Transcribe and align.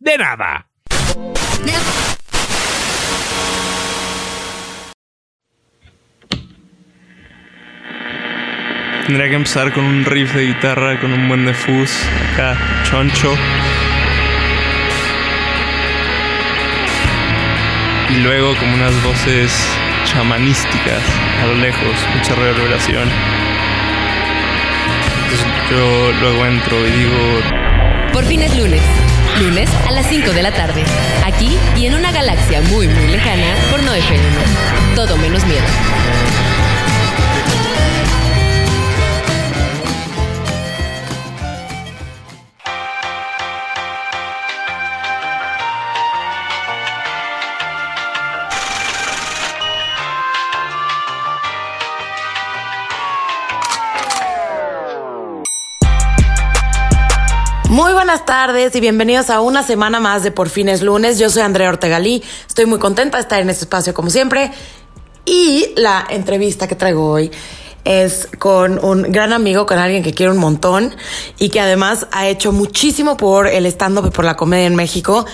de 0.00 0.16
nada. 0.18 0.66
Tendría 9.06 9.28
que 9.28 9.34
empezar 9.34 9.72
con 9.72 9.84
un 9.84 10.04
riff 10.04 10.34
de 10.34 10.46
guitarra, 10.46 10.98
con 11.00 11.12
un 11.12 11.28
buen 11.28 11.44
de 11.44 11.52
fuzz, 11.52 11.90
acá, 12.32 12.56
choncho. 12.84 13.34
Y 18.08 18.20
luego 18.22 18.54
como 18.56 18.74
unas 18.74 19.02
voces 19.02 19.52
chamanísticas 20.04 21.02
a 21.42 21.46
lo 21.46 21.54
lejos, 21.56 21.94
mucha 22.16 22.34
reverberación. 22.34 23.08
Entonces 25.24 25.46
yo 25.70 26.12
luego 26.20 26.46
entro 26.46 26.86
y 26.86 26.90
digo, 26.90 28.12
Por 28.12 28.24
fin 28.24 28.42
es 28.42 28.56
lunes. 28.56 28.82
Lunes 29.38 29.70
a 29.86 29.92
las 29.92 30.06
5 30.06 30.32
de 30.32 30.42
la 30.42 30.50
tarde. 30.50 30.84
Aquí 31.24 31.56
y 31.76 31.86
en 31.86 31.94
una 31.94 32.12
galaxia 32.12 32.60
muy, 32.62 32.88
muy 32.88 33.08
lejana 33.08 33.54
por 33.70 33.82
No 33.82 33.94
FM. 33.94 34.24
Todo 34.94 35.16
menos 35.16 35.44
miedo. 35.46 35.64
Muy 57.70 57.92
buenas 57.92 58.26
tardes 58.26 58.74
y 58.74 58.80
bienvenidos 58.80 59.30
a 59.30 59.40
una 59.40 59.62
semana 59.62 60.00
más 60.00 60.24
de 60.24 60.32
Por 60.32 60.48
fin 60.48 60.68
es 60.68 60.82
lunes. 60.82 61.20
Yo 61.20 61.30
soy 61.30 61.42
Andrea 61.42 61.68
Ortegalí. 61.68 62.20
Estoy 62.48 62.66
muy 62.66 62.80
contenta 62.80 63.16
de 63.16 63.22
estar 63.22 63.40
en 63.40 63.48
este 63.48 63.62
espacio 63.62 63.94
como 63.94 64.10
siempre. 64.10 64.50
Y 65.24 65.68
la 65.76 66.04
entrevista 66.10 66.66
que 66.66 66.74
traigo 66.74 67.08
hoy 67.08 67.30
es 67.84 68.26
con 68.40 68.84
un 68.84 69.02
gran 69.12 69.32
amigo, 69.32 69.66
con 69.66 69.78
alguien 69.78 70.02
que 70.02 70.12
quiero 70.12 70.32
un 70.32 70.38
montón 70.38 70.96
y 71.38 71.50
que 71.50 71.60
además 71.60 72.08
ha 72.10 72.26
hecho 72.26 72.50
muchísimo 72.50 73.16
por 73.16 73.46
el 73.46 73.66
stand-up 73.66 74.08
y 74.08 74.10
por 74.10 74.24
la 74.24 74.36
comedia 74.36 74.66
en 74.66 74.74
México. 74.74 75.24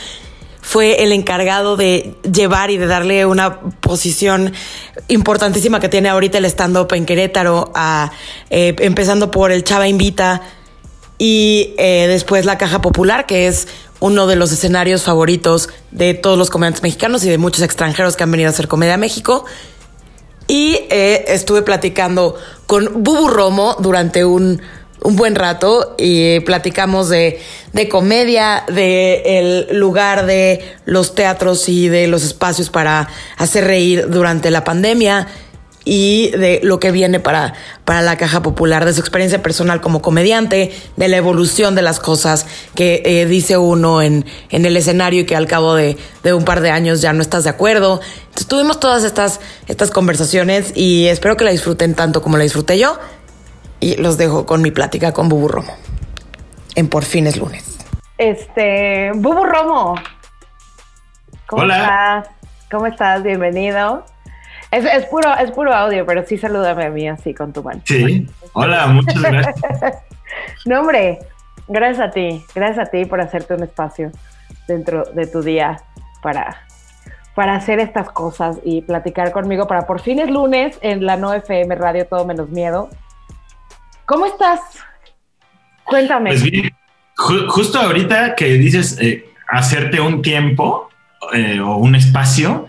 Fue 0.61 1.03
el 1.05 1.13
encargado 1.13 1.79
de 1.79 2.17
llevar 2.31 2.71
y 2.71 2.77
de 2.77 2.87
darle 2.87 3.25
una 3.25 3.61
posición 3.81 4.53
importantísima 5.09 5.81
que 5.81 5.89
tiene 5.89 6.11
ahorita 6.11 6.37
el 6.37 6.45
stand-up 6.45 6.93
en 6.93 7.07
Querétaro, 7.07 7.73
a, 7.75 8.13
eh, 8.51 8.77
empezando 8.81 9.31
por 9.31 9.53
el 9.53 9.65
Chava 9.65 9.89
Invita, 9.89 10.43
y 11.19 11.75
eh, 11.79 12.07
después 12.09 12.45
la 12.45 12.59
Caja 12.59 12.81
Popular, 12.81 13.27
que 13.27 13.47
es 13.47 13.69
uno 14.01 14.27
de 14.27 14.37
los 14.37 14.53
escenarios 14.53 15.05
favoritos 15.05 15.71
de 15.91 16.15
todos 16.15 16.37
los 16.37 16.51
comediantes 16.51 16.83
mexicanos 16.83 17.25
y 17.25 17.31
de 17.31 17.39
muchos 17.39 17.63
extranjeros 17.63 18.17
que 18.17 18.25
han 18.25 18.31
venido 18.31 18.49
a 18.49 18.51
hacer 18.51 18.69
comedia 18.69 18.95
a 18.95 18.99
México. 18.99 19.45
Y 20.49 20.81
eh, 20.91 21.25
estuve 21.29 21.63
platicando 21.63 22.37
con 22.67 23.03
Bubu 23.03 23.29
Romo 23.29 23.77
durante 23.81 24.25
un, 24.25 24.61
un 25.03 25.17
buen 25.17 25.35
rato 25.35 25.95
y 25.99 26.41
platicamos 26.41 27.09
de, 27.09 27.41
de 27.73 27.89
comedia, 27.89 28.65
de 28.69 29.23
el 29.39 29.79
lugar 29.79 30.27
de 30.27 30.77
los 30.85 31.15
teatros 31.15 31.69
y 31.69 31.89
de 31.89 32.07
los 32.07 32.23
espacios 32.23 32.71
para 32.71 33.09
hacer 33.39 33.65
reír 33.65 34.09
durante 34.09 34.51
la 34.51 34.63
pandemia 34.63 35.27
y 35.89 36.31
de 36.33 36.59
lo 36.65 36.81
que 36.81 36.91
viene 36.91 37.21
para, 37.21 37.55
para 37.85 38.03
la 38.03 38.17
caja 38.17 38.43
popular, 38.43 38.85
de 38.85 38.93
su 38.93 39.01
experiencia 39.01 39.41
personal 39.41 39.81
como 39.81 40.03
comediante, 40.03 40.73
de 40.97 41.09
la 41.09 41.17
evolución 41.17 41.77
de 41.77 41.83
las 41.83 42.01
cosas 42.01 42.45
que 42.75 43.03
eh, 43.05 43.25
dice 43.27 43.57
uno 43.57 44.03
en, 44.03 44.27
en 44.51 44.67
el 44.67 44.77
escenario 44.77 45.21
y 45.21 45.27
que 45.27 45.37
al 45.37 45.47
cabo 45.47 45.77
de, 45.77 45.97
de 46.25 46.35
un 46.35 46.45
par 46.45 46.61
de 46.61 46.73
años 46.73 47.01
ya 47.03 47.13
no 47.13 47.23
estás 47.23 47.45
de 47.45 47.51
acuerdo. 47.51 48.01
Entonces 48.25 48.49
tuvimos 48.49 48.81
todas 48.81 49.05
estas, 49.05 49.41
estas 49.69 49.93
conversaciones 49.93 50.73
y 50.75 51.07
espero 51.07 51.37
que 51.37 51.45
la 51.45 51.53
disfruten 51.53 51.95
tanto 51.95 52.21
como 52.21 52.37
la 52.37 52.43
disfruté 52.43 52.79
yo. 52.81 52.99
Y 53.79 53.95
los 53.95 54.19
dejo 54.19 54.45
con 54.45 54.63
mi 54.63 54.73
plática 54.73 55.13
con 55.13 55.29
Bubu 55.29 55.47
Romo. 55.47 55.73
En 56.75 56.89
Por 56.89 57.05
fin 57.05 57.29
es 57.29 57.37
lunes. 57.37 57.79
Este, 58.19 59.13
Bubu 59.15 59.45
Romo. 59.45 59.95
¿Cómo 61.47 61.63
Hola. 61.63 62.23
estás? 62.25 62.35
¿Cómo 62.73 62.87
estás? 62.87 63.23
Bienvenido. 63.23 64.05
Es, 64.77 64.85
es 64.85 65.07
puro, 65.07 65.35
es 65.39 65.51
puro 65.53 65.73
audio, 65.75 66.05
pero 66.07 66.25
sí 66.27 66.37
salúdame 66.39 66.85
a 66.87 66.91
mí 66.91 67.09
así 67.09 67.33
con 67.35 67.53
tu 67.53 67.63
mano. 67.63 67.81
Sí. 67.85 68.29
Hola, 68.53 68.87
muchas 68.89 69.21
gracias. 69.23 69.55
No, 70.67 70.81
hombre, 70.81 71.19
gracias 71.69 72.09
a 72.09 72.11
ti. 72.11 72.45
Gracias 72.55 72.87
a 72.89 72.91
ti 72.91 73.05
por 73.07 73.21
hacerte 73.21 73.55
un 73.55 73.63
espacio 73.63 74.11
dentro 74.69 75.05
de 75.15 75.27
tu 75.27 75.41
día 75.41 75.81
para, 76.21 76.67
para 77.35 77.55
hacer 77.55 77.79
estas 77.81 78.11
cosas 78.11 78.59
y 78.65 78.83
platicar 78.83 79.33
conmigo 79.33 79.67
para 79.67 79.87
por 79.87 80.01
fin 80.01 80.19
es 80.19 80.29
lunes 80.29 80.79
en 80.83 81.07
la 81.07 81.17
No 81.17 81.33
FM 81.33 81.75
Radio 81.77 82.07
Todo 82.07 82.27
Menos 82.27 82.51
Miedo. 82.51 82.91
¿Cómo 84.05 84.27
estás? 84.27 84.61
Cuéntame. 85.85 86.31
Pues 86.31 86.43
bien, 86.43 86.71
ju- 87.17 87.49
justo 87.49 87.79
ahorita 87.81 88.35
que 88.35 88.47
dices 88.55 88.99
eh, 89.01 89.33
hacerte 89.49 90.01
un 90.01 90.21
tiempo 90.23 90.91
eh, 91.33 91.61
o 91.61 91.77
un 91.77 91.95
espacio, 91.95 92.67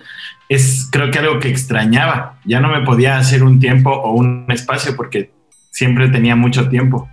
es 0.50 0.88
creo 0.92 1.12
que 1.12 1.20
algo 1.20 1.40
que 1.40 1.50
extrañaba. 1.50 2.40
Ya 2.46 2.60
no 2.60 2.70
me 2.70 2.82
podía 2.82 3.18
hacer 3.18 3.44
un 3.44 3.60
tiempo 3.60 3.92
o 3.92 4.12
un 4.14 4.46
espacio 4.50 4.96
porque 4.96 5.32
siempre 5.72 6.10
tenía 6.10 6.36
mucho 6.36 6.70
tiempo. 6.70 7.10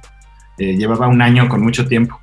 Eh, 0.58 0.76
llevaba 0.76 1.08
un 1.08 1.20
año 1.20 1.48
con 1.48 1.62
mucho 1.62 1.86
tiempo. 1.86 2.20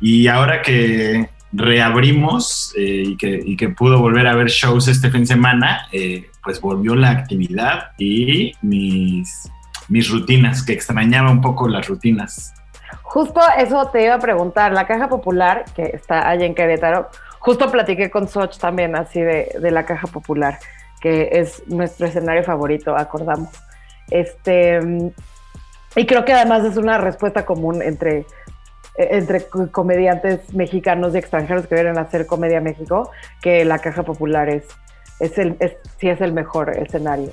Y 0.00 0.26
ahora 0.28 0.62
que 0.62 1.28
reabrimos 1.52 2.72
eh, 2.76 3.16
y, 3.16 3.56
que, 3.56 3.68
pudo 3.70 4.00
volver 4.00 4.26
a 4.26 4.34
ver 4.34 4.48
shows 4.48 4.88
este 4.88 5.10
fin 5.10 5.20
de 5.20 5.26
semana, 5.26 5.88
eh, 5.92 6.30
pues 6.42 6.60
volvió 6.60 6.94
la 6.94 7.10
actividad 7.10 7.90
y 7.98 8.52
mis, 8.62 9.50
mis 9.88 10.08
rutinas, 10.10 10.62
que 10.62 10.72
extrañaba 10.72 11.30
un 11.30 11.40
poco 11.40 11.68
las 11.68 11.88
rutinas. 11.88 12.54
Justo 13.02 13.40
eso 13.58 13.88
te 13.92 14.04
iba 14.04 14.14
a 14.14 14.18
preguntar. 14.18 14.72
La 14.72 14.86
Caja 14.86 15.08
Popular, 15.08 15.64
que 15.74 15.82
está 15.82 16.28
allá 16.28 16.46
en 16.46 16.54
Querétaro, 16.54 17.08
justo 17.40 17.70
platiqué 17.70 18.08
con 18.10 18.28
Soch 18.28 18.56
también, 18.58 18.94
así 18.94 19.20
de, 19.20 19.50
de 19.60 19.70
la 19.72 19.84
Caja 19.84 20.06
Popular, 20.06 20.58
que 21.00 21.28
es 21.32 21.62
nuestro 21.66 22.06
escenario 22.06 22.44
favorito, 22.44 22.96
acordamos. 22.96 23.48
Este, 24.10 24.78
y 25.96 26.06
creo 26.06 26.24
que 26.24 26.32
además 26.32 26.64
es 26.64 26.76
una 26.76 26.98
respuesta 26.98 27.44
común 27.44 27.82
entre, 27.82 28.18
eh, 28.18 28.26
entre 29.12 29.46
co- 29.48 29.70
comediantes 29.72 30.52
mexicanos 30.54 31.14
y 31.14 31.18
extranjeros 31.18 31.66
que 31.66 31.74
vienen 31.74 31.98
a 31.98 32.02
hacer 32.02 32.26
comedia 32.26 32.58
a 32.58 32.60
México, 32.60 33.10
que 33.42 33.64
la 33.64 33.78
Caja 33.78 34.02
Popular 34.04 34.48
es, 34.48 34.64
es 35.18 35.36
el, 35.38 35.56
es, 35.60 35.72
sí 35.98 36.08
es 36.08 36.20
el 36.20 36.32
mejor 36.32 36.70
escenario 36.78 37.32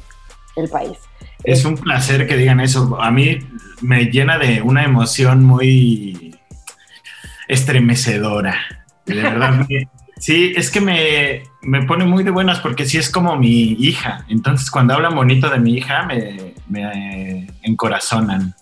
del 0.55 0.69
país. 0.69 0.97
Es 1.43 1.65
un 1.65 1.75
placer 1.77 2.27
que 2.27 2.35
digan 2.35 2.59
eso. 2.59 2.97
A 2.99 3.11
mí 3.11 3.39
me 3.81 4.05
llena 4.05 4.37
de 4.39 4.61
una 4.63 4.83
emoción 4.83 5.43
muy 5.43 6.35
estremecedora. 7.47 8.55
De 9.05 9.21
verdad. 9.21 9.51
me- 9.69 9.87
sí, 10.19 10.53
es 10.55 10.69
que 10.69 10.81
me, 10.81 11.43
me 11.61 11.83
pone 11.83 12.05
muy 12.05 12.23
de 12.23 12.31
buenas 12.31 12.59
porque 12.59 12.85
sí 12.85 12.97
es 12.97 13.09
como 13.09 13.35
mi 13.35 13.73
hija. 13.73 14.25
Entonces, 14.29 14.69
cuando 14.71 14.93
hablan 14.93 15.15
bonito 15.15 15.49
de 15.49 15.59
mi 15.59 15.75
hija, 15.75 16.03
me, 16.03 16.53
me 16.67 17.47
encorazonan. 17.63 18.53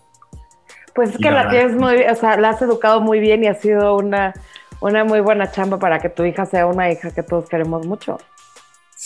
Pues 0.94 1.10
es 1.12 1.18
que 1.18 1.30
la 1.30 1.44
la 1.44 1.50
tienes 1.50 1.76
muy, 1.76 2.04
o 2.04 2.16
sea, 2.16 2.38
la 2.38 2.50
has 2.50 2.62
educado 2.62 3.02
muy 3.02 3.20
bien 3.20 3.44
y 3.44 3.48
ha 3.48 3.56
sido 3.56 3.98
una, 3.98 4.34
una 4.80 5.04
muy 5.04 5.20
buena 5.20 5.52
chamba 5.52 5.78
para 5.78 6.00
que 6.00 6.10
tu 6.10 6.24
hija 6.24 6.46
sea 6.46 6.68
una 6.68 6.90
hija 6.90 7.12
que 7.12 7.22
todos 7.22 7.50
queremos 7.50 7.86
mucho. 7.86 8.18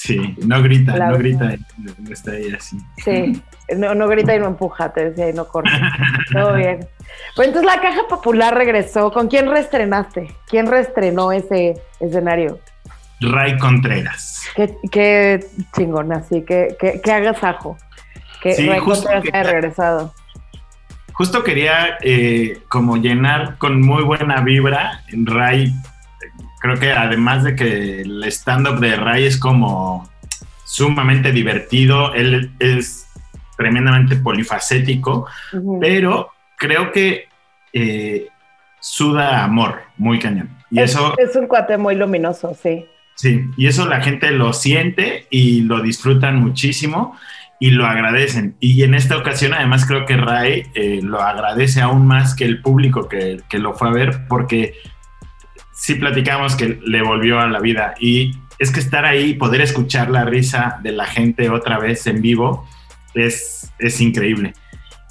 Sí, 0.01 0.33
no 0.45 0.63
grita, 0.63 0.95
La 0.95 1.07
no 1.07 1.17
verdad. 1.17 1.19
grita. 1.19 1.57
Está 2.09 2.31
ahí 2.31 2.53
así. 2.57 2.77
Sí, 3.03 3.41
no, 3.75 3.93
no 3.93 4.07
grita 4.07 4.33
y 4.33 4.39
no 4.39 4.47
empuja, 4.47 4.93
te 4.93 5.09
decía, 5.09 5.29
y 5.29 5.33
no 5.33 5.45
corre. 5.45 5.69
Todo 6.31 6.53
bien. 6.55 6.87
Pues 7.35 7.49
entonces 7.49 7.69
la 7.69 7.81
Caja 7.81 8.03
Popular 8.07 8.55
regresó. 8.55 9.11
¿Con 9.11 9.27
quién 9.27 9.49
reestrenaste? 9.51 10.33
¿Quién 10.47 10.67
reestrenó 10.67 11.33
ese 11.33 11.73
escenario? 11.99 12.59
Ray 13.19 13.57
Contreras. 13.57 14.45
Qué, 14.55 14.73
qué 14.89 15.45
chingón, 15.75 16.13
así 16.13 16.43
que, 16.45 16.77
que, 16.79 17.01
que 17.01 17.11
agasajo. 17.11 17.75
Que 18.41 18.53
Sí, 18.53 18.69
Ray 18.69 18.79
justo 18.79 19.09
Contreras 19.09 19.33
haya 19.35 19.51
regresado. 19.51 20.13
Justo 21.11 21.43
quería 21.43 21.97
eh, 22.01 22.61
como 22.69 22.95
llenar 22.95 23.57
con 23.57 23.81
muy 23.81 24.03
buena 24.03 24.39
vibra. 24.39 25.01
Ray 25.11 25.73
creo 26.59 26.79
que 26.79 26.91
además 26.91 27.43
de 27.43 27.55
que 27.55 28.01
el 28.01 28.23
stand-up 28.25 28.79
de 28.79 28.95
Ray 28.95 29.25
es 29.25 29.37
como 29.37 30.09
sumamente 30.65 31.31
divertido, 31.31 32.13
él 32.13 32.51
es 32.59 33.07
tremendamente 33.57 34.15
polifacético, 34.15 35.27
pero 35.81 36.31
creo 36.55 36.91
que 36.91 37.27
eh, 37.73 38.27
suda 38.79 39.43
amor, 39.43 39.81
muy 39.97 40.19
cañón. 40.19 40.49
Y 40.69 40.79
es, 40.79 40.91
eso, 40.91 41.15
es 41.17 41.35
un 41.35 41.47
cuate 41.47 41.77
muy 41.77 41.95
luminoso, 41.95 42.53
sí. 42.53 42.85
sí, 43.15 43.43
y 43.57 43.67
eso 43.67 43.87
la 43.87 44.01
gente 44.01 44.31
lo 44.31 44.53
siente 44.53 45.25
y 45.29 45.61
lo 45.61 45.81
disfrutan 45.81 46.35
muchísimo 46.39 47.17
y 47.59 47.71
lo 47.71 47.85
agradecen. 47.85 48.55
Y 48.59 48.83
en 48.83 48.93
esta 48.93 49.17
ocasión, 49.17 49.53
además, 49.53 49.85
creo 49.85 50.05
que 50.05 50.15
Ray 50.15 50.67
eh, 50.75 50.99
lo 51.03 51.19
agradece 51.19 51.81
aún 51.81 52.07
más 52.07 52.35
que 52.35 52.45
el 52.45 52.61
público 52.61 53.09
que, 53.09 53.41
que 53.49 53.59
lo 53.59 53.73
fue 53.73 53.89
a 53.89 53.91
ver, 53.91 54.27
porque 54.27 54.75
sí 55.79 55.95
platicamos 55.95 56.55
que 56.55 56.79
le 56.85 57.01
volvió 57.01 57.39
a 57.39 57.47
la 57.47 57.59
vida. 57.59 57.95
Y 57.99 58.37
es 58.59 58.69
que 58.71 58.81
estar 58.81 59.05
ahí 59.05 59.35
poder 59.35 59.61
escuchar 59.61 60.09
la 60.09 60.25
risa 60.25 60.79
de 60.83 60.91
la 60.91 61.05
gente 61.05 61.49
otra 61.49 61.79
vez 61.79 62.05
en 62.05 62.21
vivo 62.21 62.67
es, 63.13 63.71
es 63.79 64.01
increíble. 64.01 64.53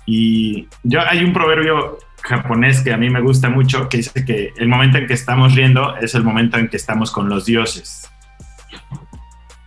Y 0.05 0.69
yo 0.83 1.01
hay 1.01 1.25
un 1.25 1.33
proverbio 1.33 1.99
japonés 2.23 2.83
que 2.83 2.93
a 2.93 2.99
mí 2.99 3.09
me 3.09 3.21
gusta 3.21 3.49
mucho 3.49 3.89
que 3.89 3.99
dice 3.99 4.25
que 4.27 4.53
el 4.59 4.69
momento 4.69 4.99
en 4.99 5.07
que 5.07 5.15
estamos 5.15 5.55
riendo 5.55 5.97
es 5.97 6.15
el 6.15 6.23
momento 6.23 6.59
en 6.59 6.69
que 6.69 6.77
estamos 6.77 7.11
con 7.11 7.31
los 7.31 7.47
dioses 7.47 8.11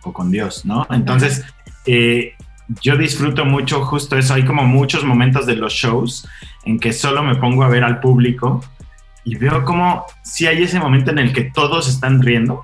o 0.04 0.12
con 0.12 0.30
Dios, 0.30 0.64
¿no? 0.64 0.86
Entonces, 0.90 1.44
eh, 1.86 2.36
yo 2.80 2.96
disfruto 2.96 3.44
mucho 3.44 3.84
justo 3.84 4.16
eso. 4.16 4.34
Hay 4.34 4.44
como 4.44 4.64
muchos 4.64 5.04
momentos 5.04 5.46
de 5.46 5.56
los 5.56 5.72
shows 5.72 6.28
en 6.64 6.78
que 6.78 6.92
solo 6.92 7.24
me 7.24 7.34
pongo 7.34 7.64
a 7.64 7.68
ver 7.68 7.82
al 7.82 7.98
público 7.98 8.64
y 9.24 9.36
veo 9.36 9.64
como 9.64 10.04
si 10.22 10.46
hay 10.46 10.62
ese 10.62 10.78
momento 10.78 11.10
en 11.10 11.18
el 11.18 11.32
que 11.32 11.44
todos 11.44 11.88
están 11.88 12.22
riendo 12.22 12.62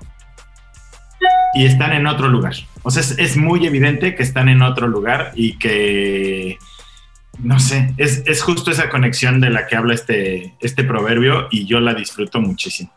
y 1.53 1.65
están 1.65 1.93
en 1.93 2.07
otro 2.07 2.27
lugar. 2.27 2.53
O 2.83 2.91
sea, 2.91 3.01
es, 3.17 3.37
muy 3.37 3.65
evidente 3.65 4.15
que 4.15 4.23
están 4.23 4.49
en 4.49 4.61
otro 4.61 4.87
lugar 4.87 5.31
y 5.35 5.57
que, 5.57 6.57
no 7.39 7.59
sé, 7.59 7.93
es, 7.97 8.23
es 8.25 8.41
justo 8.41 8.71
esa 8.71 8.89
conexión 8.89 9.41
de 9.41 9.49
la 9.49 9.67
que 9.67 9.75
habla 9.75 9.93
este, 9.93 10.53
este 10.61 10.83
proverbio 10.83 11.47
y 11.51 11.65
yo 11.65 11.79
la 11.79 11.93
disfruto 11.93 12.39
muchísimo. 12.39 12.91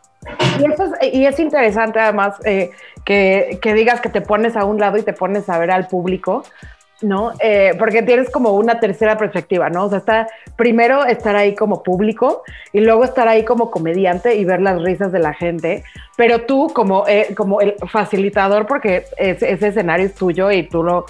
Y, 1.11 1.25
es, 1.25 1.39
interesante 1.39 1.99
además 1.99 2.35
eh, 2.45 2.71
que 3.03 3.73
digas 3.75 3.99
que 3.99 4.09
te 4.09 4.21
pones 4.21 4.55
a 4.55 4.63
un 4.63 4.79
lado 4.79 4.97
y 4.97 5.03
te 5.03 5.13
pones 5.13 5.49
a 5.49 5.57
ver 5.57 5.71
al 5.71 5.87
público, 5.87 6.45
¿no? 7.03 7.33
Eh, 7.39 7.73
porque 7.77 8.01
tienes 8.01 8.29
como 8.29 8.51
una 8.53 8.79
tercera 8.79 9.17
perspectiva, 9.17 9.69
¿no? 9.69 9.85
O 9.85 9.89
sea, 9.89 9.99
está 9.99 10.27
primero 10.55 11.05
estar 11.05 11.35
ahí 11.35 11.55
como 11.55 11.83
público 11.83 12.43
y 12.71 12.79
luego 12.79 13.03
estar 13.03 13.27
ahí 13.27 13.43
como 13.43 13.69
comediante 13.69 14.35
y 14.35 14.45
ver 14.45 14.61
las 14.61 14.81
risas 14.81 15.11
de 15.11 15.19
la 15.19 15.33
gente, 15.33 15.83
pero 16.17 16.41
tú 16.41 16.71
como, 16.73 17.07
eh, 17.07 17.33
como 17.35 17.61
el 17.61 17.75
facilitador, 17.89 18.65
porque 18.65 19.05
ese, 19.17 19.51
ese 19.51 19.67
escenario 19.67 20.05
es 20.05 20.15
tuyo 20.15 20.51
y 20.51 20.63
tú 20.63 20.83
lo, 20.83 21.05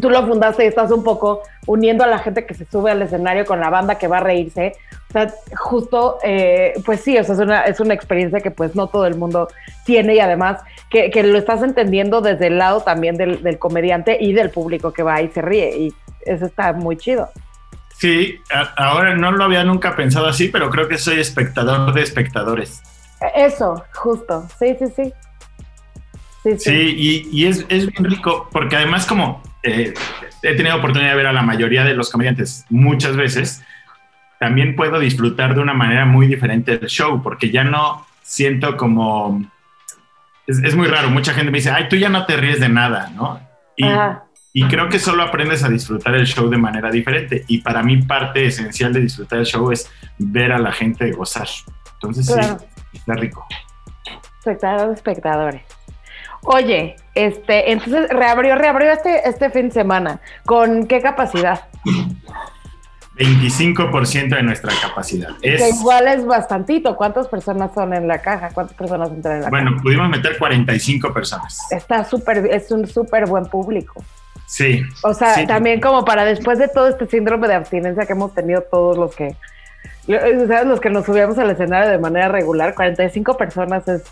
tú 0.00 0.10
lo 0.10 0.26
fundaste 0.26 0.64
y 0.64 0.68
estás 0.68 0.90
un 0.90 1.04
poco 1.04 1.42
uniendo 1.66 2.04
a 2.04 2.06
la 2.06 2.18
gente 2.18 2.44
que 2.44 2.54
se 2.54 2.64
sube 2.66 2.90
al 2.90 3.02
escenario 3.02 3.44
con 3.44 3.60
la 3.60 3.70
banda 3.70 3.96
que 3.96 4.08
va 4.08 4.18
a 4.18 4.20
reírse. 4.20 4.74
O 5.08 5.12
sea, 5.12 5.32
justo, 5.56 6.18
eh, 6.24 6.72
pues 6.84 7.00
sí, 7.00 7.16
o 7.18 7.24
sea, 7.24 7.34
es 7.34 7.40
una, 7.40 7.62
es 7.62 7.80
una 7.80 7.94
experiencia 7.94 8.40
que 8.40 8.50
pues 8.50 8.74
no 8.74 8.88
todo 8.88 9.06
el 9.06 9.14
mundo 9.14 9.48
tiene 9.84 10.14
y 10.14 10.20
además 10.20 10.60
que, 10.90 11.10
que 11.10 11.22
lo 11.22 11.38
estás 11.38 11.62
entendiendo 11.62 12.20
desde 12.20 12.48
el 12.48 12.58
lado 12.58 12.80
también 12.80 13.16
del, 13.16 13.42
del, 13.42 13.58
comediante 13.58 14.16
y 14.20 14.32
del 14.32 14.50
público 14.50 14.92
que 14.92 15.02
va 15.02 15.20
y 15.20 15.28
se 15.28 15.42
ríe 15.42 15.76
y 15.76 15.94
eso 16.24 16.46
está 16.46 16.72
muy 16.72 16.96
chido. 16.96 17.28
Sí, 17.98 18.38
a, 18.52 18.62
ahora 18.76 19.14
no 19.14 19.30
lo 19.30 19.44
había 19.44 19.64
nunca 19.64 19.94
pensado 19.94 20.26
así, 20.26 20.48
pero 20.48 20.70
creo 20.70 20.88
que 20.88 20.98
soy 20.98 21.20
espectador 21.20 21.92
de 21.92 22.02
espectadores. 22.02 22.82
Eso, 23.36 23.84
justo, 23.94 24.48
sí, 24.58 24.76
sí, 24.78 24.86
sí. 24.96 25.12
Sí, 26.42 26.50
sí. 26.52 26.58
sí 26.58 26.94
y, 26.96 27.28
y 27.30 27.46
es, 27.46 27.64
es, 27.68 27.86
bien 27.86 28.04
rico 28.04 28.48
porque 28.50 28.74
además 28.74 29.06
como 29.06 29.40
eh, 29.62 29.94
he 30.42 30.54
tenido 30.54 30.76
oportunidad 30.76 31.10
de 31.10 31.16
ver 31.16 31.26
a 31.26 31.32
la 31.32 31.42
mayoría 31.42 31.84
de 31.84 31.94
los 31.94 32.10
comediantes 32.10 32.66
muchas 32.68 33.16
veces, 33.16 33.62
también 34.38 34.74
puedo 34.74 34.98
disfrutar 34.98 35.54
de 35.54 35.60
una 35.60 35.72
manera 35.72 36.04
muy 36.04 36.26
diferente 36.26 36.72
el 36.72 36.88
show, 36.88 37.22
porque 37.22 37.50
ya 37.50 37.64
no 37.64 38.06
siento 38.22 38.76
como... 38.76 39.44
Es, 40.46 40.58
es, 40.58 40.74
muy 40.74 40.88
raro, 40.88 41.10
mucha 41.10 41.32
gente 41.32 41.52
me 41.52 41.58
dice, 41.58 41.70
ay, 41.70 41.88
tú 41.88 41.94
ya 41.94 42.08
no 42.08 42.26
te 42.26 42.36
ríes 42.36 42.58
de 42.58 42.68
nada, 42.68 43.10
¿no? 43.14 43.40
Y, 43.76 43.86
y, 44.52 44.68
creo 44.68 44.88
que 44.88 44.98
solo 44.98 45.22
aprendes 45.22 45.62
a 45.62 45.68
disfrutar 45.68 46.14
el 46.14 46.26
show 46.26 46.48
de 46.50 46.58
manera 46.58 46.90
diferente. 46.90 47.44
Y 47.46 47.58
para 47.58 47.82
mí 47.82 48.02
parte 48.02 48.44
esencial 48.44 48.92
de 48.92 49.00
disfrutar 49.00 49.38
el 49.38 49.46
show 49.46 49.70
es 49.70 49.90
ver 50.18 50.52
a 50.52 50.58
la 50.58 50.72
gente 50.72 51.10
gozar. 51.12 51.46
Entonces 51.94 52.26
claro. 52.26 52.58
sí, 52.58 52.98
está 52.98 53.14
rico. 53.14 53.46
Espectadores, 54.38 54.96
espectadores. 54.96 55.62
Oye, 56.42 56.96
este, 57.14 57.72
entonces 57.72 58.08
reabrió, 58.08 58.54
reabrió 58.56 58.90
este, 58.92 59.28
este 59.28 59.50
fin 59.50 59.68
de 59.68 59.74
semana. 59.74 60.20
¿Con 60.46 60.86
qué 60.86 61.00
capacidad? 61.00 61.66
25% 63.16 64.34
de 64.34 64.42
nuestra 64.42 64.72
capacidad. 64.80 65.30
Es, 65.42 65.60
que 65.60 65.68
igual 65.68 66.08
es 66.08 66.24
bastantito. 66.24 66.96
¿Cuántas 66.96 67.28
personas 67.28 67.72
son 67.74 67.92
en 67.92 68.08
la 68.08 68.22
caja? 68.22 68.50
¿Cuántas 68.54 68.76
personas 68.76 69.10
entran 69.10 69.36
en 69.36 69.42
la 69.42 69.50
bueno, 69.50 69.70
caja? 69.70 69.82
Bueno, 69.82 69.82
pudimos 69.82 70.08
meter 70.08 70.38
45 70.38 71.12
personas. 71.12 71.58
Está 71.70 72.04
súper, 72.04 72.46
es 72.46 72.70
un 72.70 72.86
súper 72.86 73.26
buen 73.26 73.44
público. 73.46 74.02
Sí. 74.46 74.82
O 75.02 75.14
sea, 75.14 75.34
sí. 75.34 75.46
también 75.46 75.80
como 75.80 76.04
para 76.04 76.24
después 76.24 76.58
de 76.58 76.68
todo 76.68 76.88
este 76.88 77.06
síndrome 77.06 77.48
de 77.48 77.54
abstinencia 77.54 78.06
que 78.06 78.12
hemos 78.12 78.34
tenido 78.34 78.62
todos 78.62 78.96
los 78.98 79.14
que, 79.14 79.36
¿sabes? 80.06 80.66
Los 80.66 80.80
que 80.80 80.90
nos 80.90 81.06
subíamos 81.06 81.38
al 81.38 81.50
escenario 81.50 81.90
de 81.90 81.98
manera 81.98 82.28
regular, 82.28 82.74
45 82.74 83.36
personas 83.36 83.86
es, 83.88 84.02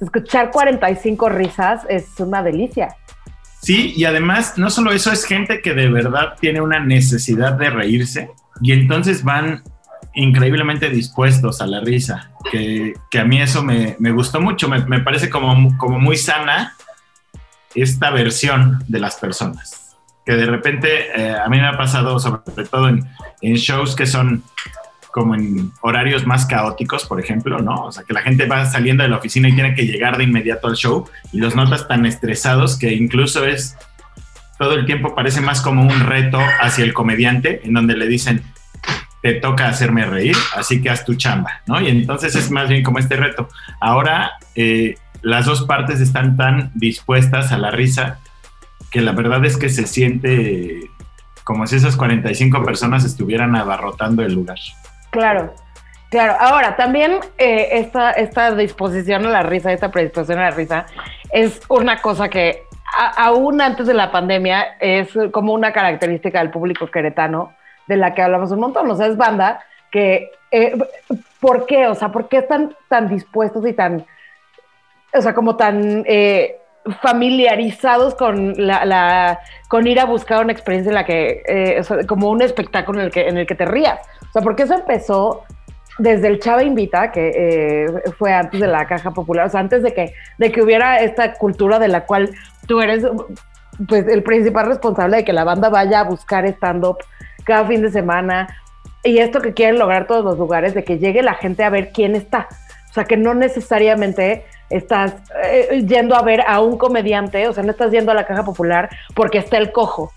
escuchar 0.00 0.50
45 0.50 1.28
risas 1.28 1.82
es 1.88 2.08
una 2.18 2.42
delicia. 2.42 2.96
Sí, 3.62 3.92
y 3.94 4.04
además, 4.04 4.56
no 4.56 4.70
solo 4.70 4.92
eso, 4.92 5.12
es 5.12 5.24
gente 5.24 5.60
que 5.60 5.74
de 5.74 5.90
verdad 5.90 6.34
tiene 6.40 6.60
una 6.60 6.80
necesidad 6.80 7.52
de 7.52 7.68
reírse 7.68 8.30
y 8.62 8.72
entonces 8.72 9.22
van 9.22 9.62
increíblemente 10.14 10.88
dispuestos 10.88 11.60
a 11.60 11.66
la 11.66 11.80
risa, 11.80 12.32
que, 12.50 12.94
que 13.10 13.18
a 13.18 13.24
mí 13.24 13.40
eso 13.40 13.62
me, 13.62 13.96
me 13.98 14.10
gustó 14.10 14.40
mucho, 14.40 14.68
me, 14.68 14.84
me, 14.86 15.00
parece 15.00 15.30
como, 15.30 15.76
como 15.76 15.98
muy 15.98 16.16
sana 16.16 16.74
esta 17.74 18.10
versión 18.10 18.82
de 18.88 18.98
las 18.98 19.16
personas, 19.16 19.96
que 20.24 20.32
de 20.34 20.46
repente 20.46 21.08
eh, 21.14 21.36
a 21.36 21.48
mí 21.48 21.58
me 21.58 21.66
ha 21.66 21.76
pasado 21.76 22.18
sobre 22.18 22.64
todo 22.64 22.88
en, 22.88 23.06
en 23.40 23.54
shows 23.54 23.94
que 23.94 24.06
son 24.06 24.42
como 25.12 25.34
en 25.34 25.72
horarios 25.80 26.26
más 26.26 26.46
caóticos, 26.46 27.04
por 27.04 27.20
ejemplo, 27.20 27.58
¿no? 27.60 27.86
O 27.86 27.92
sea, 27.92 28.04
que 28.04 28.12
la 28.12 28.22
gente 28.22 28.46
va 28.46 28.64
saliendo 28.66 29.02
de 29.02 29.08
la 29.08 29.16
oficina 29.16 29.48
y 29.48 29.54
tiene 29.54 29.74
que 29.74 29.86
llegar 29.86 30.16
de 30.16 30.24
inmediato 30.24 30.68
al 30.68 30.76
show 30.76 31.08
y 31.32 31.38
los 31.38 31.56
notas 31.56 31.88
tan 31.88 32.06
estresados 32.06 32.78
que 32.78 32.92
incluso 32.92 33.44
es 33.44 33.76
todo 34.58 34.74
el 34.74 34.86
tiempo 34.86 35.14
parece 35.14 35.40
más 35.40 35.60
como 35.60 35.82
un 35.82 36.00
reto 36.00 36.38
hacia 36.60 36.84
el 36.84 36.92
comediante 36.92 37.62
en 37.64 37.74
donde 37.74 37.96
le 37.96 38.06
dicen 38.06 38.42
te 39.22 39.34
toca 39.34 39.68
hacerme 39.68 40.06
reír, 40.06 40.36
así 40.56 40.80
que 40.80 40.90
haz 40.90 41.04
tu 41.04 41.14
chamba, 41.14 41.60
¿no? 41.66 41.80
Y 41.80 41.88
entonces 41.88 42.34
es 42.34 42.50
más 42.50 42.68
bien 42.68 42.82
como 42.82 42.98
este 42.98 43.16
reto. 43.16 43.48
Ahora 43.80 44.32
eh, 44.54 44.96
las 45.22 45.46
dos 45.46 45.64
partes 45.64 46.00
están 46.00 46.36
tan 46.36 46.72
dispuestas 46.74 47.52
a 47.52 47.58
la 47.58 47.70
risa 47.70 48.18
que 48.90 49.00
la 49.00 49.12
verdad 49.12 49.44
es 49.44 49.56
que 49.56 49.68
se 49.68 49.86
siente 49.86 50.90
como 51.44 51.66
si 51.66 51.76
esas 51.76 51.96
45 51.96 52.64
personas 52.64 53.04
estuvieran 53.04 53.56
abarrotando 53.56 54.22
el 54.22 54.34
lugar. 54.34 54.58
Claro, 55.10 55.54
claro. 56.10 56.36
Ahora, 56.38 56.76
también 56.76 57.18
eh, 57.38 57.68
esta, 57.72 58.12
esta 58.12 58.54
disposición 58.54 59.26
a 59.26 59.30
la 59.30 59.42
risa, 59.42 59.72
esta 59.72 59.90
predisposición 59.90 60.38
a 60.38 60.50
la 60.50 60.56
risa, 60.56 60.86
es 61.32 61.60
una 61.68 62.00
cosa 62.00 62.28
que 62.28 62.64
aún 63.16 63.60
antes 63.60 63.86
de 63.86 63.94
la 63.94 64.10
pandemia 64.10 64.76
es 64.80 65.08
como 65.32 65.52
una 65.52 65.72
característica 65.72 66.40
del 66.40 66.50
público 66.50 66.88
queretano, 66.88 67.54
de 67.86 67.96
la 67.96 68.14
que 68.14 68.22
hablamos 68.22 68.50
un 68.52 68.60
montón. 68.60 68.90
O 68.90 68.96
sea, 68.96 69.06
es 69.06 69.16
banda 69.16 69.64
que, 69.90 70.30
eh, 70.50 70.76
¿por 71.40 71.66
qué? 71.66 71.86
O 71.88 71.94
sea, 71.94 72.08
¿por 72.08 72.28
qué 72.28 72.38
están 72.38 72.74
tan 72.88 73.08
dispuestos 73.08 73.66
y 73.66 73.72
tan, 73.72 74.06
o 75.12 75.20
sea, 75.20 75.34
como 75.34 75.56
tan... 75.56 76.04
Eh, 76.06 76.56
familiarizados 77.02 78.14
con 78.14 78.54
la, 78.56 78.86
la, 78.86 79.40
con 79.68 79.86
ir 79.86 80.00
a 80.00 80.06
buscar 80.06 80.42
una 80.42 80.52
experiencia 80.52 80.88
en 80.88 80.94
la 80.94 81.04
que 81.04 81.42
eh, 81.46 81.82
como 82.06 82.30
un 82.30 82.40
espectáculo 82.40 83.00
en 83.00 83.06
el 83.06 83.12
que 83.12 83.28
en 83.28 83.36
el 83.36 83.46
que 83.46 83.54
te 83.54 83.66
rías 83.66 84.00
o 84.30 84.32
sea, 84.32 84.42
porque 84.42 84.62
eso 84.62 84.74
empezó 84.74 85.42
desde 85.98 86.28
el 86.28 86.38
Chava 86.40 86.62
Invita, 86.62 87.10
que 87.10 87.32
eh, 87.34 88.10
fue 88.16 88.32
antes 88.32 88.60
de 88.60 88.66
la 88.66 88.86
Caja 88.86 89.10
Popular, 89.10 89.46
o 89.46 89.50
sea, 89.50 89.60
antes 89.60 89.82
de 89.82 89.92
que, 89.92 90.14
de 90.38 90.52
que 90.52 90.62
hubiera 90.62 91.00
esta 91.00 91.34
cultura 91.34 91.78
de 91.78 91.88
la 91.88 92.06
cual 92.06 92.30
tú 92.66 92.80
eres 92.80 93.04
pues, 93.88 94.06
el 94.06 94.22
principal 94.22 94.66
responsable 94.66 95.18
de 95.18 95.24
que 95.24 95.32
la 95.32 95.44
banda 95.44 95.68
vaya 95.68 96.00
a 96.00 96.04
buscar 96.04 96.46
stand-up 96.46 96.98
cada 97.44 97.66
fin 97.66 97.82
de 97.82 97.90
semana. 97.90 98.48
Y 99.02 99.18
esto 99.18 99.40
que 99.40 99.52
quieren 99.52 99.78
lograr 99.78 100.06
todos 100.06 100.24
los 100.24 100.38
lugares, 100.38 100.74
de 100.74 100.84
que 100.84 100.98
llegue 100.98 101.22
la 101.22 101.34
gente 101.34 101.64
a 101.64 101.70
ver 101.70 101.90
quién 101.92 102.14
está. 102.14 102.48
O 102.90 102.92
sea, 102.92 103.04
que 103.04 103.16
no 103.16 103.34
necesariamente 103.34 104.44
estás 104.68 105.14
eh, 105.44 105.84
yendo 105.86 106.14
a 106.14 106.22
ver 106.22 106.42
a 106.46 106.60
un 106.60 106.78
comediante, 106.78 107.48
o 107.48 107.52
sea, 107.52 107.62
no 107.64 107.72
estás 107.72 107.90
yendo 107.90 108.12
a 108.12 108.14
la 108.14 108.26
Caja 108.26 108.44
Popular 108.44 108.88
porque 109.14 109.38
está 109.38 109.58
el 109.58 109.72
cojo. 109.72 110.12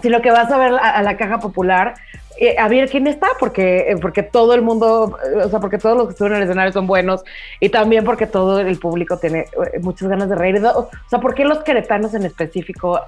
Sino 0.00 0.22
que 0.22 0.30
vas 0.30 0.50
a 0.50 0.58
ver 0.58 0.72
a, 0.72 0.90
a 0.90 1.02
la 1.02 1.16
caja 1.16 1.40
popular 1.40 1.94
eh, 2.40 2.56
a 2.58 2.66
ver 2.66 2.88
quién 2.88 3.06
está, 3.06 3.28
porque, 3.38 3.90
eh, 3.90 3.96
porque 4.00 4.22
todo 4.22 4.54
el 4.54 4.62
mundo, 4.62 5.18
eh, 5.24 5.44
o 5.44 5.48
sea, 5.48 5.60
porque 5.60 5.78
todos 5.78 5.96
los 5.96 6.06
que 6.06 6.12
estuvieron 6.12 6.38
en 6.38 6.42
el 6.42 6.48
escenario 6.48 6.72
son 6.72 6.86
buenos 6.86 7.22
y 7.60 7.68
también 7.68 8.04
porque 8.04 8.26
todo 8.26 8.58
el 8.58 8.78
público 8.78 9.18
tiene 9.18 9.44
muchas 9.80 10.08
ganas 10.08 10.28
de 10.28 10.34
reír. 10.34 10.60
O 10.64 10.90
sea, 11.08 11.20
¿por 11.20 11.34
qué 11.34 11.44
los 11.44 11.58
queretanos 11.58 12.14
en 12.14 12.24
específico 12.24 13.00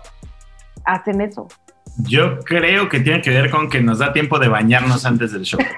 hacen 0.85 1.21
eso? 1.23 1.49
Yo 1.99 2.38
creo 2.41 2.88
que 2.88 3.00
tiene 3.00 3.23
que 3.23 3.31
ver 3.31 3.50
con 3.50 3.69
que 3.71 3.81
nos 3.81 3.99
da 3.99 4.12
tiempo 4.12 4.38
de 4.38 4.49
bañarnos 4.49 5.07
antes 5.07 5.33
del 5.33 5.43
show. 5.43 5.61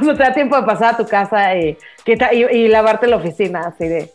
o 0.00 0.04
sea, 0.04 0.14
te 0.14 0.22
da 0.22 0.34
tiempo 0.34 0.56
de 0.56 0.62
pasar 0.66 0.94
a 0.94 0.96
tu 0.96 1.06
casa 1.06 1.56
y, 1.56 1.78
y, 2.06 2.44
y 2.44 2.68
lavarte 2.68 3.06
la 3.06 3.16
oficina, 3.16 3.62
así 3.66 3.88
de. 3.88 4.12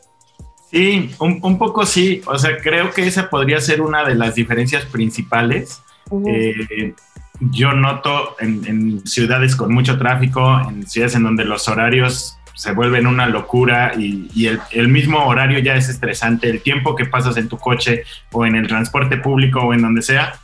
Sí, 0.74 1.12
un, 1.20 1.40
un 1.44 1.60
poco 1.60 1.86
sí. 1.86 2.22
O 2.26 2.38
sea, 2.40 2.58
creo 2.58 2.92
que 2.92 3.06
esa 3.06 3.30
podría 3.30 3.62
ser 3.62 3.80
una 3.80 4.04
de 4.04 4.16
las 4.16 4.34
diferencias 4.34 4.86
principales. 4.86 5.84
Eh, 6.28 6.96
yo 7.40 7.74
noto 7.74 8.36
en, 8.40 8.66
en 8.66 9.08
ciudades 9.08 9.56
con 9.56 9.72
mucho 9.72 10.00
tráfico, 10.00 10.60
en 10.68 10.88
ciudades 10.88 11.14
en 11.14 11.24
donde 11.24 11.46
los 11.46 11.68
horarios 11.68 12.38
se 12.56 12.72
vuelven 12.72 13.06
una 13.06 13.28
locura 13.28 13.94
y, 13.96 14.30
y 14.34 14.48
el, 14.48 14.60
el 14.72 14.88
mismo 14.88 15.26
horario 15.26 15.60
ya 15.60 15.76
es 15.76 15.90
estresante, 15.90 16.50
el 16.50 16.62
tiempo 16.62 16.96
que 16.96 17.06
pasas 17.06 17.38
en 17.38 17.50
tu 17.50 17.58
coche 17.58 18.04
o 18.32 18.46
en 18.46 18.56
el 18.56 18.68
transporte 18.68 19.18
público 19.18 19.60
o 19.60 19.74
en 19.74 19.82
donde 19.84 20.02
sea, 20.02 20.40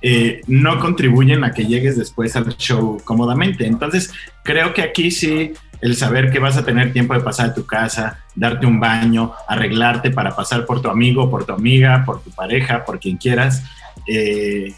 eh, 0.00 0.42
no 0.46 0.78
contribuyen 0.78 1.42
a 1.42 1.52
que 1.52 1.66
llegues 1.66 1.96
después 1.96 2.36
al 2.36 2.56
show 2.56 3.00
cómodamente. 3.04 3.66
Entonces, 3.66 4.12
creo 4.44 4.72
que 4.74 4.82
aquí 4.82 5.10
sí, 5.10 5.54
el 5.80 5.96
saber 5.96 6.30
que 6.30 6.38
vas 6.38 6.56
a 6.56 6.64
tener 6.64 6.92
tiempo 6.92 7.14
de 7.14 7.20
pasar 7.20 7.50
a 7.50 7.54
tu 7.54 7.66
casa, 7.66 8.18
darte 8.34 8.66
un 8.66 8.80
baño, 8.80 9.32
arreglarte 9.46 10.10
para 10.10 10.34
pasar 10.34 10.66
por 10.66 10.82
tu 10.82 10.88
amigo, 10.88 11.30
por 11.30 11.44
tu 11.44 11.52
amiga, 11.52 12.02
por 12.04 12.22
tu 12.22 12.30
pareja, 12.30 12.84
por 12.84 12.98
quien 12.98 13.16
quieras, 13.16 13.64
eh, 14.06 14.74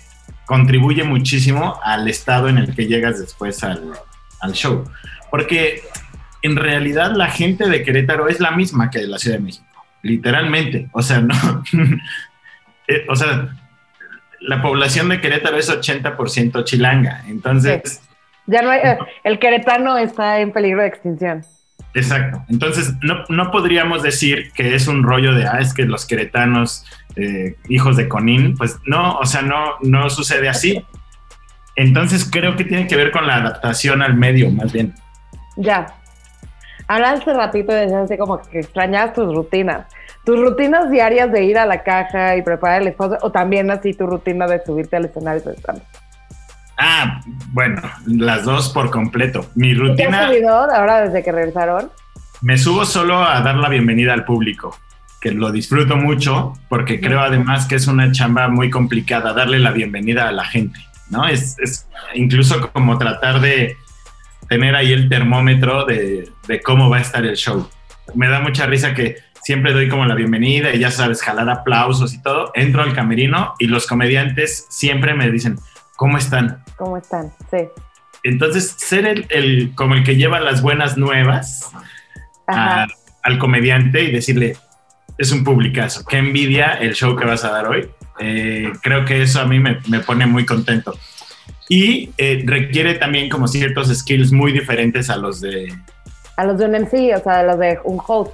contribuye 0.47 1.04
muchísimo 1.04 1.80
al 1.83 2.09
estado 2.09 2.49
en 2.49 2.59
el 2.59 2.75
que 2.75 2.87
llegas 2.87 3.19
después 3.19 3.62
al, 3.64 3.92
al 4.40 4.52
show. 4.52 4.85
Porque 5.30 5.83
en 6.42 6.57
realidad 6.57 7.12
la 7.14 7.30
gente 7.30 7.69
de 7.69 7.83
Querétaro 7.83 8.28
es 8.28 8.40
la 8.40 8.50
misma 8.50 8.90
que 8.90 8.99
de 8.99 9.07
la 9.07 9.19
Ciudad 9.19 9.38
de 9.38 9.45
México, 9.45 9.66
literalmente. 10.02 10.88
O 10.92 11.02
sea, 11.02 11.21
no. 11.21 11.35
eh, 12.88 13.07
o 13.09 13.16
sea, 13.16 13.57
la 14.40 14.62
población 14.62 15.09
de 15.09 15.21
Querétaro 15.21 15.57
es 15.57 15.71
80% 15.71 16.64
chilanga. 16.64 17.25
Entonces, 17.28 18.02
Ya 18.47 18.62
no 18.62 18.70
hay, 18.70 18.80
eh, 18.80 18.99
el 19.25 19.38
queretano 19.38 19.97
está 19.99 20.40
en 20.40 20.52
peligro 20.52 20.82
de 20.82 20.88
extinción. 20.88 21.44
exacto. 21.94 22.42
Entonces, 22.49 22.94
no, 23.02 23.25
no 23.28 23.50
podríamos 23.50 24.02
decir 24.02 24.52
que 24.52 24.75
es 24.75 24.88
un 24.88 25.02
rollo 25.02 25.35
de, 25.35 25.47
ah, 25.47 25.59
es 25.61 25.75
que 25.75 25.85
los 25.85 26.06
queretanos, 26.06 26.85
eh, 27.16 27.56
hijos 27.68 27.97
de 27.97 28.09
Conín, 28.09 28.56
pues 28.56 28.78
no, 28.87 29.16
o 29.18 29.26
sea, 29.26 29.42
no, 29.42 29.75
no 29.82 30.11
sucede 30.11 30.49
así. 30.49 30.85
Entonces, 31.76 32.28
creo 32.30 32.56
que 32.56 32.64
tiene 32.64 32.87
que 32.87 32.97
ver 32.97 33.11
con 33.11 33.26
la 33.26 33.37
adaptación 33.37 34.02
al 34.02 34.14
medio, 34.14 34.50
más 34.50 34.73
bien. 34.73 34.94
Ya. 35.56 35.94
Hablaste 36.88 37.32
ratito 37.32 37.73
y 37.73 37.76
decías 37.76 38.02
así 38.02 38.18
como 38.18 38.42
que 38.42 38.61
extrañabas 38.61 39.14
tus 39.14 39.32
rutinas. 39.32 39.87
Tus 40.25 40.38
rutinas 40.40 40.90
diarias 40.90 41.30
de 41.30 41.44
ir 41.44 41.56
a 41.56 41.66
la 41.66 41.82
caja 41.82 42.37
y 42.37 42.42
preparar 42.42 42.82
el 42.82 42.88
espacio, 42.88 43.18
o 43.23 43.30
también 43.30 43.70
así 43.70 43.94
tu 43.94 44.06
rutina 44.06 44.47
de 44.47 44.62
subirte 44.64 44.97
al 44.97 45.04
escenario 45.04 45.40
de 45.42 45.54
stand 45.54 45.82
Ah, 46.82 47.20
bueno, 47.49 47.82
las 48.06 48.44
dos 48.44 48.70
por 48.70 48.90
completo. 48.90 49.50
Mi 49.54 49.68
¿Qué 49.68 49.72
has 49.75 49.78
rutina, 49.80 50.28
subido 50.28 50.49
ahora 50.50 51.02
desde 51.02 51.22
que 51.22 51.30
regresaron? 51.30 51.90
me 52.40 52.56
subo 52.56 52.87
solo 52.87 53.22
a 53.22 53.42
dar 53.42 53.56
la 53.56 53.68
bienvenida 53.68 54.14
al 54.14 54.25
público, 54.25 54.75
que 55.20 55.30
lo 55.30 55.52
disfruto 55.52 55.96
mucho 55.96 56.54
porque 56.70 56.99
creo 56.99 57.20
además 57.20 57.66
que 57.66 57.75
es 57.75 57.87
una 57.87 58.10
chamba 58.12 58.49
muy 58.49 58.70
complicada 58.70 59.34
darle 59.34 59.58
la 59.58 59.72
bienvenida 59.72 60.26
a 60.26 60.32
la 60.32 60.46
gente, 60.46 60.80
¿no? 61.10 61.28
Es, 61.28 61.58
es 61.58 61.87
incluso 62.14 62.72
como 62.72 62.96
tratar 62.96 63.40
de 63.42 63.76
tener 64.49 64.75
ahí 64.75 64.90
el 64.94 65.10
termómetro 65.10 65.84
de, 65.84 66.30
de 66.49 66.62
cómo 66.62 66.88
va 66.88 66.96
a 66.96 67.00
estar 67.02 67.26
el 67.26 67.37
show. 67.37 67.68
Me 68.14 68.28
da 68.28 68.40
mucha 68.40 68.64
risa 68.64 68.94
que 68.94 69.16
siempre 69.42 69.75
doy 69.75 69.90
como 69.90 70.06
la 70.06 70.14
bienvenida 70.14 70.72
y 70.75 70.78
ya 70.78 70.90
sabes, 70.90 71.20
jalar 71.22 71.50
aplausos 71.50 72.14
y 72.14 72.22
todo. 72.22 72.52
Entro 72.54 72.82
al 72.82 72.94
camerino 72.94 73.52
y 73.58 73.66
los 73.66 73.87
comediantes 73.87 74.66
siempre 74.70 75.12
me 75.12 75.30
dicen, 75.30 75.58
¿cómo 75.96 76.16
están? 76.16 76.64
¿Cómo 76.80 76.96
están? 76.96 77.30
Sí. 77.50 77.58
Entonces, 78.25 78.75
ser 78.78 79.06
el, 79.06 79.26
el- 79.28 79.75
como 79.75 79.94
el 79.94 80.02
que 80.02 80.16
lleva 80.16 80.40
las 80.40 80.62
buenas 80.62 80.96
nuevas 80.96 81.70
a- 82.46 82.87
al 83.22 83.38
comediante 83.38 84.02
y 84.02 84.10
decirle, 84.10 84.56
es 85.18 85.30
un 85.30 85.44
publicazo, 85.44 86.04
qué 86.06 86.16
envidia 86.16 86.72
el 86.72 86.94
show 86.94 87.14
que 87.16 87.26
vas 87.26 87.44
a 87.44 87.50
dar 87.50 87.66
hoy. 87.68 87.90
Eh, 88.18 88.72
creo 88.82 89.04
que 89.04 89.20
eso 89.22 89.42
a 89.42 89.44
mí 89.44 89.58
me, 89.60 89.78
me 89.88 90.00
pone 90.00 90.25
muy 90.25 90.46
contento. 90.46 90.99
Y 91.68 92.10
eh, 92.16 92.42
requiere 92.46 92.94
también 92.94 93.28
como 93.28 93.46
ciertos 93.46 93.88
skills 93.94 94.32
muy 94.32 94.52
diferentes 94.52 95.10
a 95.10 95.16
los 95.16 95.40
de... 95.42 95.72
A 96.38 96.44
los 96.44 96.58
de 96.58 96.64
un 96.64 96.72
MC, 96.72 97.14
o 97.14 97.22
sea, 97.22 97.40
a 97.40 97.42
los 97.42 97.58
de 97.58 97.78
un 97.84 98.00
host. 98.06 98.32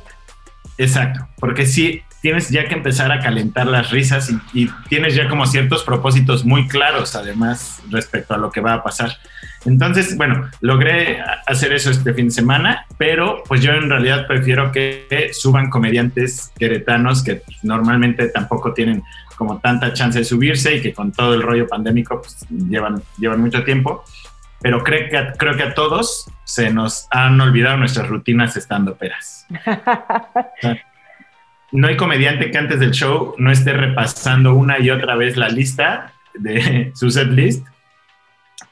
Exacto, 0.79 1.27
porque 1.41 1.67
sí, 1.67 2.01
tienes 2.27 2.49
ya 2.49 2.67
que 2.67 2.75
empezar 2.75 3.13
a 3.13 3.21
calentar 3.21 3.69
las 3.69 3.93
risas 3.93 4.33
y, 4.33 4.65
y 4.65 4.69
tienes 4.89 5.15
ya 5.15 5.29
como 5.29 5.47
ciertos 5.47 5.85
propósitos 5.85 6.45
muy 6.45 6.67
claros 6.67 7.15
además 7.15 7.81
respecto 7.89 8.35
a 8.35 8.37
lo 8.37 8.51
que 8.51 8.61
va 8.61 8.75
a 8.75 8.83
pasar. 8.83 9.13
Entonces, 9.65 10.17
bueno, 10.17 10.51
logré 10.61 11.23
hacer 11.47 11.73
eso 11.73 11.93
este 11.93 12.13
fin 12.15 12.25
de 12.25 12.33
semana, 12.33 12.85
pero 12.99 13.45
pues 13.47 13.63
yo 13.63 13.71
en 13.75 13.89
realidad 13.89 14.27
prefiero 14.27 14.73
que 14.73 15.31
suban 15.33 15.71
comediantes 15.71 16.51
queretanos 16.59 17.23
que 17.23 17.43
normalmente 17.63 18.27
tampoco 18.27 18.75
tienen 18.75 19.05
como 19.37 19.61
tanta 19.61 19.93
chance 19.93 20.19
de 20.19 20.25
subirse 20.25 20.75
y 20.75 20.83
que 20.83 20.93
con 20.93 21.13
todo 21.13 21.33
el 21.33 21.43
rollo 21.43 21.69
pandémico 21.69 22.23
pues, 22.23 22.45
llevan, 22.49 23.05
llevan 23.19 23.41
mucho 23.41 23.63
tiempo. 23.63 24.03
Pero 24.61 24.83
creo 24.83 25.09
que, 25.09 25.33
creo 25.39 25.57
que 25.57 25.63
a 25.63 25.75
todos 25.75 26.29
se 26.43 26.73
nos 26.73 27.07
han 27.13 27.41
olvidado 27.41 27.77
nuestras 27.77 28.09
rutinas 28.09 28.57
estando 28.57 28.97
peras. 28.97 29.47
No 31.73 31.89
hay 31.89 31.97
comediante 31.97 32.51
que 32.51 32.59
antes 32.59 32.81
del 32.81 32.93
show 32.93 33.35
no 33.39 33.51
esté 33.51 33.73
repasando 33.73 34.55
una 34.55 34.79
y 34.79 34.91
otra 34.91 35.17
vez 35.17 35.37
la 35.37 35.49
lista 35.49 36.13
de 36.35 36.93
su 36.95 37.11
set 37.11 37.29
list. 37.29 37.67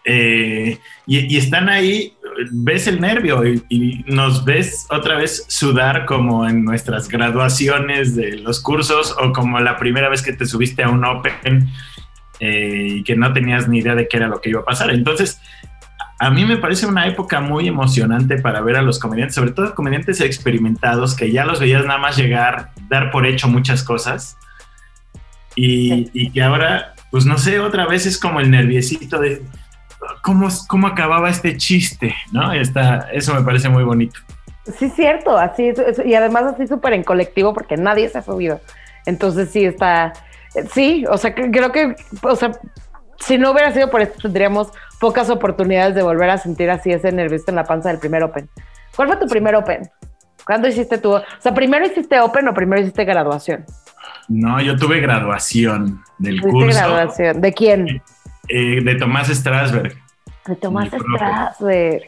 Eh, 0.06 0.78
y, 1.06 1.36
están 1.36 1.70
ahí, 1.70 2.14
ves 2.52 2.86
el 2.86 3.00
nervio 3.00 3.46
y, 3.46 3.62
y 3.70 4.04
nos 4.06 4.44
ves 4.44 4.86
otra 4.90 5.16
vez 5.16 5.46
sudar 5.48 6.04
como 6.04 6.46
en 6.46 6.62
nuestras 6.62 7.08
graduaciones 7.08 8.14
de 8.14 8.36
los 8.36 8.60
cursos 8.60 9.16
o 9.18 9.32
como 9.32 9.60
la 9.60 9.78
primera 9.78 10.10
vez 10.10 10.20
que 10.20 10.34
te 10.34 10.44
subiste 10.44 10.82
a 10.82 10.90
un 10.90 11.04
Open 11.06 11.70
eh, 12.40 12.88
y 12.96 13.04
que 13.04 13.16
no 13.16 13.32
tenías 13.32 13.68
ni 13.68 13.78
idea 13.78 13.94
de 13.94 14.08
qué 14.08 14.16
era 14.16 14.28
lo 14.28 14.40
que 14.40 14.50
iba 14.50 14.60
a 14.60 14.64
pasar. 14.64 14.90
Entonces, 14.90 15.40
a 16.24 16.30
mí 16.30 16.46
me 16.46 16.56
parece 16.56 16.86
una 16.86 17.06
época 17.06 17.40
muy 17.40 17.68
emocionante 17.68 18.38
para 18.38 18.62
ver 18.62 18.76
a 18.76 18.82
los 18.82 18.98
comediantes, 18.98 19.34
sobre 19.34 19.50
todo 19.50 19.74
comediantes 19.74 20.22
experimentados, 20.22 21.14
que 21.14 21.30
ya 21.30 21.44
los 21.44 21.60
veías 21.60 21.84
nada 21.84 21.98
más 21.98 22.16
llegar, 22.16 22.70
dar 22.88 23.10
por 23.10 23.26
hecho 23.26 23.46
muchas 23.46 23.82
cosas. 23.84 24.38
Y, 25.54 26.10
y 26.14 26.30
que 26.30 26.42
ahora, 26.42 26.94
pues 27.10 27.26
no 27.26 27.36
sé, 27.36 27.60
otra 27.60 27.86
vez 27.86 28.06
es 28.06 28.18
como 28.18 28.40
el 28.40 28.50
nerviecito 28.50 29.20
de 29.20 29.42
cómo, 30.22 30.48
cómo 30.66 30.86
acababa 30.86 31.28
este 31.28 31.58
chiste, 31.58 32.14
¿no? 32.32 32.54
Está, 32.54 33.10
eso 33.12 33.34
me 33.34 33.42
parece 33.42 33.68
muy 33.68 33.84
bonito. 33.84 34.18
Sí, 34.78 34.88
cierto, 34.88 35.36
así 35.36 35.74
y 36.06 36.14
además 36.14 36.44
así 36.44 36.66
súper 36.66 36.94
en 36.94 37.02
colectivo 37.02 37.52
porque 37.52 37.76
nadie 37.76 38.08
se 38.08 38.16
ha 38.16 38.22
subido. 38.22 38.62
Entonces 39.04 39.50
sí 39.50 39.66
está, 39.66 40.14
sí, 40.72 41.04
o 41.06 41.18
sea, 41.18 41.34
creo 41.34 41.70
que, 41.70 41.94
o 42.22 42.34
sea, 42.34 42.52
si 43.20 43.36
no 43.36 43.50
hubiera 43.50 43.72
sido 43.74 43.90
por 43.90 44.00
esto 44.00 44.18
tendríamos 44.22 44.68
pocas 45.04 45.28
oportunidades 45.28 45.94
de 45.94 46.02
volver 46.02 46.30
a 46.30 46.38
sentir 46.38 46.70
así 46.70 46.90
ese 46.90 47.12
nervioso 47.12 47.44
en 47.48 47.56
la 47.56 47.64
panza 47.64 47.90
del 47.90 47.98
primer 47.98 48.22
Open. 48.22 48.48
¿Cuál 48.96 49.08
fue 49.08 49.16
tu 49.18 49.26
primer 49.26 49.54
Open? 49.54 49.90
¿Cuándo 50.46 50.66
hiciste 50.66 50.96
tu, 50.96 51.12
o 51.14 51.22
sea, 51.40 51.52
primero 51.52 51.84
hiciste 51.86 52.18
Open 52.20 52.48
o 52.48 52.54
primero 52.54 52.80
hiciste 52.80 53.04
graduación? 53.04 53.66
No, 54.28 54.62
yo 54.62 54.76
tuve 54.76 55.00
graduación 55.00 56.00
del 56.18 56.36
¿Hiciste 56.36 56.50
curso 56.50 56.78
graduación? 56.78 57.40
¿De 57.42 57.52
quién? 57.52 58.02
eh, 58.48 58.82
de 58.82 58.94
Tomás 58.94 59.28
Strasberg. 59.28 59.94
De 60.46 60.56
Tomás. 60.56 60.88
Strasberg. 60.88 62.04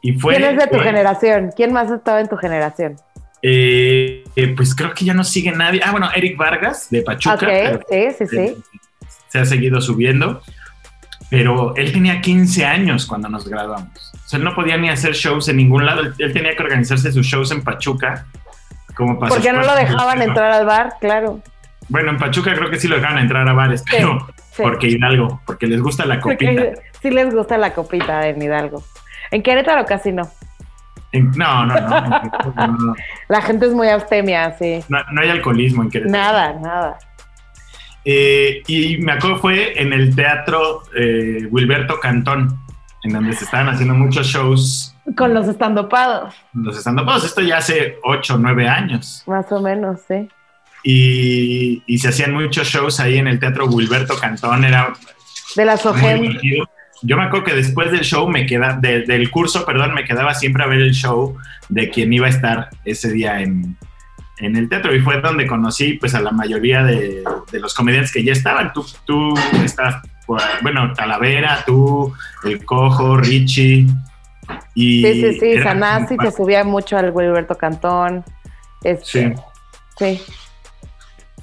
Y 0.00 0.12
fue, 0.12 0.36
¿Quién 0.36 0.50
es 0.52 0.56
de 0.58 0.66
tu 0.68 0.76
fue- 0.76 0.84
generación? 0.84 1.50
¿Quién 1.54 1.72
más 1.74 1.90
estaba 1.90 2.20
en 2.22 2.28
tu 2.28 2.36
generación? 2.38 2.96
eh, 3.42 4.24
eh, 4.34 4.54
pues 4.56 4.74
creo 4.74 4.92
que 4.94 5.04
ya 5.04 5.12
no 5.14 5.24
sigue 5.24 5.52
nadie. 5.52 5.80
Ah, 5.84 5.90
bueno, 5.92 6.08
Eric 6.14 6.36
Vargas 6.38 6.88
de 6.90 7.02
Pachuca. 7.02 7.34
ok, 7.36 7.40
pero- 7.42 7.80
sí, 7.90 8.06
sí, 8.18 8.26
sí. 8.26 8.56
se 9.28 9.38
ha 9.38 9.44
seguido 9.44 9.80
subiendo, 9.82 10.40
pero 11.30 11.74
él 11.76 11.92
tenía 11.92 12.20
15 12.20 12.64
años 12.64 13.06
cuando 13.06 13.28
nos 13.28 13.48
graduamos. 13.48 14.12
O 14.14 14.28
sea, 14.28 14.38
él 14.38 14.44
no 14.44 14.54
podía 14.54 14.76
ni 14.76 14.88
hacer 14.88 15.12
shows 15.14 15.48
en 15.48 15.56
ningún 15.56 15.84
lado. 15.86 16.00
Él, 16.02 16.14
él 16.18 16.32
tenía 16.32 16.54
que 16.56 16.62
organizarse 16.62 17.12
sus 17.12 17.26
shows 17.26 17.50
en 17.52 17.62
Pachuca. 17.62 18.26
Como 18.96 19.18
para 19.18 19.30
Porque 19.30 19.52
no 19.52 19.62
lo 19.62 19.74
dejaban 19.74 20.22
entrar 20.22 20.50
al 20.52 20.66
bar, 20.66 20.94
claro. 21.00 21.40
Bueno, 21.88 22.10
en 22.10 22.18
Pachuca 22.18 22.54
creo 22.54 22.68
que 22.70 22.78
sí 22.78 22.88
lo 22.88 22.96
dejaban 22.96 23.18
entrar 23.18 23.48
a 23.48 23.52
bares, 23.52 23.80
Sí, 23.80 23.86
pero 23.96 24.26
sí. 24.52 24.62
porque 24.62 24.88
Hidalgo, 24.88 25.40
porque 25.46 25.66
les 25.66 25.80
gusta 25.80 26.04
la 26.04 26.20
copita. 26.20 26.50
Porque 26.50 26.74
sí 27.00 27.10
les 27.10 27.32
gusta 27.34 27.56
la 27.56 27.72
copita 27.72 28.26
en 28.28 28.42
Hidalgo. 28.42 28.82
En 29.30 29.42
Querétaro 29.42 29.84
casi 29.86 30.12
no. 30.12 30.28
En- 31.12 31.30
no, 31.30 31.64
no, 31.64 31.74
no, 31.80 32.00
no, 32.00 32.66
no, 32.66 32.94
La 33.28 33.40
gente 33.40 33.66
es 33.66 33.72
muy 33.72 33.88
abstemia, 33.88 34.54
sí. 34.58 34.82
no, 34.88 34.98
no 35.12 35.20
hay 35.22 35.30
alcoholismo 35.30 35.82
en 35.82 35.90
Querétaro. 35.90 36.18
Nada, 36.18 36.52
nada. 36.60 36.98
Eh, 38.10 38.62
y 38.66 38.96
me 38.98 39.12
acuerdo 39.12 39.36
fue 39.38 39.78
en 39.82 39.92
el 39.92 40.14
teatro 40.16 40.82
eh, 40.96 41.46
Wilberto 41.50 42.00
Cantón, 42.00 42.58
en 43.04 43.12
donde 43.12 43.34
se 43.34 43.44
estaban 43.44 43.68
haciendo 43.68 43.92
muchos 43.94 44.26
shows, 44.28 44.94
Con 45.14 45.34
los 45.34 45.46
estandopados, 45.46 46.34
los 46.54 46.78
estando 46.78 47.04
esto 47.22 47.42
ya 47.42 47.58
hace 47.58 47.96
8 48.02 48.34
o 48.34 48.38
9 48.38 48.66
años. 48.66 49.22
más 49.26 49.52
o 49.52 49.60
menos, 49.60 50.00
sí. 50.08 50.26
Y, 50.84 51.82
y 51.86 51.98
se 51.98 52.08
hacían 52.08 52.32
muchos 52.32 52.66
shows 52.68 52.98
ahí 53.00 53.18
en 53.18 53.26
el 53.26 53.38
teatro 53.38 53.66
Wilberto 53.66 54.16
Cantón, 54.18 54.64
era 54.64 54.92
De 55.54 55.64
la 55.66 55.72
muy 55.72 55.80
Sogem. 55.82 56.20
divertido. 56.22 56.66
Yo 57.02 57.16
me 57.18 57.24
acuerdo 57.24 57.44
que 57.46 57.54
después 57.54 57.92
del 57.92 58.00
show 58.00 58.26
me 58.28 58.46
queda, 58.46 58.78
de- 58.80 59.02
del 59.02 59.30
curso, 59.30 59.66
perdón, 59.66 59.92
me 59.92 60.04
quedaba 60.04 60.32
siempre 60.34 60.64
a 60.64 60.66
ver 60.66 60.80
el 60.80 60.92
show 60.94 61.36
de 61.68 61.90
quien 61.90 62.10
iba 62.12 62.26
a 62.26 62.30
estar 62.30 62.70
ese 62.86 63.12
día 63.12 63.40
en, 63.42 63.76
en 64.40 64.56
el 64.56 64.68
teatro 64.68 64.94
y 64.94 65.00
fue 65.00 65.20
donde 65.20 65.46
conocí 65.46 65.94
pues 65.94 66.14
a 66.14 66.20
la 66.20 66.30
mayoría 66.30 66.82
de, 66.82 67.22
de 67.50 67.60
los 67.60 67.74
comediantes 67.74 68.12
que 68.12 68.22
ya 68.24 68.32
estaban. 68.32 68.72
Tú, 68.72 68.84
tú 69.04 69.34
estás, 69.64 69.96
ahí, 70.28 70.44
bueno, 70.62 70.92
Talavera, 70.94 71.62
tú, 71.66 72.12
El 72.44 72.64
Cojo, 72.64 73.16
Richie. 73.16 73.86
Y 74.74 75.02
Sí, 75.04 75.20
sí, 75.32 75.40
sí. 75.40 75.62
Sanasi 75.62 76.16
se 76.22 76.30
subía 76.32 76.64
mucho 76.64 76.96
al 76.96 77.10
Wilberto 77.10 77.56
Cantón. 77.56 78.24
Este, 78.82 79.34
Sí. 79.34 79.34
sí. 79.98 80.22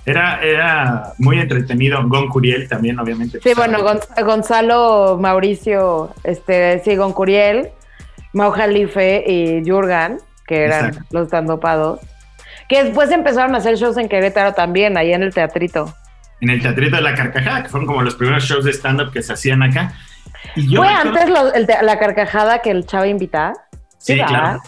Era, 0.07 0.39
era 0.43 1.13
muy 1.17 1.39
entretenido. 1.39 1.99
Gon 2.07 2.27
Curiel 2.29 2.67
también, 2.69 2.99
obviamente. 2.99 3.39
Sí, 3.39 3.51
pues, 3.55 3.57
bueno, 3.57 3.79
Gonz- 3.79 4.23
Gonzalo, 4.23 5.17
Mauricio, 5.19 6.13
este, 6.23 6.79
sí, 6.85 6.95
Goncuriel, 6.95 7.69
Mau 8.33 8.51
Jalife 8.51 9.23
y 9.27 9.67
Jurgan, 9.67 10.19
que 10.45 10.65
eran 10.65 10.89
Exacto. 10.89 11.07
los 11.11 11.23
estandopados. 11.25 11.99
Que 12.69 12.83
después 12.83 13.11
empezaron 13.11 13.53
a 13.55 13.59
hacer 13.59 13.75
shows 13.75 13.97
en 13.97 14.09
Querétaro 14.09 14.53
también, 14.53 14.97
ahí 14.97 15.13
en 15.13 15.23
el 15.23 15.33
teatrito. 15.33 15.93
En 16.41 16.49
el 16.49 16.61
Teatrito 16.61 16.95
de 16.97 17.01
la 17.01 17.15
Carcajada, 17.15 17.63
que 17.63 17.69
fueron 17.69 17.87
como 17.87 18.01
los 18.01 18.15
primeros 18.15 18.43
shows 18.43 18.65
de 18.65 18.71
stand-up 18.73 19.11
que 19.11 19.21
se 19.21 19.33
hacían 19.33 19.63
acá. 19.63 19.93
Y 20.55 20.69
yo 20.69 20.81
¿Fue 20.83 20.89
acuerdo- 20.93 21.09
antes 21.19 21.29
lo- 21.29 21.53
el 21.53 21.65
te- 21.65 21.81
la 21.81 21.97
carcajada 21.97 22.59
que 22.59 22.71
el 22.71 22.85
chavo 22.85 23.05
invitaba? 23.05 23.53
Sí, 23.97 24.13
¿verdad? 24.15 24.27
claro. 24.27 24.59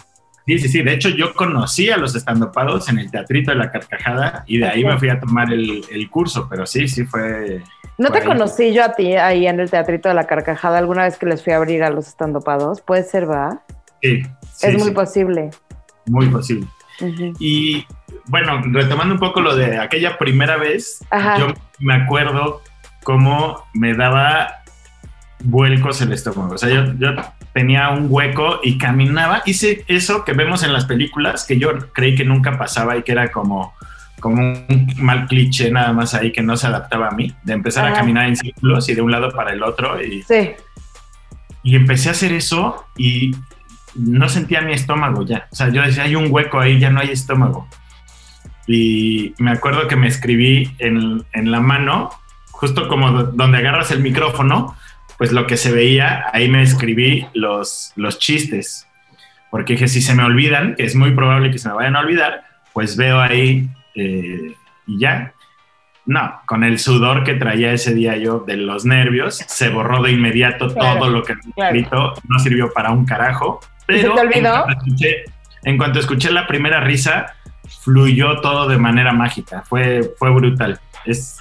Sí, 0.46 0.58
sí, 0.60 0.68
sí. 0.68 0.82
De 0.82 0.94
hecho, 0.94 1.10
yo 1.10 1.34
conocí 1.34 1.90
a 1.90 1.98
los 1.98 2.14
estandopados 2.16 2.88
en 2.88 2.98
el 2.98 3.10
Teatrito 3.10 3.50
de 3.50 3.58
la 3.58 3.70
Carcajada 3.70 4.44
y 4.46 4.58
de 4.58 4.66
ahí 4.66 4.82
me 4.82 4.98
fui 4.98 5.10
a 5.10 5.20
tomar 5.20 5.52
el, 5.52 5.84
el 5.92 6.08
curso, 6.10 6.48
pero 6.48 6.64
sí, 6.64 6.88
sí 6.88 7.04
fue... 7.04 7.62
¿No 7.98 8.10
te 8.10 8.20
ahí. 8.20 8.24
conocí 8.24 8.72
yo 8.72 8.82
a 8.84 8.94
ti 8.94 9.14
ahí 9.16 9.46
en 9.46 9.60
el 9.60 9.70
teatrito 9.70 10.08
de 10.08 10.14
la 10.14 10.24
carcajada 10.24 10.78
alguna 10.78 11.02
vez 11.02 11.18
que 11.18 11.26
les 11.26 11.42
fui 11.44 11.52
a 11.52 11.56
abrir 11.56 11.82
a 11.82 11.90
los 11.90 12.06
estandopados? 12.08 12.80
Puede 12.80 13.02
ser, 13.02 13.28
¿va? 13.30 13.60
Sí, 14.00 14.22
sí, 14.54 14.66
es 14.68 14.74
muy 14.74 14.84
sí, 14.88 14.90
posible. 14.92 15.50
muy 16.06 16.28
posible. 16.28 16.66
Ujú. 17.00 17.34
Y 17.38 17.86
bueno, 18.26 18.60
retomando 18.64 19.14
un 19.14 19.20
poco 19.20 19.40
lo 19.40 19.54
de 19.56 19.78
aquella 19.78 20.18
primera 20.18 20.56
vez, 20.56 21.04
Ajá. 21.10 21.38
yo 21.38 21.54
me 21.78 21.94
acuerdo 21.94 22.62
cómo 23.04 23.64
me 23.74 23.94
daba 23.94 24.56
vuelcos 25.40 26.00
el 26.02 26.12
estómago. 26.12 26.54
O 26.54 26.58
sea, 26.58 26.68
yo, 26.68 26.92
yo 26.98 27.14
tenía 27.52 27.90
un 27.90 28.06
hueco 28.10 28.60
y 28.62 28.76
caminaba. 28.78 29.42
Hice 29.46 29.84
eso 29.88 30.24
que 30.24 30.32
vemos 30.32 30.62
en 30.62 30.72
las 30.72 30.84
películas, 30.84 31.44
que 31.44 31.58
yo 31.58 31.70
creí 31.92 32.14
que 32.14 32.24
nunca 32.24 32.58
pasaba 32.58 32.96
y 32.96 33.02
que 33.02 33.12
era 33.12 33.30
como, 33.30 33.72
como 34.20 34.42
un 34.42 34.92
mal 34.98 35.26
cliché 35.26 35.70
nada 35.70 35.92
más 35.92 36.14
ahí 36.14 36.32
que 36.32 36.42
no 36.42 36.56
se 36.56 36.66
adaptaba 36.66 37.08
a 37.08 37.12
mí, 37.12 37.34
de 37.44 37.52
empezar 37.52 37.86
a 37.86 37.92
caminar 37.92 38.26
en 38.26 38.36
círculos 38.36 38.88
y 38.88 38.94
de 38.94 39.02
un 39.02 39.10
lado 39.12 39.30
para 39.30 39.52
el 39.52 39.62
otro. 39.62 40.02
Y, 40.02 40.22
Sí. 40.22 40.50
y 41.62 41.76
empecé 41.76 42.08
a 42.08 42.12
hacer 42.12 42.32
eso 42.32 42.84
y 42.96 43.34
no 43.98 44.28
sentía 44.28 44.60
mi 44.62 44.72
estómago 44.72 45.24
ya. 45.26 45.48
O 45.50 45.54
sea, 45.54 45.68
yo 45.68 45.82
decía, 45.82 46.04
hay 46.04 46.14
un 46.16 46.28
hueco 46.30 46.58
ahí, 46.60 46.78
ya 46.78 46.90
no 46.90 47.00
hay 47.00 47.10
estómago. 47.10 47.68
Y 48.66 49.34
me 49.38 49.50
acuerdo 49.50 49.88
que 49.88 49.96
me 49.96 50.06
escribí 50.08 50.74
en, 50.78 51.24
en 51.32 51.50
la 51.50 51.60
mano, 51.60 52.10
justo 52.50 52.88
como 52.88 53.10
do- 53.12 53.32
donde 53.32 53.58
agarras 53.58 53.90
el 53.90 54.00
micrófono, 54.00 54.76
pues 55.16 55.32
lo 55.32 55.46
que 55.46 55.56
se 55.56 55.72
veía, 55.72 56.26
ahí 56.32 56.48
me 56.48 56.62
escribí 56.62 57.26
los, 57.34 57.92
los 57.96 58.18
chistes. 58.18 58.86
Porque 59.50 59.72
dije, 59.74 59.88
si 59.88 60.02
se 60.02 60.14
me 60.14 60.22
olvidan, 60.22 60.74
que 60.76 60.84
es 60.84 60.94
muy 60.94 61.12
probable 61.12 61.50
que 61.50 61.58
se 61.58 61.68
me 61.68 61.74
vayan 61.74 61.96
a 61.96 62.00
olvidar, 62.00 62.42
pues 62.74 62.96
veo 62.96 63.18
ahí 63.20 63.68
eh, 63.94 64.54
y 64.86 64.98
ya. 65.00 65.32
No, 66.04 66.40
con 66.46 66.64
el 66.64 66.78
sudor 66.78 67.24
que 67.24 67.34
traía 67.34 67.72
ese 67.72 67.94
día 67.94 68.16
yo 68.16 68.40
de 68.46 68.56
los 68.58 68.84
nervios, 68.84 69.36
se 69.46 69.68
borró 69.70 70.02
de 70.02 70.12
inmediato 70.12 70.72
Claro, 70.72 70.98
todo 71.00 71.10
lo 71.10 71.22
que 71.22 71.34
me 71.34 71.40
claro. 71.54 71.74
escrito, 71.76 72.14
no 72.28 72.38
sirvió 72.38 72.70
para 72.72 72.90
un 72.90 73.04
carajo. 73.06 73.60
¿Y 73.88 73.94
se 73.96 74.02
Pero 74.02 74.14
te 74.14 74.20
olvidó? 74.20 74.54
En, 74.54 74.62
cuanto 74.62 74.72
escuché, 74.84 75.24
en 75.64 75.78
cuanto 75.78 75.98
escuché 75.98 76.30
la 76.30 76.46
primera 76.46 76.80
risa, 76.80 77.34
fluyó 77.82 78.40
todo 78.40 78.68
de 78.68 78.78
manera 78.78 79.12
mágica. 79.12 79.62
Fue, 79.62 80.12
fue 80.18 80.30
brutal. 80.30 80.78
Es, 81.04 81.38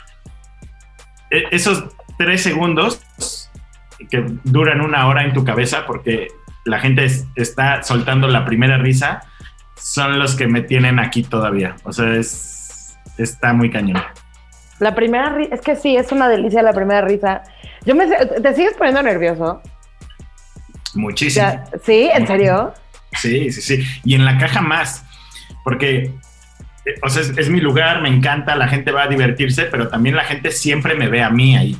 e- 1.29 1.43
esos 1.51 1.85
tres 2.17 2.41
segundos 2.41 3.01
que 4.09 4.25
duran 4.43 4.81
una 4.81 5.07
hora 5.07 5.23
en 5.23 5.33
tu 5.33 5.43
cabeza 5.43 5.85
porque 5.85 6.27
la 6.65 6.79
gente 6.79 7.05
es- 7.05 7.25
está 7.35 7.83
soltando 7.83 8.27
la 8.27 8.45
primera 8.45 8.77
risa 8.77 9.21
son 9.75 10.17
los 10.19 10.35
que 10.35 10.47
me 10.47 10.61
tienen 10.61 10.99
aquí 10.99 11.23
todavía. 11.23 11.75
O 11.83 11.93
sea, 11.93 12.15
es, 12.15 12.97
está 13.17 13.53
muy 13.53 13.69
cañón. 13.69 14.01
La 14.79 14.93
primera 14.95 15.29
risa, 15.29 15.55
es 15.55 15.61
que 15.61 15.75
sí, 15.75 15.95
es 15.97 16.11
una 16.11 16.27
delicia 16.29 16.61
la 16.61 16.73
primera 16.73 17.01
risa. 17.01 17.43
Yo 17.85 17.95
me, 17.95 18.07
¿Te 18.07 18.53
sigues 18.55 18.73
poniendo 18.73 19.01
nervioso? 19.03 19.61
Muchísimo. 20.97 21.45
Ya, 21.45 21.65
¿Sí? 21.83 22.09
¿En 22.13 22.27
serio? 22.27 22.73
Sí, 23.13 23.51
sí, 23.51 23.61
sí. 23.61 23.87
Y 24.03 24.15
en 24.15 24.25
la 24.25 24.37
caja 24.37 24.61
más, 24.61 25.05
porque, 25.63 26.13
eh, 26.85 26.95
o 27.03 27.09
sea, 27.09 27.21
es, 27.21 27.37
es 27.37 27.49
mi 27.49 27.61
lugar, 27.61 28.01
me 28.01 28.09
encanta, 28.09 28.55
la 28.55 28.67
gente 28.67 28.91
va 28.91 29.03
a 29.03 29.07
divertirse, 29.07 29.63
pero 29.63 29.87
también 29.87 30.15
la 30.15 30.23
gente 30.23 30.51
siempre 30.51 30.95
me 30.95 31.07
ve 31.07 31.23
a 31.23 31.29
mí 31.29 31.55
ahí. 31.55 31.77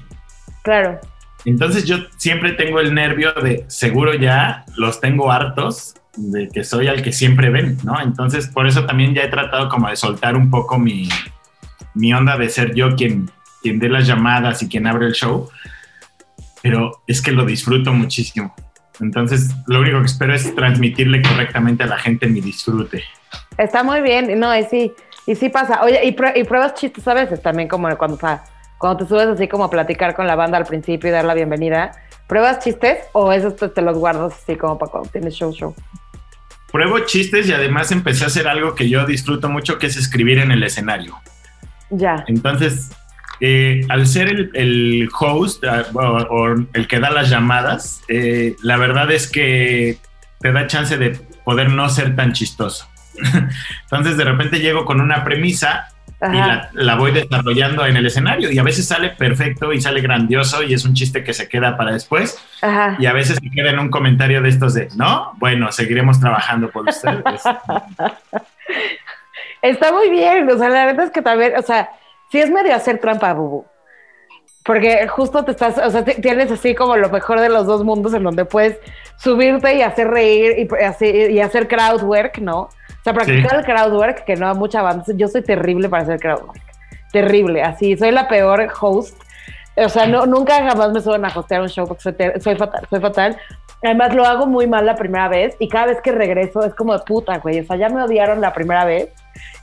Claro. 0.64 1.00
Entonces 1.46 1.86
yo 1.86 1.98
siempre 2.18 2.52
tengo 2.54 2.80
el 2.80 2.94
nervio 2.94 3.32
de, 3.34 3.64
seguro 3.68 4.14
ya 4.14 4.66
los 4.76 5.00
tengo 5.00 5.32
hartos 5.32 5.96
de 6.18 6.50
que 6.50 6.64
soy 6.64 6.88
al 6.88 7.02
que 7.02 7.14
siempre 7.14 7.50
ven, 7.50 7.78
¿no? 7.84 8.02
Entonces 8.02 8.48
por 8.48 8.68
eso 8.68 8.86
también 8.86 9.14
ya 9.14 9.24
he 9.24 9.30
tratado 9.30 9.70
como 9.70 9.90
de 9.90 9.96
soltar 9.96 10.36
un 10.36 10.50
poco 10.50 10.78
mi, 10.78 11.08
mi 11.94 12.14
onda 12.14 12.38
de 12.38 12.50
ser 12.50 12.74
yo 12.76 12.96
quien, 12.96 13.32
quien 13.62 13.80
dé 13.80 13.88
las 13.88 14.08
llamadas 14.08 14.62
y 14.62 14.68
quien 14.68 14.88
abre 14.88 15.06
el 15.06 15.14
show, 15.14 15.50
pero 16.62 17.02
es 17.08 17.22
que 17.22 17.32
lo 17.32 17.46
disfruto 17.46 17.94
muchísimo. 17.94 18.54
Entonces 19.00 19.52
lo 19.68 19.80
único 19.82 20.00
que 20.00 20.06
espero 20.08 20.34
es 20.34 20.54
transmitirle 20.56 21.22
correctamente 21.22 21.84
a 21.84 21.88
la 21.88 21.98
gente 21.98 22.28
mi 22.28 22.42
disfrute. 22.42 23.04
Está 23.58 23.84
muy 23.84 24.02
bien, 24.02 24.40
no, 24.40 24.56
y 24.58 24.64
sí, 24.66 24.94
y 25.26 25.36
sí 25.36 25.50
pasa. 25.50 25.84
Oye, 25.84 26.04
y, 26.06 26.16
prue- 26.16 26.34
y 26.36 26.44
pruebas 26.44 26.74
chistes 26.76 27.08
a 27.08 27.14
veces 27.14 27.42
también, 27.42 27.68
como 27.68 27.90
cuando, 27.98 28.18
cuando 28.78 28.98
te 29.04 29.08
subes 29.08 29.28
así 29.28 29.48
como 29.48 29.66
a 29.66 29.70
platicar 29.70 30.16
con 30.16 30.28
la 30.28 30.36
banda 30.36 30.58
al 30.58 30.66
principio 30.66 31.10
y 31.10 31.12
dar 31.12 31.26
la 31.26 31.34
bienvenida. 31.34 31.92
¿Pruebas 32.28 32.60
chistes 32.60 33.00
o 33.14 33.32
esos 33.32 33.56
te, 33.56 33.70
te 33.70 33.82
los 33.82 33.98
guardas 33.98 34.34
así 34.34 34.56
como 34.58 34.78
para 34.78 34.92
cuando 34.92 35.10
tienes 35.10 35.34
show 35.34 35.52
show? 35.54 35.74
Pruebo 36.72 37.00
chistes 37.00 37.48
y 37.48 37.54
además 37.54 37.92
empecé 37.92 38.26
a 38.26 38.28
hacer 38.28 38.48
algo 38.48 38.76
que 38.76 38.90
yo 38.90 39.06
disfruto 39.06 39.48
mucho, 39.50 39.78
que 39.80 39.88
es 39.88 39.96
escribir 39.96 40.40
en 40.40 40.52
el 40.52 40.62
escenario. 40.64 41.16
Ya. 41.90 42.26
Entonces, 42.28 42.92
eh, 43.40 43.86
al 43.90 44.08
ser 44.08 44.30
el, 44.30 44.52
el 44.54 45.10
host 45.20 45.64
ah, 45.64 45.86
o, 45.94 46.00
o 46.00 46.56
el 46.74 46.88
que 46.88 47.00
da 47.00 47.10
las 47.10 47.30
llamadas, 47.30 48.02
eh, 48.08 48.56
la 48.62 48.78
verdad 48.78 49.12
es 49.12 49.28
que 49.28 49.98
te 50.40 50.52
da 50.52 50.68
chance 50.68 50.98
de 50.98 51.20
poder 51.44 51.70
no 51.70 51.90
ser 51.90 52.16
tan 52.16 52.34
chistoso. 52.34 52.88
Entonces, 53.84 54.18
de 54.18 54.24
repente 54.24 54.60
llego 54.60 54.86
con 54.86 55.02
una 55.02 55.24
premisa 55.24 55.88
y 56.20 56.36
la, 56.36 56.70
la 56.74 56.96
voy 56.96 57.12
desarrollando 57.12 57.86
en 57.86 57.96
el 57.96 58.08
escenario 58.08 58.52
y 58.52 58.58
a 58.58 58.64
veces 58.64 58.88
sale 58.88 59.12
perfecto 59.12 59.72
y 59.72 59.80
sale 59.80 60.02
grandioso 60.02 60.64
y 60.64 60.74
es 60.74 60.84
un 60.84 60.96
chiste 60.96 61.24
que 61.24 61.32
se 61.32 61.48
queda 61.48 61.78
para 61.78 61.92
después 61.92 62.44
Ajá. 62.64 62.96
y 62.98 63.06
a 63.06 63.14
veces 63.14 63.38
se 63.40 63.52
queda 63.52 63.70
en 63.70 63.78
un 63.78 63.90
comentario 63.90 64.42
de 64.42 64.50
estos 64.50 64.74
de, 64.74 64.88
no, 64.96 65.34
bueno, 65.38 65.72
seguiremos 65.72 66.20
trabajando 66.20 66.72
por 66.72 66.90
ustedes. 66.90 67.24
Está 69.62 69.92
muy 69.92 70.10
bien, 70.10 70.50
o 70.50 70.58
sea, 70.58 70.70
la 70.70 70.86
verdad 70.86 71.06
es 71.06 71.12
que 71.12 71.22
también, 71.22 71.54
o 71.56 71.62
sea, 71.62 71.90
sí 72.32 72.40
es 72.40 72.50
medio 72.52 72.76
hacer 72.76 73.00
trampa, 73.00 73.34
Bubu. 73.34 73.66
Porque 74.64 75.08
justo 75.08 75.46
te 75.46 75.52
estás, 75.52 75.78
o 75.78 75.90
sea, 75.90 76.04
tienes 76.04 76.52
así 76.52 76.76
como 76.76 76.98
lo 76.98 77.10
mejor 77.10 77.40
de 77.40 77.48
los 77.48 77.66
dos 77.66 77.86
mundos 77.86 78.14
en 78.14 78.24
donde 78.24 78.44
puedes 78.44 78.78
subirte 79.18 79.76
y 79.76 79.82
hacer 79.82 80.10
reír 80.10 80.60
y, 80.60 80.66
p- 80.66 80.84
así, 80.86 81.06
y 81.08 81.40
hacer 81.40 81.70
crowd 81.70 82.04
work, 82.04 82.40
¿no? 82.40 82.62
O 82.64 82.70
sea, 83.04 83.14
practicar 83.14 83.52
Sí. 83.52 83.56
el 83.60 83.66
crowd 83.66 83.94
work, 83.94 84.26
que 84.26 84.36
no 84.36 84.48
a 84.50 84.54
mucha 84.54 84.82
banda. 84.82 85.06
Yo 85.16 85.30
soy 85.30 85.42
terrible 85.42 85.88
para 85.88 86.04
hacer 86.04 86.20
crowd 86.20 86.42
work. 86.44 86.60
Terrible, 87.14 87.62
así, 87.64 87.96
soy 87.96 88.12
la 88.12 88.28
peor 88.28 88.68
host. 88.82 89.18
O 89.78 89.88
sea, 89.88 90.06
no, 90.06 90.26
nunca 90.26 90.56
jamás 90.56 90.92
me 90.92 91.00
suben 91.00 91.24
a 91.24 91.30
hostear 91.30 91.62
un 91.62 91.70
show 91.70 91.88
porque 91.88 92.02
soy, 92.04 92.16
soy 92.42 92.56
fatal, 92.58 92.86
soy 92.90 93.00
fatal. 93.00 93.38
Además, 93.84 94.14
lo 94.16 94.26
hago 94.26 94.48
muy 94.48 94.68
mal 94.68 94.86
la 94.86 94.96
primera 94.96 95.30
vez 95.30 95.56
y 95.60 95.70
cada 95.70 95.86
vez 95.86 96.02
que 96.02 96.12
regreso 96.12 96.64
es 96.66 96.74
como 96.76 96.92
de 96.98 97.00
puta, 97.06 97.38
güey. 97.38 97.60
O 97.62 97.64
sea, 97.64 97.78
ya 97.78 97.88
me 97.88 98.02
odiaron 98.04 98.42
la 98.42 98.52
primera 98.52 98.84
vez 98.84 99.14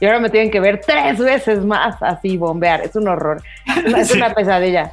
y 0.01 0.07
ahora 0.07 0.21
me 0.21 0.31
tienen 0.31 0.51
que 0.51 0.61
ver 0.61 0.81
tres 0.87 1.19
veces 1.19 1.65
más 1.65 2.03
así 2.03 2.37
bombear. 2.37 2.81
Es 2.83 2.95
un 2.97 3.09
horror. 3.09 3.43
Es 3.97 4.09
Sí. 4.09 4.17
una 4.17 4.35
pesadilla. 4.35 4.93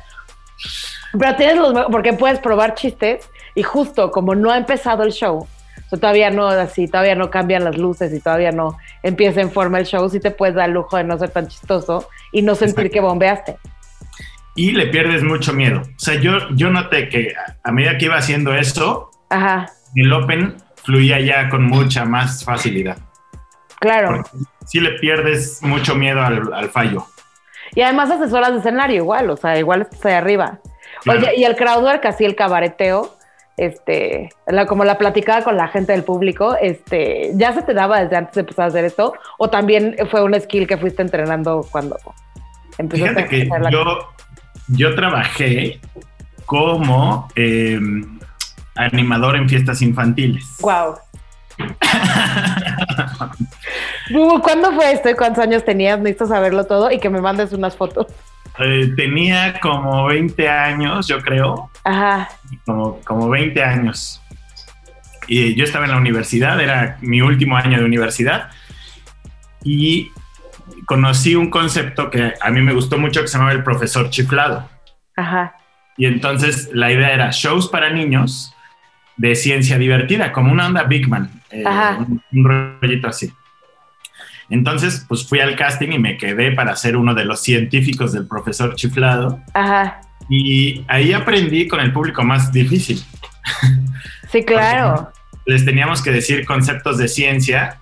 Pero 1.17 1.35
tienes 1.35 1.57
los 1.57 1.85
porque 1.91 2.13
puedes 2.13 2.39
probar 2.39 2.75
chistes 2.75 3.29
y 3.55 3.63
justo 3.63 4.11
como 4.11 4.33
no 4.35 4.51
ha 4.51 4.57
empezado 4.57 5.03
el 5.03 5.11
show, 5.11 5.47
todavía 5.89 6.29
no, 6.29 6.47
así, 6.47 6.87
todavía 6.87 7.15
no 7.15 7.29
cambian 7.29 7.65
las 7.65 7.77
luces 7.77 8.13
y 8.13 8.21
todavía 8.21 8.51
no 8.51 8.77
empieza 9.03 9.41
en 9.41 9.51
forma 9.51 9.77
el 9.79 9.85
show, 9.85 10.07
sí 10.09 10.19
te 10.21 10.31
puedes 10.31 10.55
dar 10.55 10.69
el 10.69 10.75
lujo 10.75 10.95
de 10.95 11.03
no 11.03 11.17
ser 11.17 11.31
tan 11.31 11.47
chistoso 11.47 12.07
y 12.31 12.41
no 12.43 12.55
sentir 12.55 12.85
Exacto. 12.85 12.93
que 12.93 12.99
bombeaste. 13.01 13.57
Y 14.55 14.71
le 14.73 14.87
pierdes 14.87 15.23
mucho 15.23 15.51
miedo. 15.53 15.81
O 15.81 15.99
sea, 15.99 16.15
yo, 16.15 16.49
yo 16.51 16.69
noté 16.69 17.09
que 17.09 17.33
a 17.63 17.71
medida 17.71 17.97
que 17.97 18.05
iba 18.05 18.15
haciendo 18.17 18.53
eso, 18.53 19.11
Ajá, 19.29 19.69
el 19.95 20.11
Open 20.13 20.55
fluía 20.83 21.19
ya 21.19 21.49
con 21.49 21.65
mucha 21.65 22.05
más 22.05 22.43
facilidad. 22.45 22.97
claro. 23.79 24.23
Porque 24.23 24.29
sí 24.71 24.79
le 24.79 24.91
pierdes 24.91 25.61
mucho 25.61 25.95
miedo 25.95 26.21
al, 26.21 26.53
al 26.53 26.69
fallo. 26.69 27.05
Y 27.75 27.81
además 27.81 28.09
asesoras 28.09 28.53
de 28.53 28.59
escenario 28.59 28.97
igual, 28.97 29.29
o 29.29 29.35
sea, 29.35 29.59
igual 29.59 29.81
estás 29.81 30.05
ahí 30.05 30.13
arriba. 30.13 30.59
Claro. 31.03 31.19
Oye, 31.19 31.35
y 31.35 31.43
el 31.43 31.57
crowdwork, 31.57 32.05
así 32.05 32.23
el 32.23 32.35
cabareteo, 32.35 33.17
este, 33.57 34.29
la, 34.47 34.65
como 34.65 34.85
la 34.85 34.97
platicaba 34.97 35.43
con 35.43 35.57
la 35.57 35.67
gente 35.67 35.91
del 35.91 36.05
público, 36.05 36.55
este, 36.61 37.31
¿ya 37.35 37.53
se 37.53 37.63
te 37.63 37.73
daba 37.73 38.01
desde 38.01 38.15
antes 38.15 38.35
de 38.35 38.41
empezar 38.41 38.65
a 38.65 38.67
hacer 38.69 38.85
esto? 38.85 39.13
¿O 39.37 39.49
también 39.49 39.97
fue 40.09 40.23
un 40.23 40.39
skill 40.39 40.67
que 40.67 40.77
fuiste 40.77 41.01
entrenando 41.01 41.67
cuando 41.69 41.97
empezaste 42.77 43.13
Fíjate 43.13 43.27
que 43.27 43.41
a 43.41 43.55
hacer 43.55 43.61
la 43.61 43.71
yo, 43.71 44.09
yo 44.69 44.95
trabajé 44.95 45.81
como 46.45 47.27
eh, 47.35 47.77
animador 48.75 49.35
en 49.35 49.49
fiestas 49.49 49.81
infantiles. 49.81 50.45
Wow. 50.61 50.95
Bubu, 54.11 54.41
¿Cuándo 54.41 54.71
fue 54.73 54.91
esto 54.91 55.09
y 55.09 55.13
cuántos 55.13 55.43
años 55.43 55.63
tenías? 55.63 55.99
Necesito 55.99 56.27
saberlo 56.27 56.65
todo 56.65 56.91
y 56.91 56.99
que 56.99 57.09
me 57.09 57.21
mandes 57.21 57.53
unas 57.53 57.75
fotos. 57.75 58.07
Eh, 58.59 58.91
tenía 58.95 59.59
como 59.59 60.05
20 60.07 60.49
años, 60.49 61.07
yo 61.07 61.19
creo, 61.21 61.69
Ajá, 61.83 62.29
como, 62.65 62.99
como 63.01 63.29
20 63.29 63.63
años. 63.63 64.21
Y 65.27 65.55
yo 65.55 65.63
estaba 65.63 65.85
en 65.85 65.91
la 65.91 65.97
universidad, 65.97 66.59
era 66.59 66.97
mi 67.01 67.21
último 67.21 67.55
año 67.55 67.79
de 67.79 67.85
universidad, 67.85 68.49
y 69.63 70.11
conocí 70.85 71.35
un 71.35 71.49
concepto 71.49 72.09
que 72.09 72.33
a 72.41 72.49
mí 72.49 72.61
me 72.61 72.73
gustó 72.73 72.97
mucho 72.97 73.21
que 73.21 73.27
se 73.27 73.33
llamaba 73.37 73.53
el 73.53 73.63
profesor 73.63 74.09
chiflado. 74.09 74.67
ajá, 75.15 75.55
Y 75.97 76.05
entonces 76.05 76.69
la 76.73 76.91
idea 76.91 77.11
era 77.13 77.29
shows 77.31 77.69
para 77.69 77.89
niños 77.91 78.53
de 79.15 79.35
ciencia 79.35 79.77
divertida, 79.77 80.31
como 80.33 80.51
una 80.51 80.65
onda 80.65 80.83
Big 80.83 81.07
Man, 81.07 81.29
eh, 81.51 81.63
Ajá. 81.65 81.97
un, 81.99 82.21
un 82.33 82.43
rollito 82.81 83.07
así. 83.07 83.31
Entonces, 84.51 85.05
pues 85.07 85.27
fui 85.27 85.39
al 85.39 85.55
casting 85.55 85.93
y 85.93 85.99
me 85.99 86.17
quedé 86.17 86.51
para 86.51 86.75
ser 86.75 86.97
uno 86.97 87.15
de 87.15 87.25
los 87.25 87.41
científicos 87.41 88.11
del 88.13 88.27
profesor 88.27 88.75
chiflado. 88.75 89.39
ajá. 89.53 90.01
Y 90.29 90.85
ahí 90.87 91.11
aprendí 91.11 91.67
con 91.67 91.81
el 91.81 91.91
público 91.91 92.23
más 92.23 92.53
difícil. 92.53 93.03
Sí, 94.31 94.43
claro. 94.45 95.11
Les 95.45 95.65
teníamos 95.65 96.01
que 96.01 96.11
decir 96.11 96.45
conceptos 96.45 96.97
de 96.99 97.09
ciencia 97.09 97.81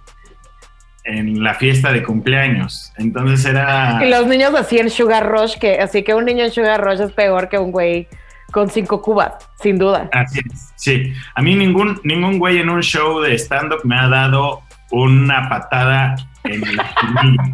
en 1.04 1.44
la 1.44 1.54
fiesta 1.54 1.92
de 1.92 2.02
cumpleaños. 2.02 2.92
Entonces 2.98 3.46
era... 3.46 4.00
Y 4.04 4.10
los 4.10 4.26
niños 4.26 4.56
así 4.56 4.80
en 4.80 4.90
Sugar 4.90 5.30
Rush, 5.30 5.58
que 5.60 5.80
así 5.80 6.02
que 6.04 6.16
un 6.16 6.26
niño 6.26 6.44
en 6.44 6.52
Sugar 6.52 6.84
Rush 6.84 7.02
es 7.02 7.12
peor 7.12 7.50
que 7.50 7.60
un 7.60 7.72
güey 7.72 8.08
con 8.52 8.70
cinco 8.70 9.02
cubas, 9.02 9.34
sin 9.62 9.78
duda. 9.78 10.10
Así 10.12 10.40
es, 10.40 10.72
sí. 10.76 11.14
A 11.36 11.42
mí 11.42 11.56
ningún, 11.56 12.00
ningún 12.04 12.40
güey 12.40 12.58
en 12.58 12.70
un 12.70 12.82
show 12.82 13.20
de 13.20 13.38
stand-up 13.38 13.82
me 13.84 13.96
ha 13.96 14.08
dado 14.08 14.64
una 14.92 15.48
patada 15.50 16.16
en 16.54 16.64
espinilla. 16.64 17.54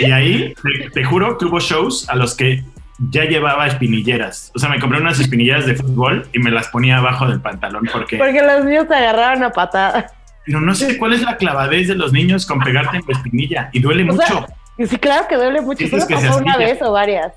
Y 0.00 0.10
ahí, 0.12 0.54
te, 0.62 0.90
te 0.90 1.04
juro 1.04 1.36
que 1.36 1.46
hubo 1.46 1.60
shows 1.60 2.08
a 2.08 2.14
los 2.14 2.34
que 2.34 2.64
ya 3.10 3.24
llevaba 3.24 3.66
espinilleras. 3.66 4.52
O 4.54 4.58
sea, 4.58 4.68
me 4.68 4.78
compré 4.78 5.00
unas 5.00 5.18
espinilleras 5.18 5.66
de 5.66 5.74
fútbol 5.74 6.28
y 6.32 6.38
me 6.38 6.50
las 6.50 6.68
ponía 6.68 6.98
abajo 6.98 7.26
del 7.26 7.40
pantalón 7.40 7.88
porque... 7.90 8.18
Porque 8.18 8.42
los 8.42 8.64
niños 8.64 8.88
te 8.88 8.94
agarraron 8.94 9.42
a 9.44 9.50
patada. 9.50 10.12
Pero 10.44 10.60
no 10.60 10.74
sé 10.74 10.98
cuál 10.98 11.14
es 11.14 11.22
la 11.22 11.36
clavadez 11.36 11.88
de 11.88 11.94
los 11.94 12.12
niños 12.12 12.46
con 12.46 12.60
pegarte 12.60 12.98
en 12.98 13.02
la 13.06 13.16
espinilla. 13.16 13.70
Y 13.72 13.80
duele 13.80 14.08
O 14.10 14.16
sea, 14.16 14.28
mucho. 14.28 14.46
Y 14.78 14.86
sí, 14.86 14.98
claro 14.98 15.26
que 15.28 15.36
duele 15.36 15.60
mucho. 15.60 15.86
¿Solo 15.88 16.06
pasó 16.08 16.38
una 16.38 16.56
vez 16.56 16.80
o 16.82 16.92
varias? 16.92 17.34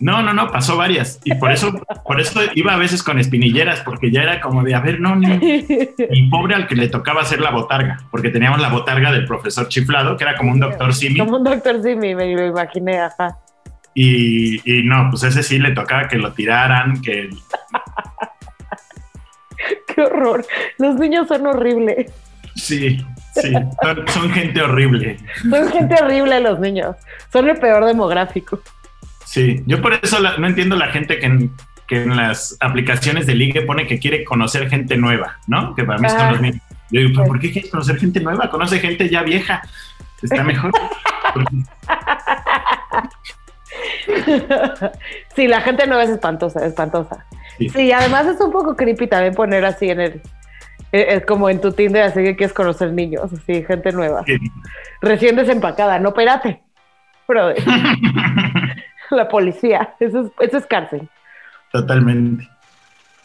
No, 0.00 0.22
no, 0.22 0.32
no, 0.32 0.50
pasó 0.50 0.76
varias. 0.76 1.20
Y 1.24 1.34
por 1.34 1.52
eso, 1.52 1.72
por 2.04 2.20
eso 2.20 2.40
iba 2.54 2.74
a 2.74 2.76
veces 2.76 3.02
con 3.02 3.18
espinilleras, 3.18 3.80
porque 3.80 4.10
ya 4.10 4.22
era 4.22 4.40
como 4.40 4.62
de, 4.62 4.74
a 4.74 4.80
ver, 4.80 5.00
no. 5.00 5.18
Y 5.20 6.22
pobre 6.30 6.54
al 6.54 6.66
que 6.66 6.74
le 6.74 6.88
tocaba 6.88 7.22
hacer 7.22 7.40
la 7.40 7.50
botarga, 7.50 7.98
porque 8.10 8.30
teníamos 8.30 8.60
la 8.60 8.68
botarga 8.68 9.12
del 9.12 9.24
profesor 9.24 9.68
chiflado, 9.68 10.16
que 10.16 10.24
era 10.24 10.36
como 10.36 10.52
un 10.52 10.60
doctor 10.60 10.94
Simi. 10.94 11.18
Como 11.18 11.36
un 11.36 11.44
doctor 11.44 11.82
Simi, 11.82 12.14
me 12.14 12.34
lo 12.34 12.46
imaginé, 12.46 13.00
ajá. 13.00 13.36
Y, 13.94 14.60
y 14.70 14.82
no, 14.82 15.08
pues 15.10 15.22
ese 15.22 15.42
sí 15.42 15.58
le 15.58 15.70
tocaba 15.70 16.06
que 16.06 16.16
lo 16.16 16.32
tiraran, 16.32 17.00
que 17.00 17.30
Qué 19.86 20.02
horror. 20.02 20.44
Los 20.78 20.96
niños 20.96 21.28
son 21.28 21.46
horribles. 21.46 22.12
sí, 22.54 23.04
sí, 23.34 23.52
son, 23.82 24.08
son 24.08 24.30
gente 24.30 24.60
horrible. 24.60 25.16
Son 25.48 25.68
gente 25.70 25.94
horrible 26.02 26.40
los 26.40 26.60
niños. 26.60 26.96
Son 27.32 27.48
el 27.48 27.58
peor 27.58 27.86
demográfico. 27.86 28.60
Sí, 29.26 29.62
yo 29.66 29.82
por 29.82 29.92
eso 29.94 30.18
la- 30.20 30.38
no 30.38 30.46
entiendo 30.46 30.76
la 30.76 30.86
gente 30.88 31.18
que 31.18 31.26
en, 31.26 31.50
que 31.86 32.02
en 32.02 32.16
las 32.16 32.56
aplicaciones 32.60 33.26
de 33.26 33.34
ligue 33.34 33.62
pone 33.62 33.86
que 33.86 33.98
quiere 33.98 34.24
conocer 34.24 34.70
gente 34.70 34.96
nueva, 34.96 35.36
¿no? 35.46 35.74
Que 35.74 35.84
para 35.84 35.98
mí 35.98 36.08
son 36.08 36.20
Ah. 36.20 36.30
los 36.32 36.40
niños. 36.40 36.60
Yo 36.90 37.00
digo, 37.00 37.12
¿pero 37.16 37.26
por 37.26 37.40
qué 37.40 37.50
quieres 37.52 37.70
conocer 37.70 37.98
gente 37.98 38.20
nueva? 38.20 38.48
Conoce 38.48 38.78
gente 38.78 39.08
ya 39.08 39.22
vieja. 39.22 39.60
Está 40.22 40.42
mejor. 40.44 40.70
Sí, 45.34 45.46
la 45.48 45.60
gente 45.60 45.86
no 45.86 46.00
es 46.00 46.08
espantosa, 46.08 46.64
espantosa. 46.64 47.26
Sí. 47.58 47.68
Sí, 47.68 47.92
además 47.92 48.26
es 48.26 48.40
un 48.40 48.50
poco 48.52 48.76
creepy 48.76 49.06
también 49.06 49.34
poner 49.34 49.64
así 49.64 49.90
en 49.90 50.00
el. 50.00 50.12
eh, 50.92 51.06
eh, 51.16 51.22
como 51.26 51.50
en 51.50 51.60
tu 51.60 51.72
Tinder, 51.72 52.02
así 52.04 52.22
que 52.22 52.36
quieres 52.36 52.54
conocer 52.54 52.92
niños, 52.92 53.30
así, 53.32 53.62
gente 53.64 53.92
nueva. 53.92 54.24
Recién 55.02 55.36
desempacada, 55.36 55.98
no, 55.98 56.10
espérate. 56.10 56.62
Brother. 57.28 57.56
la 59.10 59.28
policía, 59.28 59.94
eso 60.00 60.20
es, 60.20 60.48
eso 60.48 60.58
es 60.58 60.66
cárcel. 60.66 61.08
Totalmente. 61.72 62.48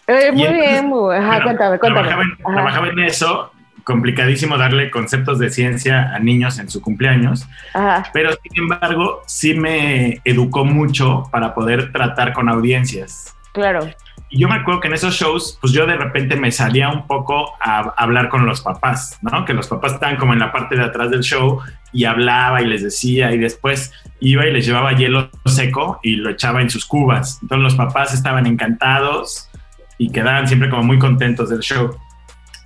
Eh, 0.08 0.32
muy 0.32 0.44
entonces, 0.44 0.70
bien, 0.72 0.86
muy- 0.88 1.16
ajá, 1.16 1.28
bueno, 1.28 1.44
cuéntame, 1.46 1.80
cuéntame. 1.80 2.08
Trabajaba 2.08 2.24
en, 2.24 2.32
Ajá. 2.46 2.54
trabajaba 2.54 2.88
en 2.88 3.00
eso, 3.00 3.52
complicadísimo 3.84 4.58
darle 4.58 4.92
conceptos 4.92 5.40
de 5.40 5.50
ciencia 5.50 6.14
a 6.14 6.20
niños 6.20 6.60
en 6.60 6.70
su 6.70 6.82
cumpleaños, 6.82 7.48
Ajá, 7.74 8.10
pero 8.14 8.32
sin 8.32 8.64
embargo 8.64 9.22
sí 9.26 9.54
me 9.54 10.20
educó 10.26 10.66
mucho 10.66 11.24
para 11.32 11.54
poder 11.54 11.92
tratar 11.92 12.34
con 12.34 12.50
audiencias. 12.50 13.36
claro. 13.54 13.88
Y 14.34 14.40
yo 14.40 14.48
me 14.48 14.56
acuerdo 14.56 14.80
que 14.80 14.88
en 14.88 14.94
esos 14.94 15.14
shows, 15.16 15.58
pues 15.60 15.74
yo 15.74 15.86
de 15.86 15.98
repente 15.98 16.38
me 16.38 16.54
salía 16.54 16.88
un 16.88 17.06
poco 17.06 17.52
a 17.60 17.80
hablar 17.98 18.30
con 18.30 18.46
los 18.46 18.62
papás, 18.62 19.20
¿no? 19.22 19.44
Que 19.44 19.54
los 19.54 19.68
papás 19.68 19.92
estaban 19.96 20.16
como 20.16 20.32
en 20.32 20.40
la 20.40 20.54
parte 20.54 20.78
de 20.78 20.84
atrás 20.86 21.12
del 21.12 21.20
show 21.20 21.60
y 21.92 22.06
hablaba 22.06 22.62
y 22.62 22.66
les 22.66 22.82
decía 22.82 23.34
y 23.34 23.38
después 23.38 23.92
iba 24.22 24.46
y 24.46 24.54
les 24.54 24.66
llevaba 24.66 24.94
hielo 24.94 25.30
seco 25.46 26.00
y 26.04 26.16
lo 26.16 26.30
echaba 26.30 26.62
en 26.62 26.70
sus 26.70 26.86
cubas. 26.86 27.40
Entonces 27.42 27.64
los 27.64 27.76
papás 27.76 28.14
estaban 28.14 28.46
encantados 28.46 29.50
y 29.98 30.12
quedaban 30.12 30.48
siempre 30.48 30.70
como 30.70 30.84
muy 30.84 30.98
contentos 31.00 31.50
del 31.50 31.60
show. 31.60 31.96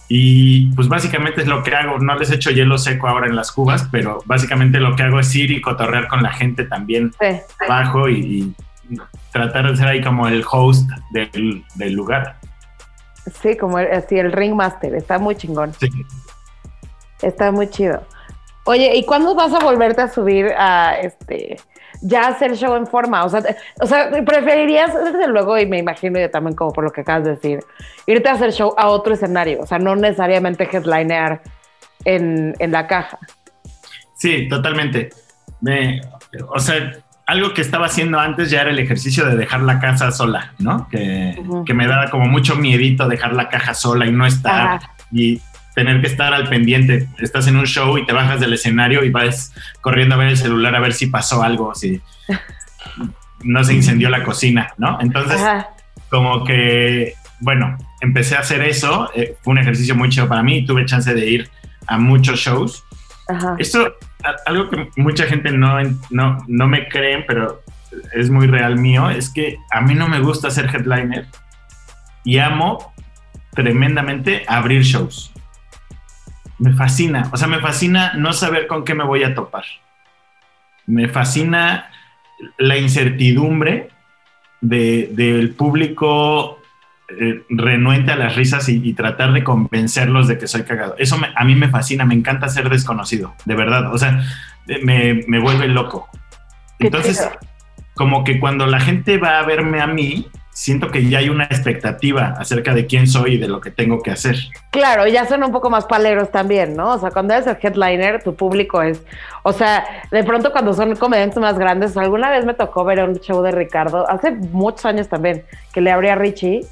Y 0.08 0.68
pues 0.76 0.88
básicamente 0.88 1.42
es 1.42 1.48
lo 1.48 1.64
que 1.64 1.74
hago. 1.76 1.98
No 1.98 2.16
les 2.20 2.30
echo 2.30 2.52
hielo 2.52 2.78
seco 2.78 3.08
ahora 3.08 3.26
en 3.28 3.36
las 3.36 3.52
cubas, 3.52 3.88
pero 3.92 4.22
básicamente 4.26 4.80
lo 4.80 4.96
que 4.96 5.02
hago 5.04 5.20
es 5.20 5.34
ir 5.36 5.50
y 5.50 5.62
cotorrear 5.62 6.08
con 6.08 6.22
la 6.22 6.32
gente 6.32 6.66
también 6.66 7.12
Sí. 7.20 7.40
abajo 7.68 8.08
y, 8.08 8.54
y 8.90 8.98
tratar 9.32 9.72
de 9.72 9.78
ser 9.78 9.88
ahí 9.88 10.02
como 10.04 10.28
el 10.28 10.44
host 10.50 10.88
del, 11.12 11.64
del 11.76 11.94
lugar. 11.94 12.38
Sí, 13.42 13.58
como 13.58 13.80
el- 13.80 13.92
así 13.92 14.20
el 14.20 14.32
Ringmaster, 14.32 14.94
está 14.94 15.18
muy 15.18 15.36
chingón, 15.36 15.74
Sí. 15.80 15.90
está 17.24 17.52
muy 17.52 17.68
chido. 17.70 18.04
Oye, 18.66 18.96
¿y 18.96 19.04
cuándo 19.06 19.36
vas 19.36 19.54
a 19.54 19.60
volverte 19.60 20.02
a 20.02 20.08
subir 20.10 20.48
a 20.58 20.96
este 21.02 21.58
ya 22.02 22.28
hacer 22.28 22.56
show 22.58 22.76
en 22.76 22.88
forma? 22.88 23.24
O 23.24 23.30
sea, 23.30 23.42
te- 23.42 23.56
o 23.80 23.86
sea, 23.86 24.10
preferirías, 24.26 24.94
desde 24.94 25.28
luego, 25.28 25.58
y 25.58 25.66
me 25.66 25.78
imagino 25.78 26.20
yo 26.20 26.30
también 26.30 26.56
como 26.56 26.74
por 26.74 26.84
lo 26.84 26.92
que 26.92 27.02
acabas 27.02 27.24
de 27.26 27.30
decir, 27.32 27.60
irte 28.08 28.28
a 28.30 28.34
hacer 28.34 28.52
show 28.52 28.74
a 28.78 28.88
otro 28.88 29.14
escenario, 29.14 29.62
o 29.62 29.66
sea, 29.68 29.80
no 29.80 29.96
necesariamente 29.96 30.68
headlinear 30.72 31.42
en, 32.04 32.56
en 32.60 32.72
la 32.72 32.88
caja. 32.88 33.18
Sí, 34.16 34.48
totalmente. 34.50 35.10
Me- 35.62 36.02
o 36.50 36.60
sea, 36.60 36.92
algo 37.28 37.54
que 37.54 37.62
estaba 37.62 37.86
haciendo 37.88 38.20
antes 38.20 38.50
ya 38.52 38.62
era 38.62 38.70
el 38.72 38.80
ejercicio 38.80 39.26
de 39.26 39.36
dejar 39.36 39.62
la 39.62 39.80
casa 39.80 40.12
sola, 40.12 40.54
¿no? 40.60 40.88
Que, 40.90 41.42
que 41.66 41.74
me 41.74 41.88
daba 41.88 42.10
como 42.10 42.26
mucho 42.26 42.56
miedito 42.56 43.08
dejar 43.08 43.34
la 43.34 43.50
caja 43.50 43.74
sola 43.74 44.06
y 44.06 44.12
no 44.12 44.26
estar 44.28 44.68
Ajá. 44.78 44.92
y 45.12 45.42
tener 45.76 46.02
que 46.02 46.08
estar 46.08 46.34
al 46.34 46.48
pendiente. 46.50 47.08
Estás 47.20 47.48
en 47.48 47.58
un 47.58 47.66
show 47.66 47.98
y 47.98 48.06
te 48.06 48.14
bajas 48.14 48.40
del 48.40 48.54
escenario 48.54 49.04
y 49.04 49.10
vas 49.10 49.54
corriendo 49.82 50.16
a 50.16 50.18
ver 50.18 50.30
el 50.30 50.38
celular 50.38 50.74
a 50.76 50.80
ver 50.80 50.94
si 50.94 51.08
pasó 51.08 51.44
algo, 51.44 51.76
si 51.76 52.02
no 53.44 53.64
se 53.64 53.74
incendió 53.74 54.10
la 54.10 54.24
cocina, 54.24 54.74
¿no? 54.78 54.98
Entonces, 55.02 55.40
Ajá. 55.42 55.70
como 56.10 56.44
que, 56.46 57.14
bueno, 57.42 57.78
empecé 58.02 58.36
a 58.36 58.40
hacer 58.40 58.62
eso, 58.64 59.12
eh, 59.16 59.36
fue 59.42 59.52
un 59.52 59.58
ejercicio 59.60 59.96
muy 59.96 60.10
chido 60.10 60.28
para 60.28 60.42
mí, 60.44 60.66
tuve 60.66 60.86
chance 60.86 61.14
de 61.14 61.26
ir 61.30 61.50
a 61.88 61.98
muchos 61.98 62.40
shows. 62.40 62.84
Ajá. 63.28 63.56
Esto, 63.60 63.94
a- 64.24 64.36
algo 64.50 64.70
que 64.70 64.90
mucha 64.96 65.26
gente 65.26 65.52
no, 65.52 65.78
no, 66.10 66.38
no 66.48 66.68
me 66.68 66.88
creen, 66.88 67.26
pero 67.28 67.62
es 68.14 68.30
muy 68.30 68.48
real 68.48 68.78
mío, 68.78 69.10
es 69.10 69.30
que 69.30 69.58
a 69.72 69.82
mí 69.82 69.94
no 69.94 70.08
me 70.08 70.20
gusta 70.20 70.50
ser 70.52 70.66
headliner 70.74 71.28
y 72.24 72.40
amo 72.40 72.94
tremendamente 73.54 74.44
abrir 74.48 74.82
shows. 74.84 75.32
Me 76.58 76.74
fascina, 76.74 77.30
o 77.32 77.38
sea, 77.38 77.48
me 77.48 77.60
fascina 77.60 78.14
no 78.14 78.34
saber 78.34 78.68
con 78.68 78.86
qué 78.86 78.94
me 78.94 79.04
voy 79.04 79.24
a 79.24 79.36
topar. 79.36 79.66
Me 80.86 81.08
fascina 81.08 81.90
la 82.58 82.78
incertidumbre 82.78 83.90
de, 84.62 85.10
del 85.12 85.52
público 85.52 86.60
eh, 87.10 87.44
renuente 87.50 88.12
a 88.12 88.16
las 88.16 88.36
risas 88.36 88.68
y, 88.70 88.82
y, 88.84 88.94
tratar 88.94 89.34
de 89.34 89.44
convencerlos 89.44 90.28
de 90.28 90.38
que 90.38 90.48
soy 90.48 90.64
cagado. 90.64 90.96
Eso 90.98 91.18
me, 91.18 91.30
a 91.36 91.44
mí 91.44 91.56
me 91.56 91.70
fascina, 91.70 92.06
me 92.06 92.16
encanta 92.16 92.50
ser 92.50 92.70
desconocido, 92.70 93.36
de 93.46 93.56
verdad. 93.56 93.94
O 93.94 93.98
sea, 93.98 94.24
me, 94.84 95.22
me 95.28 95.40
vuelve 95.40 95.68
loco. 95.68 96.10
Entonces, 96.80 97.30
como 97.94 98.24
que 98.24 98.40
cuando 98.40 98.66
la 98.66 98.80
gente 98.80 99.18
va 99.18 99.40
a 99.40 99.44
verme 99.44 99.82
a 99.82 99.88
mí, 99.88 100.28
siento 100.56 100.90
que 100.90 101.08
ya 101.10 101.20
hay 101.20 101.28
una 101.28 101.44
expectativa 101.44 102.34
acerca 102.40 102.74
de 102.74 102.88
quién 102.88 103.08
soy 103.08 103.34
y 103.34 103.38
de 103.38 103.50
lo 103.50 103.60
que 103.60 103.72
tengo 103.72 104.02
que 104.02 104.12
hacer. 104.12 104.38
Claro, 104.72 105.06
ya 105.06 105.26
son 105.26 105.44
un 105.44 105.52
poco 105.52 105.70
más 105.70 105.86
paleros 105.86 106.32
también, 106.32 106.78
¿no? 106.78 106.94
O 106.94 106.98
sea, 106.98 107.12
cuando 107.12 107.34
eres 107.34 107.46
el 107.46 107.58
headliner, 107.62 108.24
tu 108.24 108.36
público 108.36 108.82
es, 108.82 109.04
o 109.44 109.52
sea, 109.52 109.86
de 110.12 110.24
pronto 110.24 110.54
cuando 110.54 110.74
son 110.74 110.96
comediantes 110.96 111.40
más 111.40 111.60
grandes, 111.60 111.98
alguna 111.98 112.32
vez 112.32 112.46
me 112.46 112.54
tocó 112.54 112.86
ver 112.86 113.04
un 113.04 113.20
show 113.20 113.42
de 113.42 113.52
Ricardo, 113.52 114.10
hace 114.10 114.32
muchos 114.32 114.86
años 114.86 115.10
también, 115.10 115.44
que 115.74 115.82
le 115.82 115.92
abría 115.92 116.14
a 116.14 116.16
Richie, 116.16 116.66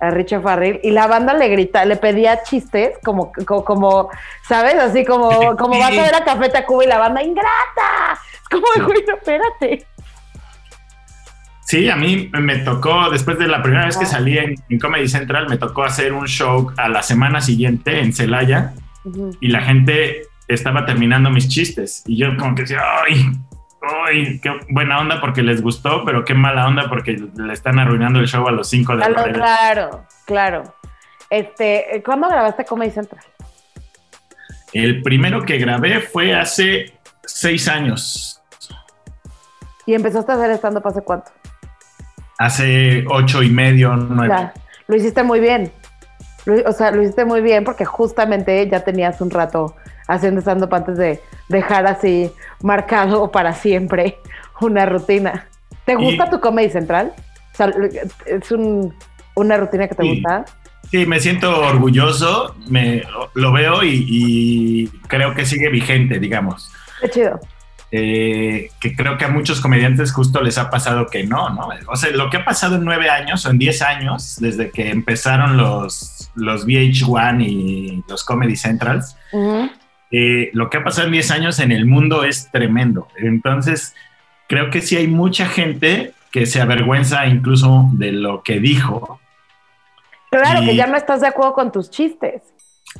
a 0.00 0.10
Richie 0.10 0.40
Farrell, 0.40 0.80
y 0.82 0.90
la 0.90 1.06
banda 1.06 1.32
le 1.32 1.46
grita, 1.48 1.84
le 1.84 1.94
pedía 1.94 2.42
chistes, 2.42 2.98
como, 3.04 3.30
como, 3.46 3.64
como 3.64 4.10
¿sabes? 4.48 4.74
Así 4.74 5.04
como, 5.04 5.56
como 5.56 5.78
vas 5.78 5.96
a 5.96 6.02
ver 6.02 6.14
a 6.16 6.24
Café 6.24 6.48
Tacuba 6.48 6.82
y 6.82 6.88
la 6.88 6.98
banda, 6.98 7.22
¡ingrata! 7.22 8.18
Es 8.42 8.48
como, 8.48 8.66
güey, 8.88 9.04
no, 9.06 9.14
espérate. 9.14 9.86
Sí, 11.70 11.88
a 11.88 11.94
mí 11.94 12.28
me 12.32 12.56
tocó, 12.58 13.10
después 13.10 13.38
de 13.38 13.46
la 13.46 13.62
primera 13.62 13.86
vez 13.86 13.96
que 13.96 14.04
salí 14.04 14.36
en, 14.36 14.56
en, 14.68 14.80
Comedy 14.80 15.06
Central, 15.06 15.48
me 15.48 15.56
tocó 15.56 15.84
hacer 15.84 16.12
un 16.12 16.26
show 16.26 16.72
a 16.76 16.88
la 16.88 17.00
semana 17.00 17.40
siguiente 17.40 18.00
en 18.00 18.12
Celaya 18.12 18.74
uh 19.04 19.08
-huh. 19.08 19.38
y 19.40 19.46
la 19.50 19.62
gente 19.62 20.22
estaba 20.48 20.84
terminando 20.84 21.30
mis 21.30 21.46
chistes 21.48 22.02
y 22.08 22.16
yo 22.16 22.36
como 22.36 22.56
que 22.56 22.62
decía, 22.62 22.82
¡ay! 23.04 23.30
¡ay! 24.04 24.40
Qué 24.40 24.50
buena 24.70 24.98
onda 24.98 25.20
porque 25.20 25.44
les 25.44 25.62
gustó, 25.62 26.04
pero 26.04 26.24
qué 26.24 26.34
mala 26.34 26.66
onda 26.66 26.88
porque 26.88 27.12
le 27.36 27.52
están 27.52 27.78
arruinando 27.78 28.18
el 28.18 28.26
show 28.26 28.48
a 28.48 28.50
los 28.50 28.68
cinco 28.68 28.96
de 28.96 29.08
la 29.08 29.32
Claro, 29.32 30.06
claro. 30.26 30.74
Este, 31.30 32.02
¿Cuándo 32.04 32.28
grabaste 32.28 32.64
Comedy 32.64 32.90
Central? 32.90 33.22
El 34.72 35.02
primero 35.02 35.44
que 35.44 35.56
grabé 35.58 36.00
fue 36.00 36.34
hace 36.34 36.98
seis 37.24 37.68
años. 37.68 38.42
¿Y 39.86 39.94
empezaste 39.94 40.32
a 40.32 40.34
hacer 40.34 40.50
stand-up 40.50 40.88
hace 40.88 41.02
cuánto? 41.02 41.30
Hace 42.40 43.04
ocho 43.06 43.42
y 43.42 43.50
medio, 43.50 43.94
nueve. 43.94 44.50
Lo 44.88 44.96
hiciste 44.96 45.22
muy 45.22 45.40
bien. 45.40 45.70
Lo, 46.46 46.54
o 46.68 46.72
sea, 46.72 46.90
lo 46.90 47.02
hiciste 47.02 47.26
muy 47.26 47.42
bien 47.42 47.64
porque 47.64 47.84
justamente 47.84 48.66
ya 48.66 48.80
tenías 48.80 49.20
un 49.20 49.30
rato 49.30 49.76
haciendo 50.08 50.40
stand-up 50.40 50.74
antes 50.74 50.96
de 50.96 51.20
dejar 51.50 51.86
así 51.86 52.32
marcado 52.62 53.30
para 53.30 53.52
siempre 53.52 54.18
una 54.60 54.86
rutina. 54.86 55.48
¿Te 55.84 55.94
gusta 55.94 56.26
y, 56.26 56.30
tu 56.30 56.40
Comedy 56.40 56.70
Central? 56.70 57.12
O 57.52 57.56
sea, 57.56 57.72
¿Es 58.24 58.50
un, 58.50 58.94
una 59.34 59.58
rutina 59.58 59.86
que 59.86 59.94
te 59.94 60.02
sí, 60.02 60.08
gusta? 60.14 60.46
Sí, 60.90 61.04
me 61.04 61.20
siento 61.20 61.60
orgulloso, 61.60 62.56
me, 62.68 63.02
lo 63.34 63.52
veo 63.52 63.82
y, 63.82 64.06
y 64.08 64.86
creo 65.08 65.34
que 65.34 65.44
sigue 65.44 65.68
vigente, 65.68 66.18
digamos. 66.18 66.72
Qué 67.02 67.10
chido. 67.10 67.38
Eh, 67.92 68.70
que 68.78 68.94
creo 68.94 69.18
que 69.18 69.24
a 69.24 69.28
muchos 69.28 69.60
comediantes 69.60 70.12
justo 70.12 70.40
les 70.40 70.58
ha 70.58 70.70
pasado 70.70 71.06
que 71.06 71.24
no, 71.24 71.50
¿no? 71.50 71.70
O 71.88 71.96
sea, 71.96 72.10
lo 72.10 72.30
que 72.30 72.36
ha 72.36 72.44
pasado 72.44 72.76
en 72.76 72.84
nueve 72.84 73.10
años 73.10 73.44
o 73.44 73.50
en 73.50 73.58
diez 73.58 73.82
años, 73.82 74.36
desde 74.38 74.70
que 74.70 74.90
empezaron 74.90 75.56
los, 75.56 76.30
los 76.36 76.66
VH1 76.66 77.44
y 77.44 78.04
los 78.08 78.22
Comedy 78.22 78.54
Centrals, 78.54 79.16
uh 79.32 79.38
-huh. 79.38 79.70
eh, 80.12 80.50
lo 80.52 80.70
que 80.70 80.78
ha 80.78 80.84
pasado 80.84 81.08
en 81.08 81.14
diez 81.14 81.32
años 81.32 81.58
en 81.58 81.72
el 81.72 81.84
mundo 81.84 82.22
es 82.22 82.48
tremendo. 82.52 83.08
Entonces, 83.16 83.92
creo 84.46 84.70
que 84.70 84.82
sí 84.82 84.96
hay 84.96 85.08
mucha 85.08 85.46
gente 85.46 86.12
que 86.30 86.46
se 86.46 86.60
avergüenza 86.60 87.26
incluso 87.26 87.90
de 87.94 88.12
lo 88.12 88.44
que 88.44 88.60
dijo. 88.60 89.18
Claro, 90.30 90.62
y... 90.62 90.66
que 90.66 90.76
ya 90.76 90.86
no 90.86 90.96
estás 90.96 91.22
de 91.22 91.26
acuerdo 91.26 91.54
con 91.54 91.72
tus 91.72 91.90
chistes. 91.90 92.42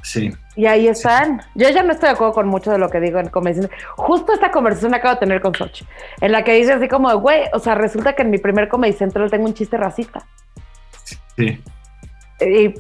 Sí. 0.03 0.33
Y 0.57 0.67
ahí 0.67 0.89
están. 0.89 1.43
Yo 1.55 1.69
ya 1.69 1.83
no 1.83 1.93
estoy 1.93 2.09
de 2.09 2.15
acuerdo 2.15 2.35
con 2.35 2.49
mucho 2.49 2.71
de 2.71 2.79
lo 2.79 2.91
que 2.91 3.01
digo 3.01 3.19
en 3.19 3.29
conversación. 3.29 3.71
Justo 3.97 4.33
esta 4.33 4.51
conversación 4.51 4.95
acabo 4.95 5.15
de 5.15 5.21
tener 5.21 5.41
con 5.41 5.55
Soch, 5.55 5.83
en 6.21 6.33
la 6.33 6.45
que 6.45 6.55
dice 6.55 6.73
así 6.73 6.89
como, 6.89 7.13
güey, 7.19 7.45
o 7.53 7.59
sea, 7.59 7.75
resulta 7.75 8.15
que 8.15 8.23
en 8.23 8.31
mi 8.31 8.39
primer 8.39 8.69
Comedy 8.69 8.93
Central 8.93 9.31
tengo 9.31 9.47
un 9.47 9.55
chiste 9.55 9.77
racista. 9.77 10.27
Sí. 11.37 11.63
Y 12.41 12.75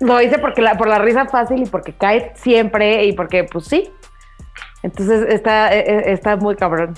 lo 0.00 0.20
hice 0.20 0.38
porque 0.38 0.62
la, 0.62 0.76
por 0.76 0.88
la 0.88 0.98
risa 0.98 1.26
fácil 1.26 1.62
y 1.62 1.66
porque 1.66 1.92
cae 1.92 2.32
siempre 2.34 3.04
y 3.04 3.12
porque, 3.12 3.44
pues 3.44 3.66
sí. 3.66 3.90
Entonces 4.82 5.26
está, 5.28 5.74
e, 5.74 5.80
e, 5.80 6.12
está 6.12 6.36
muy 6.36 6.56
cabrón. 6.56 6.94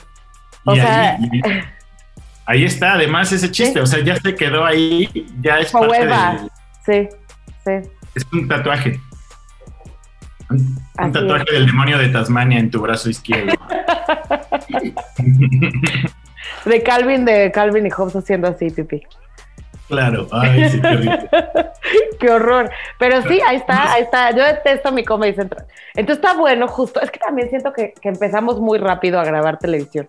O 0.65 0.75
y 0.75 0.81
sea. 0.81 1.19
Ahí, 2.47 2.65
está, 2.65 2.95
además, 2.95 3.31
ese 3.31 3.51
chiste. 3.51 3.75
¿Sí? 3.75 3.79
O 3.79 3.87
sea, 3.87 4.03
ya 4.03 4.17
se 4.17 4.35
quedó 4.35 4.65
ahí, 4.65 5.09
ya 5.41 5.61
es 5.61 5.71
Como 5.71 5.87
parte 5.87 6.03
Eva. 6.03 6.49
De... 6.85 7.09
Sí, 7.09 7.17
sí. 7.65 7.91
Es 8.15 8.27
un 8.33 8.49
tatuaje. 8.49 9.01
Un, 10.51 10.79
un 10.99 11.13
tatuaje 11.13 11.45
es. 11.49 11.53
del 11.53 11.67
demonio 11.67 11.99
de 11.99 12.09
Tasmania 12.09 12.59
en 12.59 12.71
tu 12.71 12.81
brazo 12.81 13.09
izquierdo. 13.09 13.55
de 16.65 16.83
Calvin, 16.83 17.25
de 17.25 17.53
Calvin 17.53 17.87
y 17.87 17.91
Hobbes 17.91 18.17
haciendo 18.17 18.49
así, 18.49 18.71
pipí. 18.71 19.03
Claro, 19.91 20.29
ay, 20.31 20.71
sí, 20.71 20.81
qué, 20.81 21.29
qué 22.21 22.31
horror. 22.31 22.71
Pero 22.99 23.23
sí, 23.23 23.41
ahí 23.45 23.57
está, 23.57 23.93
ahí 23.93 24.03
está. 24.03 24.31
Yo 24.31 24.45
detesto 24.45 24.93
mi 24.93 25.05
Comedy 25.05 25.35
Central. 25.35 25.67
Entonces 25.95 26.25
está 26.25 26.39
bueno, 26.39 26.69
justo. 26.69 27.01
Es 27.01 27.11
que 27.11 27.19
también 27.19 27.51
siento 27.51 27.73
que, 27.73 27.93
que 28.01 28.09
empezamos 28.09 28.61
muy 28.61 28.79
rápido 28.79 29.19
a 29.19 29.25
grabar 29.25 29.59
televisión. 29.59 30.09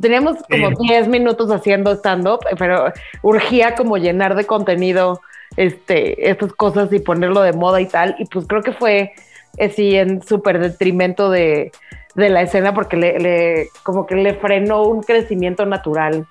Teníamos 0.00 0.38
como 0.50 0.70
sí. 0.70 0.88
10 0.88 1.06
minutos 1.06 1.52
haciendo 1.52 1.92
stand-up, 1.94 2.40
pero 2.58 2.92
urgía 3.22 3.76
como 3.76 3.96
llenar 3.96 4.34
de 4.34 4.44
contenido 4.44 5.20
este, 5.56 6.30
estas 6.30 6.52
cosas 6.52 6.92
y 6.92 6.98
ponerlo 6.98 7.42
de 7.42 7.52
moda 7.52 7.80
y 7.80 7.86
tal. 7.86 8.16
Y 8.18 8.24
pues 8.26 8.46
creo 8.46 8.62
que 8.62 8.72
fue 8.72 9.12
así 9.60 9.96
en 9.96 10.22
súper 10.22 10.58
detrimento 10.58 11.30
de, 11.30 11.72
de, 12.14 12.30
la 12.30 12.42
escena 12.42 12.74
porque 12.74 12.96
le, 12.96 13.18
le, 13.18 13.68
como 13.82 14.06
que 14.06 14.14
le 14.16 14.34
frenó 14.34 14.82
un 14.82 15.02
crecimiento 15.02 15.66
natural. 15.66 16.26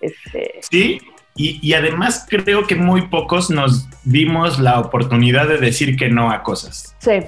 Este... 0.00 0.60
Sí, 0.60 1.00
y, 1.34 1.58
y, 1.66 1.74
además 1.74 2.26
creo 2.28 2.66
que 2.66 2.76
muy 2.76 3.08
pocos 3.08 3.50
nos 3.50 3.88
dimos 4.04 4.58
la 4.58 4.80
oportunidad 4.80 5.48
de 5.48 5.58
decir 5.58 5.96
que 5.96 6.08
no 6.08 6.30
a 6.30 6.42
cosas. 6.42 6.96
Sí. 6.98 7.20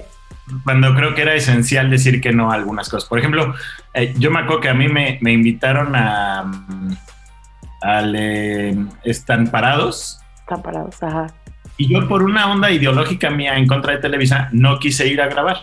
Cuando 0.63 0.95
creo 0.95 1.13
que 1.13 1.21
era 1.21 1.35
esencial 1.35 1.91
decir 1.91 2.21
que 2.21 2.31
no 2.31 2.51
a 2.51 2.55
algunas 2.55 2.89
cosas. 2.89 3.07
Por 3.07 3.19
ejemplo, 3.19 3.53
eh, 3.93 4.15
yo 4.17 4.31
me 4.31 4.39
acuerdo 4.39 4.61
que 4.61 4.69
a 4.69 4.73
mí 4.73 4.87
me, 4.87 5.19
me 5.21 5.31
invitaron 5.31 5.95
a 5.95 6.51
al 7.81 8.15
eh, 8.17 8.75
Están 9.03 9.47
Parados. 9.47 10.19
Están 10.49 10.63
Parados, 10.63 11.03
ajá. 11.03 11.27
Y 11.77 11.93
yo 11.93 12.07
por 12.07 12.23
una 12.23 12.51
onda 12.51 12.71
ideológica 12.71 13.29
mía 13.29 13.55
en 13.55 13.67
contra 13.67 13.93
de 13.93 13.99
Televisa 13.99 14.49
no 14.51 14.79
quise 14.79 15.07
ir 15.07 15.21
a 15.21 15.27
grabar. 15.27 15.57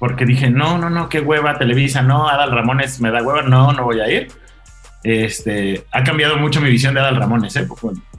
Porque 0.00 0.26
dije, 0.26 0.50
no, 0.50 0.78
no, 0.78 0.90
no, 0.90 1.08
qué 1.08 1.20
hueva 1.20 1.58
Televisa, 1.58 2.02
no, 2.02 2.28
Adal 2.28 2.50
Ramones 2.50 3.00
me 3.00 3.12
da 3.12 3.22
hueva, 3.22 3.42
no, 3.42 3.72
no 3.72 3.84
voy 3.84 4.00
a 4.00 4.10
ir. 4.10 4.32
Este, 5.04 5.84
ha 5.92 6.02
cambiado 6.02 6.38
mucho 6.38 6.60
mi 6.60 6.70
visión 6.70 6.94
de 6.94 7.00
Adal 7.00 7.16
Ramones, 7.16 7.54
¿eh? 7.54 7.68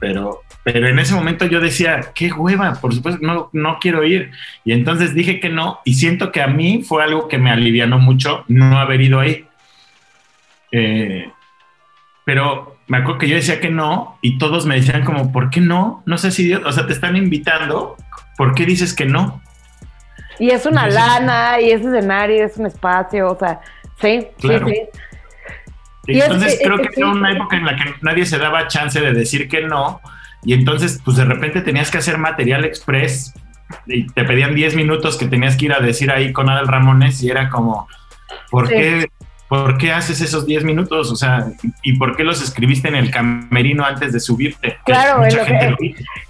pero, 0.00 0.40
pero 0.62 0.88
en 0.88 0.98
ese 0.98 1.14
momento 1.14 1.44
yo 1.44 1.60
decía, 1.60 2.12
qué 2.14 2.32
hueva, 2.32 2.72
por 2.80 2.94
supuesto, 2.94 3.20
no, 3.22 3.50
no 3.52 3.78
quiero 3.78 4.02
ir. 4.02 4.30
Y 4.64 4.72
entonces 4.72 5.14
dije 5.14 5.40
que 5.40 5.50
no, 5.50 5.80
y 5.84 5.94
siento 5.94 6.32
que 6.32 6.40
a 6.40 6.46
mí 6.46 6.82
fue 6.82 7.04
algo 7.04 7.28
que 7.28 7.36
me 7.36 7.50
alivianó 7.50 7.98
mucho 7.98 8.44
no 8.48 8.78
haber 8.78 9.02
ido 9.02 9.20
ahí. 9.20 9.46
Eh, 10.72 11.30
pero 12.24 12.73
me 12.86 12.98
acuerdo 12.98 13.18
que 13.18 13.28
yo 13.28 13.36
decía 13.36 13.60
que 13.60 13.70
no, 13.70 14.18
y 14.20 14.38
todos 14.38 14.66
me 14.66 14.76
decían 14.76 15.04
como, 15.04 15.32
¿por 15.32 15.50
qué 15.50 15.60
no? 15.60 16.02
No 16.06 16.18
sé 16.18 16.30
si, 16.30 16.52
o 16.52 16.72
sea, 16.72 16.86
te 16.86 16.92
están 16.92 17.16
invitando, 17.16 17.96
¿por 18.36 18.54
qué 18.54 18.66
dices 18.66 18.94
que 18.94 19.06
no? 19.06 19.40
Y 20.38 20.50
es 20.50 20.66
una 20.66 20.88
entonces, 20.88 21.08
lana, 21.08 21.60
y 21.60 21.70
es 21.70 21.80
escenario, 21.80 22.44
es 22.44 22.56
un 22.56 22.66
espacio, 22.66 23.30
o 23.30 23.38
sea, 23.38 23.60
sí, 24.00 24.26
claro. 24.40 24.66
sí, 24.68 24.74
sí. 26.06 26.20
Entonces 26.20 26.54
es, 26.54 26.60
creo 26.62 26.78
que 26.78 26.90
era 26.96 27.08
una 27.08 27.32
época 27.32 27.56
en 27.56 27.64
la 27.64 27.76
que 27.76 27.94
nadie 28.02 28.26
se 28.26 28.38
daba 28.38 28.68
chance 28.68 29.00
de 29.00 29.12
decir 29.12 29.48
que 29.48 29.62
no, 29.62 30.00
y 30.44 30.52
entonces 30.52 31.00
pues 31.04 31.16
de 31.16 31.24
repente 31.24 31.62
tenías 31.62 31.90
que 31.90 31.98
hacer 31.98 32.18
material 32.18 32.64
express 32.64 33.32
y 33.86 34.06
te 34.08 34.24
pedían 34.24 34.54
10 34.54 34.76
minutos 34.76 35.16
que 35.16 35.26
tenías 35.26 35.56
que 35.56 35.66
ir 35.66 35.72
a 35.72 35.80
decir 35.80 36.10
ahí 36.10 36.32
con 36.32 36.50
Adel 36.50 36.68
Ramones 36.68 37.22
y 37.22 37.30
era 37.30 37.48
como, 37.48 37.88
¿por 38.50 38.68
sí. 38.68 38.74
qué? 38.74 39.10
¿Por 39.48 39.78
qué 39.78 39.92
haces 39.92 40.20
esos 40.20 40.46
10 40.46 40.64
minutos? 40.64 41.12
O 41.12 41.16
sea, 41.16 41.46
¿y 41.82 41.96
por 41.98 42.16
qué 42.16 42.24
los 42.24 42.42
escribiste 42.42 42.88
en 42.88 42.96
el 42.96 43.10
camerino 43.10 43.84
antes 43.84 44.12
de 44.12 44.20
subirte? 44.20 44.78
Claro, 44.84 45.22
lo 45.22 45.44
que, 45.44 45.70
lo 45.70 45.76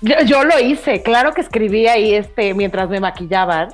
yo, 0.00 0.14
yo, 0.24 0.44
lo 0.44 0.59
hice, 0.59 1.03
claro 1.03 1.33
que 1.33 1.40
escribí 1.40 1.87
ahí 1.87 2.14
este, 2.14 2.55
mientras 2.55 2.88
me 2.88 3.00
maquillaban. 3.00 3.68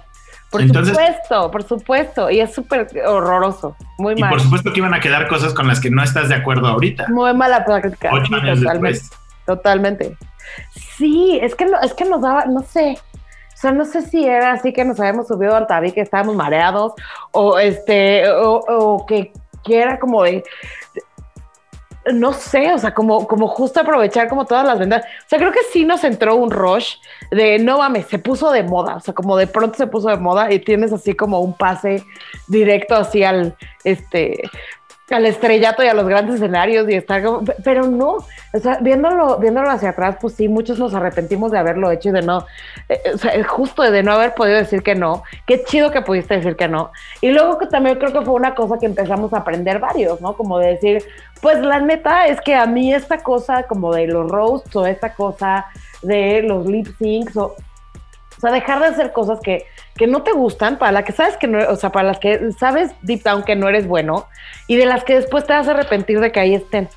Por 0.51 0.63
Entonces, 0.63 0.95
supuesto, 0.95 1.51
por 1.51 1.63
supuesto. 1.63 2.31
Y 2.31 2.41
es 2.41 2.53
súper 2.53 2.89
horroroso. 3.07 3.77
Muy 3.99 4.17
mal. 4.17 4.31
Y 4.31 4.33
por 4.33 4.41
supuesto 4.41 4.73
que 4.73 4.81
iban 4.81 4.95
a 4.95 5.01
quedar 5.01 5.29
cosas 5.29 5.55
con 5.55 5.69
las 5.69 5.81
que 5.81 5.91
no 5.91 6.03
estás 6.03 6.29
de 6.29 6.35
acuerdo 6.35 6.67
ahorita. 6.67 7.07
Muy 7.09 7.33
mala 7.35 7.65
práctica. 7.65 8.11
Ocho 8.13 8.35
años 8.35 8.59
totalmente. 8.59 8.99
Después. 8.99 9.21
Totalmente. 9.47 10.17
Sí, 10.97 11.39
es 11.41 11.55
que, 11.55 11.67
no, 11.67 11.81
es 11.81 11.95
que 11.95 12.05
nos 12.05 12.21
daba, 12.21 12.47
no 12.47 12.63
sé, 12.63 12.99
o 13.61 13.63
sea, 13.63 13.73
no 13.73 13.85
sé 13.85 14.01
si 14.01 14.25
era 14.25 14.53
así 14.53 14.73
que 14.73 14.87
nos 14.87 14.99
habíamos 14.99 15.29
subido 15.29 15.55
al 15.55 15.67
tabique, 15.67 16.01
estábamos 16.01 16.35
mareados, 16.35 16.95
o 17.33 17.59
este, 17.59 18.27
o, 18.31 18.55
o 18.67 19.05
que, 19.05 19.35
que 19.63 19.83
era 19.83 19.99
como 19.99 20.23
de, 20.23 20.43
no 22.15 22.33
sé, 22.33 22.73
o 22.73 22.79
sea, 22.79 22.95
como, 22.95 23.27
como 23.27 23.49
justo 23.49 23.81
aprovechar 23.81 24.31
como 24.31 24.47
todas 24.47 24.65
las 24.65 24.79
vendas. 24.79 25.05
O 25.05 25.29
sea, 25.29 25.39
creo 25.39 25.53
que 25.53 25.63
sí 25.71 25.85
nos 25.85 26.05
entró 26.05 26.37
un 26.37 26.51
rush 26.51 26.95
de, 27.33 27.59
no 27.59 27.77
mames, 27.77 28.07
se 28.07 28.19
puso 28.19 28.51
de 28.51 28.63
moda, 28.63 28.97
o 28.97 29.01
sea, 29.01 29.13
como 29.13 29.37
de 29.37 29.47
pronto 29.47 29.77
se 29.77 29.87
puso 29.87 30.09
de 30.09 30.17
moda 30.17 30.51
y 30.51 30.61
tienes 30.61 30.91
así 30.91 31.13
como 31.13 31.41
un 31.41 31.55
pase 31.55 32.03
directo 32.49 32.95
así 32.95 33.25
al, 33.25 33.59
este, 33.85 34.43
al 35.15 35.27
estrellato 35.27 35.83
y 35.83 35.87
a 35.87 35.95
los 35.95 36.07
grandes 36.07 36.37
escenarios 36.37 36.89
y 36.89 36.95
está 36.95 37.23
como, 37.23 37.43
pero 37.65 37.87
no, 37.87 38.19
o 38.53 38.59
sea, 38.61 38.79
viéndolo, 38.81 39.39
viéndolo 39.39 39.71
hacia 39.71 39.91
atrás, 39.91 40.17
pues 40.21 40.35
sí, 40.35 40.49
muchos 40.49 40.79
nos 40.79 40.95
arrepentimos 40.95 41.51
de 41.51 41.59
haberlo 41.59 41.91
hecho 41.91 42.11
y 42.11 42.13
de 42.13 42.23
no, 42.23 42.47
eh, 42.89 43.01
o 43.15 43.19
sea, 43.19 43.45
justo 43.45 43.83
de 43.83 44.03
no 44.03 44.13
haber 44.13 44.35
podido 44.35 44.59
decir 44.59 44.83
que 44.83 44.95
no, 44.95 45.23
qué 45.47 45.65
chido 45.65 45.91
que 45.91 46.03
pudiste 46.03 46.37
decir 46.37 46.57
que 46.57 46.69
no. 46.69 46.93
Y 47.21 47.31
luego 47.31 47.59
que 47.59 47.67
también 47.67 47.99
creo 47.99 48.13
que 48.13 48.23
fue 48.23 48.35
una 48.35 48.55
cosa 48.55 48.79
que 48.79 48.87
empezamos 48.87 49.33
a 49.33 49.39
aprender 49.39 49.79
varios, 49.79 50.21
¿no? 50.21 50.37
Como 50.37 50.59
de 50.59 50.69
decir, 50.69 51.05
pues 51.41 51.59
la 51.61 51.81
neta 51.81 52.27
es 52.27 52.41
que 52.41 52.55
a 52.55 52.67
mí 52.67 52.93
esta 52.95 53.19
cosa 53.19 53.65
como 53.65 53.93
de 53.95 54.07
los 54.07 54.31
roasts 54.31 54.75
o 54.77 54.87
esta 54.87 55.15
cosa 55.15 55.67
de 56.03 56.43
los 56.43 56.67
lip 56.67 56.87
syncs 56.99 57.37
o, 57.37 57.47
o 57.47 58.41
sea, 58.41 58.53
dejar 58.53 58.81
de 58.81 58.87
hacer 58.87 59.13
cosas 59.13 59.39
que, 59.41 59.67
que 60.01 60.07
no 60.07 60.23
te 60.23 60.33
gustan, 60.33 60.79
para 60.79 60.93
las 60.93 61.05
que 61.05 61.13
sabes 61.13 61.37
que 61.37 61.47
no, 61.47 61.59
o 61.69 61.77
sea, 61.77 61.93
para 61.93 62.09
las 62.09 62.19
que 62.19 62.53
sabes 62.53 62.91
deep 63.03 63.23
down 63.23 63.45
que 63.45 63.55
no 63.55 63.69
eres 63.69 63.87
bueno 63.87 64.29
y 64.67 64.77
de 64.77 64.87
las 64.87 65.05
que 65.05 65.15
después 65.15 65.45
te 65.47 65.53
vas 65.53 65.69
a 65.69 65.73
arrepentir 65.73 66.21
de 66.21 66.33
que 66.33 66.41
ahí 66.41 66.55
estén. 66.55 66.89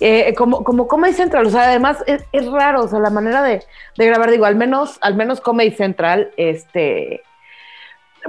Eh, 0.00 0.34
como, 0.34 0.62
como 0.62 0.86
Comedy 0.86 1.14
Central, 1.14 1.46
o 1.46 1.48
sea, 1.48 1.62
además 1.62 2.04
es, 2.06 2.26
es 2.30 2.46
raro, 2.52 2.82
o 2.82 2.88
sea, 2.88 2.98
la 2.98 3.08
manera 3.08 3.42
de, 3.42 3.62
de, 3.96 4.06
grabar, 4.06 4.30
digo, 4.30 4.44
al 4.44 4.56
menos, 4.56 4.98
al 5.00 5.14
menos 5.14 5.40
Comedy 5.40 5.70
Central, 5.70 6.30
este, 6.36 7.22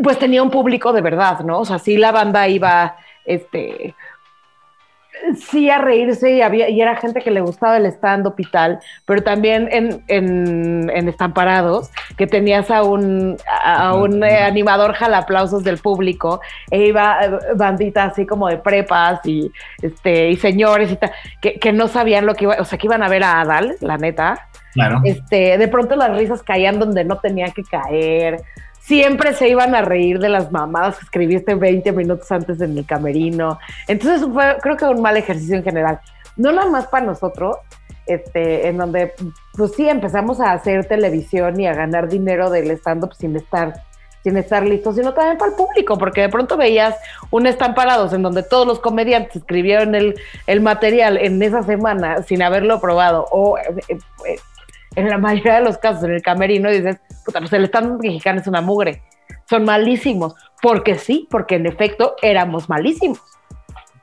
pues 0.02 0.18
tenía 0.18 0.42
un 0.42 0.52
público 0.52 0.94
de 0.94 1.02
verdad, 1.02 1.42
¿no? 1.42 1.60
O 1.60 1.66
sea, 1.66 1.78
sí 1.78 1.98
la 1.98 2.14
banda 2.14 2.48
iba, 2.48 2.96
este, 3.26 3.94
sí 5.38 5.70
a 5.70 5.78
reírse 5.78 6.32
y, 6.32 6.42
había, 6.42 6.70
y 6.70 6.82
era 6.82 6.96
gente 6.96 7.22
que 7.22 7.32
le 7.32 7.42
gustaba 7.42 7.78
el 7.78 7.86
stand-up 7.86 8.36
y 8.38 8.46
tal, 8.46 8.80
pero 9.06 9.24
también 9.24 9.70
en, 9.72 10.04
en, 10.08 10.90
en 10.90 11.08
Estamparados, 11.08 11.92
que 12.18 12.28
tenías 12.28 12.70
a 12.70 12.84
un, 12.84 13.38
a 13.64 13.96
un 13.96 14.24
eh, 14.24 14.44
animador 14.44 14.94
jalaplausos 14.94 15.64
del 15.64 15.78
público, 15.78 16.42
e 16.72 16.88
iba 16.88 17.20
eh, 17.24 17.32
bandita 17.56 18.06
así 18.06 18.26
como 18.26 18.48
de 18.48 18.58
prepas 18.58 19.26
y, 19.26 19.52
este, 19.82 20.30
y 20.30 20.38
señores 20.38 20.92
y 20.92 20.96
tal, 20.96 21.12
que, 21.42 21.60
que 21.60 21.72
no 21.72 21.88
sabían 21.88 22.26
lo 22.26 22.36
que 22.36 22.46
iba, 22.46 22.56
o 22.60 22.66
sea, 22.66 22.78
que 22.78 22.88
iban 22.88 23.04
a 23.04 23.10
ver 23.10 23.24
a 23.24 23.42
Adal, 23.42 23.76
la 23.80 23.98
neta. 23.98 24.48
Claro. 24.74 25.02
Este, 25.04 25.58
de 25.58 25.68
pronto 25.68 25.96
las 25.96 26.16
risas 26.18 26.42
caían 26.44 26.80
donde 26.80 27.04
no 27.04 27.18
tenían 27.18 27.52
que 27.52 27.64
caer 27.64 28.44
siempre 28.84 29.34
se 29.34 29.48
iban 29.48 29.74
a 29.76 29.82
reír 29.82 30.20
de 30.20 30.30
las 30.30 30.52
mamadas 30.52 30.98
que 30.98 31.06
escribiste 31.06 31.56
20 31.56 31.92
minutos 31.94 32.30
antes 32.32 32.60
en 32.62 32.78
el 32.78 32.86
camerino. 32.86 33.60
Entonces 33.88 34.28
fue, 34.32 34.58
creo 34.62 34.78
que 34.78 34.86
un 34.86 35.02
mal 35.02 35.18
ejercicio 35.18 35.56
en 35.56 35.64
general. 35.64 36.00
No 36.36 36.52
nada 36.52 36.70
más 36.70 36.88
para 36.88 37.06
nosotros, 37.06 37.58
este, 38.06 38.68
en 38.68 38.78
donde, 38.78 39.14
pues 39.54 39.72
sí, 39.76 39.88
empezamos 39.88 40.42
a 40.42 40.52
hacer 40.52 40.86
televisión 40.86 41.60
y 41.60 41.68
a 41.68 41.74
ganar 41.74 42.10
dinero 42.10 42.50
del 42.50 42.72
stand-up 42.72 43.14
sin 43.14 43.36
estar 43.36 43.74
sin 44.24 44.38
estar 44.38 44.66
listos, 44.66 44.96
sino 44.96 45.14
también 45.14 45.38
para 45.38 45.52
el 45.52 45.58
público, 45.58 45.98
porque 45.98 46.22
de 46.22 46.30
pronto 46.30 46.56
veías 46.56 46.96
un 47.30 47.46
estamparados 47.46 48.14
en 48.14 48.22
donde 48.22 48.42
todos 48.42 48.66
los 48.66 48.80
comediantes 48.80 49.36
escribieron 49.36 49.96
el, 49.96 50.16
el 50.48 50.62
material 50.62 51.18
en 51.18 51.44
esa 51.44 51.62
semana 51.64 52.24
sin 52.24 52.42
haberlo 52.42 52.80
probado, 52.80 53.28
o 53.32 53.58
eh, 53.58 53.76
eh, 53.90 54.40
en 54.96 55.10
la 55.10 55.18
mayoría 55.18 55.56
de 55.56 55.62
los 55.62 55.78
casos 55.78 56.04
en 56.04 56.12
el 56.12 56.22
camerino 56.22 56.72
y 56.72 56.78
dices, 56.78 56.98
puta, 57.26 57.40
pues 57.40 57.54
el 57.54 57.66
stand 57.66 58.02
mexicano 58.02 58.42
es 58.42 58.48
una 58.48 58.62
mugre. 58.62 59.02
Son 59.50 59.66
malísimos. 59.66 60.36
Porque 60.62 60.96
sí, 60.98 61.28
porque 61.30 61.56
en 61.56 61.66
efecto 61.66 62.16
éramos 62.22 62.70
malísimos. 62.70 63.20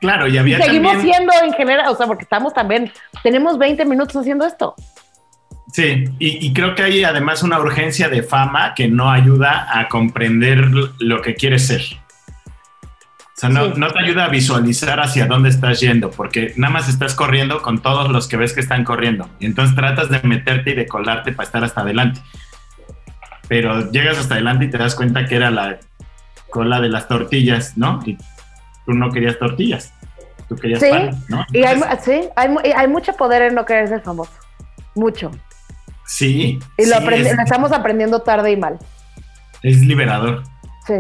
Claro, 0.00 0.26
y 0.29 0.38
había 0.38 0.59
y 0.59 0.62
seguimos 0.62 0.92
también... 0.92 1.14
siendo 1.14 1.33
en 1.44 1.53
general, 1.53 1.88
o 1.88 1.96
sea, 1.96 2.07
porque 2.07 2.24
estamos 2.24 2.55
también, 2.55 2.90
tenemos 3.22 3.59
20 3.59 3.85
minutos 3.85 4.16
haciendo 4.16 4.46
esto. 4.46 4.74
Sí, 5.72 6.05
y, 6.18 6.46
y, 6.46 6.53
creo 6.53 6.74
que 6.74 6.83
hay 6.83 7.05
además 7.05 7.42
una 7.44 7.61
urgencia 7.61 8.09
de 8.09 8.22
fama 8.22 8.74
que 8.74 8.88
no 8.88 9.11
ayuda 9.11 9.68
a 9.72 9.88
comprender 9.88 10.68
lo 10.98 11.22
que 11.22 11.35
quieres 11.35 11.68
ser. 11.68 11.83
Sea, 13.40 13.48
no, 13.48 13.72
sí. 13.72 13.72
no, 13.81 13.90
te 13.90 14.00
ayuda 14.00 14.26
a 14.26 14.29
visualizar 14.29 15.00
hacia 15.00 15.24
dónde 15.24 15.48
estás 15.48 15.81
yendo, 15.81 16.11
porque 16.11 16.53
nada 16.57 16.74
más 16.74 16.90
estás 16.90 17.14
corriendo 17.14 17.62
con 17.62 17.81
todos 17.81 18.11
los 18.11 18.29
que 18.29 18.37
ves 18.37 18.53
que 18.53 18.61
están 18.61 18.85
corriendo. 18.85 19.31
Y 19.38 19.46
entonces 19.46 19.74
tratas 19.74 20.11
de 20.11 20.20
meterte 20.24 20.72
y 20.72 20.74
de 20.74 20.87
colarte 20.87 21.33
para 21.33 21.46
estar 21.46 21.64
hasta 21.64 21.81
adelante. 21.81 22.20
Pero 23.48 23.90
llegas 23.90 24.18
hasta 24.18 24.35
adelante 24.35 24.66
y 24.66 24.68
te 24.70 24.76
das 24.76 24.94
cuenta 24.94 25.24
que 25.24 25.37
era 25.37 25.50
la 25.50 25.79
cola 26.50 26.83
de 26.83 26.90
las 26.90 27.09
tortillas, 27.09 27.79
¿no? 27.79 28.03
Y 28.05 28.18
tú 28.85 28.92
no 28.92 29.11
querías 29.11 29.38
tortillas, 29.38 29.94
tú 30.46 30.57
querías 30.57 30.81
sí, 30.81 30.90
pan, 30.90 31.11
¿no? 31.31 31.46
Entonces, 31.50 31.55
y 31.55 31.64
hay, 31.64 31.81
sí, 32.03 32.29
hay, 32.37 32.72
hay, 32.76 32.88
mucho 32.88 33.14
poder 33.14 33.40
en 33.40 33.55
no 33.55 33.64
querer 33.64 33.88
ser 33.88 34.03
famoso. 34.03 34.33
Mucho. 34.94 35.31
Sí. 36.05 36.59
Y 36.76 36.85
lo, 36.85 36.96
sí, 36.98 37.03
aprend 37.03 37.26
es, 37.26 37.35
lo 37.35 37.42
estamos 37.42 37.72
aprendiendo 37.72 38.20
tarde 38.20 38.53
y 38.53 38.59
mal. 38.59 38.79
Es 39.62 39.81
liberador. 39.81 40.42
Sí 40.87 40.96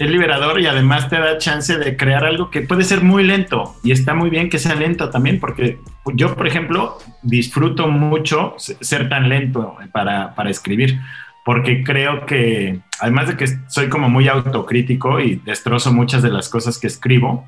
es 0.00 0.10
liberador 0.10 0.58
y 0.58 0.66
además 0.66 1.10
te 1.10 1.18
da 1.18 1.36
chance 1.36 1.76
de 1.76 1.94
crear 1.94 2.24
algo 2.24 2.50
que 2.50 2.62
puede 2.62 2.84
ser 2.84 3.02
muy 3.02 3.22
lento 3.22 3.76
y 3.84 3.92
está 3.92 4.14
muy 4.14 4.30
bien 4.30 4.48
que 4.48 4.58
sea 4.58 4.74
lento 4.74 5.10
también 5.10 5.38
porque 5.38 5.78
yo, 6.14 6.34
por 6.34 6.46
ejemplo, 6.46 6.96
disfruto 7.22 7.86
mucho 7.86 8.54
ser 8.56 9.10
tan 9.10 9.28
lento 9.28 9.76
para, 9.92 10.34
para 10.34 10.48
escribir 10.48 10.98
porque 11.44 11.84
creo 11.84 12.24
que 12.24 12.80
además 12.98 13.28
de 13.28 13.36
que 13.36 13.46
soy 13.68 13.90
como 13.90 14.08
muy 14.08 14.26
autocrítico 14.26 15.20
y 15.20 15.36
destrozo 15.36 15.92
muchas 15.92 16.22
de 16.22 16.30
las 16.30 16.48
cosas 16.48 16.78
que 16.78 16.86
escribo, 16.86 17.46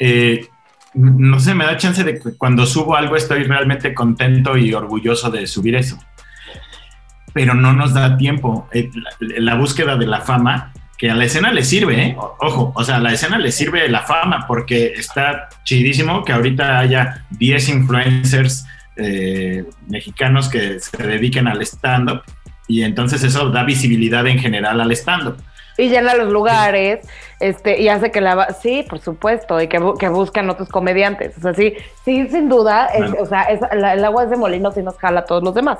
eh, 0.00 0.48
no 0.94 1.38
sé, 1.38 1.54
me 1.54 1.66
da 1.66 1.76
chance 1.76 2.02
de 2.02 2.18
que 2.18 2.36
cuando 2.36 2.66
subo 2.66 2.96
algo 2.96 3.14
estoy 3.14 3.44
realmente 3.44 3.94
contento 3.94 4.56
y 4.56 4.74
orgulloso 4.74 5.30
de 5.30 5.46
subir 5.46 5.76
eso. 5.76 6.00
Pero 7.32 7.54
no 7.54 7.72
nos 7.72 7.94
da 7.94 8.16
tiempo. 8.16 8.68
Eh, 8.72 8.90
la, 8.94 9.10
la 9.38 9.54
búsqueda 9.54 9.96
de 9.96 10.06
la 10.06 10.22
fama 10.22 10.72
que 10.98 11.08
a 11.10 11.14
la 11.14 11.24
escena 11.24 11.52
le 11.52 11.64
sirve, 11.64 12.02
¿eh? 12.02 12.16
ojo, 12.40 12.72
o 12.74 12.84
sea, 12.84 12.96
a 12.96 13.00
la 13.00 13.12
escena 13.12 13.38
le 13.38 13.52
sirve 13.52 13.88
la 13.88 14.02
fama 14.02 14.44
porque 14.48 14.94
está 14.96 15.48
chidísimo 15.62 16.24
que 16.24 16.32
ahorita 16.32 16.80
haya 16.80 17.24
10 17.30 17.68
influencers 17.68 18.66
eh, 18.96 19.64
mexicanos 19.86 20.48
que 20.48 20.80
se 20.80 21.06
dediquen 21.06 21.46
al 21.46 21.62
stand-up 21.62 22.22
y 22.66 22.82
entonces 22.82 23.22
eso 23.22 23.48
da 23.50 23.62
visibilidad 23.62 24.26
en 24.26 24.40
general 24.40 24.80
al 24.80 24.90
stand-up. 24.90 25.36
Y 25.78 25.88
llena 25.88 26.16
los 26.16 26.32
lugares, 26.32 27.06
este, 27.38 27.80
y 27.80 27.88
hace 27.88 28.10
que 28.10 28.20
la... 28.20 28.52
Sí, 28.60 28.84
por 28.88 28.98
supuesto, 28.98 29.60
y 29.60 29.68
que, 29.68 29.80
que 30.00 30.08
buscan 30.08 30.50
otros 30.50 30.68
comediantes. 30.68 31.38
O 31.38 31.40
sea, 31.40 31.54
sí, 31.54 31.74
sí 32.04 32.26
sin 32.26 32.48
duda, 32.48 32.90
bueno. 32.98 33.14
o 33.20 33.26
sea, 33.26 33.42
es, 33.44 33.60
la, 33.72 33.94
el 33.94 34.04
agua 34.04 34.24
es 34.24 34.30
de 34.30 34.36
molino 34.36 34.72
si 34.72 34.82
nos 34.82 34.98
jala 34.98 35.20
a 35.20 35.24
todos 35.24 35.44
los 35.44 35.54
demás. 35.54 35.78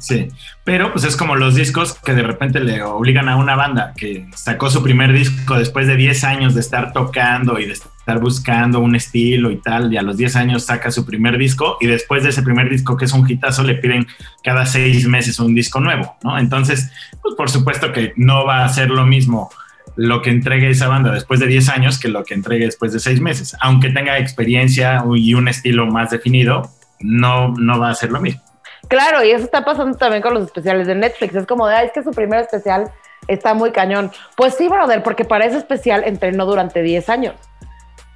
Sí, 0.00 0.28
pero 0.64 0.92
pues 0.92 1.04
es 1.04 1.14
como 1.14 1.36
los 1.36 1.54
discos 1.54 1.94
que 1.94 2.14
de 2.14 2.22
repente 2.22 2.58
le 2.60 2.82
obligan 2.82 3.28
a 3.28 3.36
una 3.36 3.54
banda 3.54 3.92
que 3.94 4.26
sacó 4.34 4.70
su 4.70 4.82
primer 4.82 5.12
disco 5.12 5.58
después 5.58 5.86
de 5.86 5.96
10 5.96 6.24
años 6.24 6.54
de 6.54 6.60
estar 6.60 6.92
tocando 6.92 7.58
y 7.58 7.66
de 7.66 7.74
estar 7.74 8.18
buscando 8.18 8.80
un 8.80 8.96
estilo 8.96 9.50
y 9.50 9.56
tal, 9.56 9.92
y 9.92 9.98
a 9.98 10.02
los 10.02 10.16
10 10.16 10.36
años 10.36 10.64
saca 10.64 10.90
su 10.90 11.04
primer 11.04 11.36
disco 11.36 11.76
y 11.80 11.86
después 11.86 12.22
de 12.22 12.30
ese 12.30 12.42
primer 12.42 12.70
disco 12.70 12.96
que 12.96 13.04
es 13.04 13.12
un 13.12 13.28
hitazo 13.30 13.62
le 13.62 13.74
piden 13.74 14.06
cada 14.42 14.64
seis 14.64 15.06
meses 15.06 15.38
un 15.38 15.54
disco 15.54 15.80
nuevo, 15.80 16.16
¿no? 16.24 16.38
Entonces, 16.38 16.90
pues 17.22 17.34
por 17.36 17.50
supuesto 17.50 17.92
que 17.92 18.14
no 18.16 18.46
va 18.46 18.64
a 18.64 18.68
ser 18.70 18.88
lo 18.90 19.04
mismo 19.04 19.50
lo 19.96 20.22
que 20.22 20.30
entregue 20.30 20.70
esa 20.70 20.88
banda 20.88 21.12
después 21.12 21.40
de 21.40 21.46
10 21.46 21.68
años 21.68 21.98
que 21.98 22.08
lo 22.08 22.24
que 22.24 22.32
entregue 22.32 22.64
después 22.64 22.92
de 22.92 23.00
seis 23.00 23.20
meses, 23.20 23.54
aunque 23.60 23.90
tenga 23.90 24.18
experiencia 24.18 25.04
y 25.14 25.34
un 25.34 25.48
estilo 25.48 25.86
más 25.86 26.10
definido, 26.10 26.70
no, 27.00 27.52
no 27.56 27.78
va 27.78 27.90
a 27.90 27.94
ser 27.94 28.10
lo 28.10 28.20
mismo. 28.20 28.42
Claro, 28.90 29.24
y 29.24 29.30
eso 29.30 29.44
está 29.44 29.64
pasando 29.64 29.96
también 29.96 30.20
con 30.20 30.34
los 30.34 30.46
especiales 30.46 30.88
de 30.88 30.96
Netflix. 30.96 31.32
Es 31.36 31.46
como 31.46 31.68
de, 31.68 31.84
es 31.84 31.92
que 31.92 32.02
su 32.02 32.10
primer 32.10 32.40
especial 32.40 32.90
está 33.28 33.54
muy 33.54 33.70
cañón. 33.70 34.10
Pues 34.36 34.56
sí, 34.56 34.68
brother, 34.68 35.04
porque 35.04 35.24
para 35.24 35.44
ese 35.44 35.58
especial 35.58 36.02
entrenó 36.04 36.44
durante 36.44 36.82
10 36.82 37.08
años. 37.08 37.34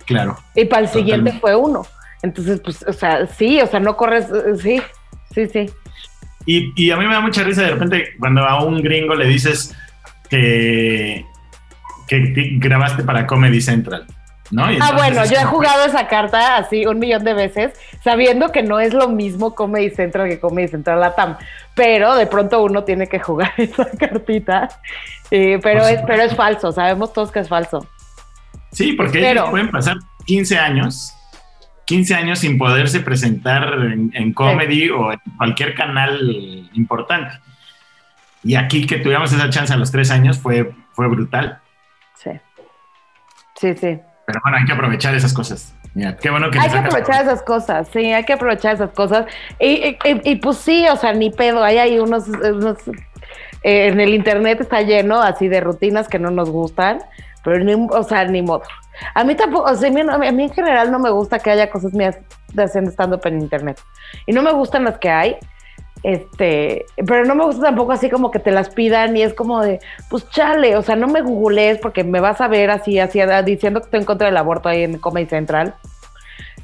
Claro. 0.04 0.36
Y 0.56 0.64
para 0.64 0.82
el 0.82 0.88
totalmente. 0.88 0.98
siguiente 0.98 1.32
fue 1.40 1.54
uno. 1.54 1.86
Entonces, 2.24 2.60
pues, 2.60 2.84
o 2.88 2.92
sea, 2.92 3.24
sí, 3.28 3.60
o 3.60 3.68
sea, 3.68 3.78
no 3.78 3.96
corres, 3.96 4.26
sí, 4.60 4.82
sí, 5.32 5.46
sí. 5.46 5.70
Y, 6.44 6.72
y 6.74 6.90
a 6.90 6.96
mí 6.96 7.06
me 7.06 7.14
da 7.14 7.20
mucha 7.20 7.44
risa 7.44 7.62
de 7.62 7.70
repente 7.70 8.08
cuando 8.18 8.42
a 8.42 8.64
un 8.64 8.82
gringo 8.82 9.14
le 9.14 9.26
dices 9.26 9.76
que, 10.28 11.24
que 12.08 12.32
grabaste 12.58 13.04
para 13.04 13.28
Comedy 13.28 13.60
Central. 13.60 14.08
¿No? 14.50 14.64
ah, 14.64 14.92
bueno, 14.94 15.24
yo 15.24 15.36
he 15.36 15.44
jugado 15.44 15.86
esa 15.86 16.06
carta 16.06 16.56
así 16.56 16.84
un 16.84 16.98
millón 16.98 17.24
de 17.24 17.32
veces, 17.32 17.72
sabiendo 18.02 18.52
que 18.52 18.62
no 18.62 18.78
es 18.78 18.92
lo 18.92 19.08
mismo 19.08 19.54
Comedy 19.54 19.90
Central 19.90 20.28
que 20.28 20.38
Comedy 20.38 20.68
Central 20.68 21.00
Latam, 21.00 21.38
pero 21.74 22.14
de 22.14 22.26
pronto 22.26 22.62
uno 22.62 22.84
tiene 22.84 23.06
que 23.08 23.18
jugar 23.18 23.52
esa 23.56 23.90
cartita, 23.90 24.68
eh, 25.30 25.58
pero, 25.62 25.86
es, 25.86 26.02
pero 26.06 26.22
es 26.22 26.36
falso, 26.36 26.72
sabemos 26.72 27.12
todos 27.12 27.32
que 27.32 27.40
es 27.40 27.48
falso. 27.48 27.86
Sí, 28.70 28.92
porque 28.92 29.20
pero, 29.20 29.50
pueden 29.50 29.70
pasar 29.70 29.96
15 30.26 30.58
años 30.58 31.14
15 31.86 32.14
años 32.14 32.38
sin 32.38 32.58
poderse 32.58 33.00
presentar 33.00 33.74
en, 33.74 34.10
en 34.14 34.32
comedy 34.32 34.90
o 34.90 35.12
en 35.12 35.20
cualquier 35.36 35.74
canal 35.74 36.70
importante. 36.72 37.38
Y 38.42 38.56
aquí 38.56 38.86
que 38.86 38.98
tuviéramos 38.98 39.32
esa 39.32 39.50
chance 39.50 39.72
a 39.72 39.76
los 39.76 39.90
tres 39.90 40.10
años 40.10 40.38
fue, 40.38 40.72
fue 40.92 41.08
brutal. 41.08 41.60
Sí. 42.14 42.30
Sí, 43.54 43.74
sí. 43.74 44.00
Pero 44.26 44.40
bueno, 44.42 44.58
hay 44.58 44.64
que 44.64 44.72
aprovechar 44.72 45.14
esas 45.14 45.32
cosas. 45.32 45.74
Mira, 45.94 46.16
qué 46.16 46.30
bueno 46.30 46.50
que 46.50 46.58
Hay 46.58 46.70
que 46.70 46.78
aprovechar 46.78 47.22
esas 47.22 47.42
cosas, 47.42 47.88
sí, 47.92 48.12
hay 48.12 48.24
que 48.24 48.32
aprovechar 48.32 48.74
esas 48.74 48.90
cosas. 48.90 49.26
Y, 49.58 49.66
y- 49.66 49.98
y- 50.04 50.30
y, 50.32 50.36
pues 50.36 50.58
sí, 50.58 50.86
o 50.90 50.96
sea, 50.96 51.12
ni 51.12 51.30
pedo, 51.30 51.62
hay 51.62 51.78
ahí 51.78 51.98
unos, 51.98 52.26
unos 52.28 52.78
eh, 53.62 53.86
en 53.88 54.00
el 54.00 54.14
internet 54.14 54.60
está 54.60 54.82
lleno 54.82 55.20
así 55.20 55.48
de 55.48 55.60
rutinas 55.60 56.08
que 56.08 56.18
no 56.18 56.30
nos 56.30 56.50
gustan, 56.50 56.98
pero 57.44 57.62
ni, 57.62 57.74
o 57.74 58.02
sea, 58.02 58.24
ni 58.24 58.42
modo. 58.42 58.62
A 59.14 59.24
mí 59.24 59.34
tampoco, 59.34 59.70
o 59.70 59.74
sea, 59.74 59.88
a 59.88 59.92
mí, 59.92 60.00
a 60.00 60.32
mí 60.32 60.44
en 60.44 60.52
general 60.52 60.90
no 60.90 60.98
me 60.98 61.10
gusta 61.10 61.38
que 61.38 61.50
haya 61.50 61.70
cosas 61.70 61.92
mías 61.92 62.16
de 62.52 62.62
haciendo 62.64 62.90
stand-up 62.90 63.20
en 63.24 63.40
internet. 63.40 63.80
Y 64.26 64.32
no 64.32 64.42
me 64.42 64.52
gustan 64.52 64.84
las 64.84 64.98
que 64.98 65.10
hay, 65.10 65.36
este, 66.04 66.84
pero 67.06 67.24
no 67.24 67.34
me 67.34 67.44
gusta 67.44 67.62
tampoco 67.62 67.90
así 67.92 68.10
como 68.10 68.30
que 68.30 68.38
te 68.38 68.50
las 68.52 68.68
pidan 68.68 69.16
y 69.16 69.22
es 69.22 69.32
como 69.34 69.62
de, 69.62 69.80
pues 70.10 70.28
chale, 70.30 70.76
o 70.76 70.82
sea, 70.82 70.96
no 70.96 71.08
me 71.08 71.22
googlees 71.22 71.78
porque 71.78 72.04
me 72.04 72.20
vas 72.20 72.40
a 72.42 72.46
ver 72.46 72.70
así, 72.70 72.98
así, 73.00 73.20
diciendo 73.44 73.80
que 73.80 73.86
estoy 73.86 74.00
en 74.00 74.06
contra 74.06 74.26
del 74.26 74.36
aborto 74.36 74.68
ahí 74.68 74.82
en 74.84 74.98
Comedy 74.98 75.26
Central. 75.26 75.74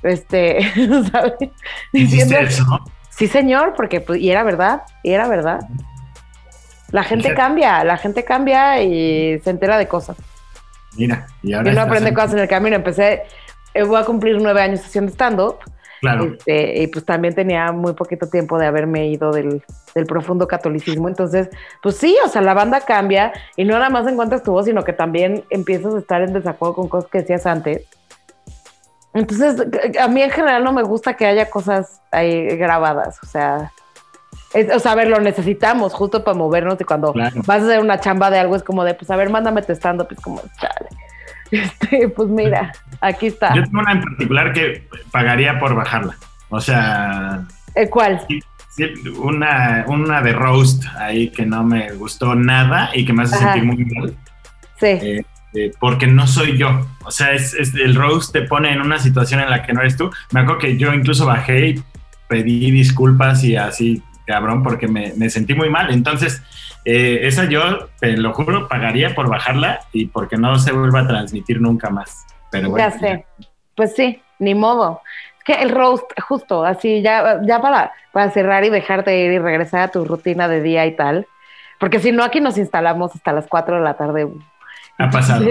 Este, 0.02 0.60
¿sabes? 1.12 1.34
Diciendo, 1.92 2.36
sí 3.08 3.26
señor, 3.26 3.72
porque, 3.76 4.00
pues, 4.00 4.20
y 4.20 4.30
era 4.30 4.42
verdad, 4.42 4.82
y 5.02 5.12
era 5.12 5.26
verdad. 5.26 5.60
La 6.90 7.02
gente 7.02 7.34
cambia, 7.34 7.82
la 7.84 7.96
gente 7.96 8.24
cambia 8.24 8.82
y 8.82 9.38
se 9.40 9.50
entera 9.50 9.78
de 9.78 9.86
cosas. 9.88 10.16
Mira, 10.96 11.26
y 11.42 11.50
Y 11.50 11.52
ahora. 11.54 11.62
uno 11.62 11.70
estás 11.70 11.86
aprende 11.86 12.08
en- 12.10 12.14
cosas 12.14 12.32
en 12.34 12.38
el 12.40 12.48
camino. 12.48 12.76
Empecé, 12.76 13.22
eh, 13.74 13.84
voy 13.84 14.00
a 14.00 14.04
cumplir 14.04 14.38
nueve 14.40 14.60
años 14.60 14.80
haciendo 14.80 15.12
stand-up. 15.12 15.58
Claro. 16.00 16.24
Este, 16.24 16.82
y 16.82 16.86
pues 16.86 17.04
también 17.04 17.34
tenía 17.34 17.72
muy 17.72 17.92
poquito 17.92 18.26
tiempo 18.28 18.58
de 18.58 18.66
haberme 18.66 19.06
ido 19.08 19.32
del, 19.32 19.62
del 19.94 20.06
profundo 20.06 20.48
catolicismo. 20.48 21.08
Entonces, 21.08 21.48
pues 21.82 21.96
sí, 21.96 22.16
o 22.24 22.28
sea, 22.28 22.40
la 22.42 22.54
banda 22.54 22.80
cambia 22.80 23.32
y 23.56 23.64
no 23.64 23.74
nada 23.74 23.90
más 23.90 24.06
encuentras 24.06 24.42
tu 24.42 24.52
voz, 24.52 24.64
sino 24.66 24.82
que 24.84 24.92
también 24.94 25.44
empiezas 25.50 25.94
a 25.94 25.98
estar 25.98 26.22
en 26.22 26.32
desacuerdo 26.32 26.74
con 26.74 26.88
cosas 26.88 27.10
que 27.10 27.18
decías 27.18 27.44
antes. 27.46 27.86
Entonces, 29.12 29.66
a 30.00 30.08
mí 30.08 30.22
en 30.22 30.30
general 30.30 30.62
no 30.62 30.72
me 30.72 30.82
gusta 30.82 31.14
que 31.14 31.26
haya 31.26 31.50
cosas 31.50 32.00
ahí 32.12 32.46
grabadas, 32.56 33.18
o 33.22 33.26
sea, 33.26 33.72
es- 34.54 34.72
o 34.74 34.78
sea, 34.78 34.92
a 34.92 34.94
ver, 34.94 35.08
lo 35.08 35.20
necesitamos 35.20 35.92
justo 35.94 36.22
para 36.22 36.36
movernos 36.36 36.80
y 36.80 36.84
cuando 36.84 37.12
Claro. 37.12 37.42
vas 37.44 37.62
a 37.62 37.64
hacer 37.66 37.80
una 37.80 37.98
chamba 38.00 38.30
de 38.30 38.38
algo 38.38 38.54
es 38.56 38.62
como 38.62 38.84
de, 38.84 38.94
pues 38.94 39.10
a 39.10 39.16
ver, 39.16 39.28
mándame 39.28 39.62
tu 39.62 39.72
stand-up, 39.72 40.06
es 40.10 40.20
como, 40.20 40.40
chale. 40.60 40.88
Este, 41.90 42.08
pues 42.08 42.28
mira, 42.28 42.72
aquí 43.00 43.26
está. 43.26 43.54
Yo 43.54 43.64
tengo 43.64 43.80
una 43.80 43.92
en 43.92 44.02
particular 44.02 44.52
que 44.52 44.86
pagaría 45.10 45.58
por 45.58 45.74
bajarla. 45.74 46.16
O 46.48 46.60
sea, 46.60 47.44
¿El 47.74 47.88
cuál? 47.90 48.20
una, 49.18 49.84
una 49.88 50.22
de 50.22 50.32
roast 50.32 50.84
ahí 50.98 51.30
que 51.30 51.44
no 51.44 51.64
me 51.64 51.92
gustó 51.92 52.34
nada 52.34 52.90
y 52.94 53.04
que 53.04 53.12
me 53.12 53.24
hace 53.24 53.36
Ajá. 53.36 53.52
sentir 53.54 53.64
muy 53.64 53.84
mal. 53.84 54.16
Sí. 54.78 54.86
eh, 54.86 55.22
eh, 55.54 55.72
porque 55.80 56.06
no 56.06 56.26
soy 56.26 56.56
yo. 56.56 56.86
O 57.04 57.10
sea, 57.10 57.32
es, 57.32 57.54
es- 57.54 57.74
el 57.74 57.94
roast 57.94 58.32
te 58.32 58.42
pone 58.42 58.72
en 58.72 58.80
una 58.80 58.98
situación 58.98 59.40
en 59.40 59.50
la 59.50 59.62
que 59.64 59.72
no 59.72 59.80
eres 59.80 59.96
tú. 59.96 60.10
Me 60.32 60.40
acuerdo 60.40 60.60
que 60.60 60.76
yo 60.76 60.94
incluso 60.94 61.26
bajé 61.26 61.68
y 61.70 61.82
pedí 62.28 62.70
disculpas 62.70 63.42
y 63.42 63.56
así, 63.56 64.02
cabrón, 64.30 64.62
porque 64.62 64.86
me, 64.88 65.12
me 65.16 65.28
sentí 65.28 65.54
muy 65.54 65.68
mal. 65.68 65.90
Entonces, 65.92 66.42
eh, 66.84 67.20
esa 67.24 67.44
yo, 67.44 67.88
te 68.00 68.16
lo 68.16 68.32
juro, 68.32 68.68
pagaría 68.68 69.14
por 69.14 69.28
bajarla 69.28 69.80
y 69.92 70.06
porque 70.06 70.36
no 70.36 70.58
se 70.58 70.72
vuelva 70.72 71.00
a 71.00 71.06
transmitir 71.08 71.60
nunca 71.60 71.90
más. 71.90 72.24
Pero 72.50 72.70
bueno, 72.70 72.88
ya 72.88 72.98
sé. 72.98 73.26
Pues 73.74 73.94
sí, 73.94 74.22
ni 74.38 74.54
modo. 74.54 75.02
Es 75.38 75.44
que 75.44 75.52
el 75.62 75.70
roast, 75.70 76.04
justo, 76.28 76.64
así, 76.64 77.02
ya, 77.02 77.40
ya 77.42 77.60
para, 77.60 77.92
para 78.12 78.30
cerrar 78.30 78.64
y 78.64 78.70
dejarte 78.70 79.18
ir 79.24 79.32
y 79.32 79.38
regresar 79.38 79.80
a 79.80 79.88
tu 79.88 80.04
rutina 80.04 80.48
de 80.48 80.60
día 80.62 80.86
y 80.86 80.94
tal. 80.96 81.26
Porque 81.78 81.98
si 81.98 82.12
no, 82.12 82.22
aquí 82.24 82.40
nos 82.40 82.58
instalamos 82.58 83.14
hasta 83.14 83.32
las 83.32 83.46
4 83.46 83.76
de 83.76 83.82
la 83.82 83.94
tarde. 83.94 84.28
ha 84.98 85.10
pasado. 85.10 85.44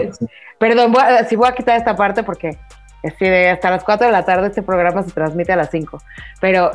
Perdón, 0.59 0.91
voy 0.91 1.01
a- 1.01 1.23
si 1.25 1.35
voy 1.35 1.47
a 1.47 1.55
quitar 1.55 1.75
esta 1.77 1.95
parte 1.95 2.21
porque 2.23 2.57
sí, 3.03 3.25
de 3.25 3.49
hasta 3.49 3.69
las 3.69 3.83
4 3.83 4.07
de 4.07 4.11
la 4.13 4.25
tarde 4.25 4.47
este 4.47 4.61
programa 4.61 5.03
se 5.03 5.11
transmite 5.11 5.53
a 5.53 5.55
las 5.55 5.69
5. 5.71 6.01
Pero 6.41 6.71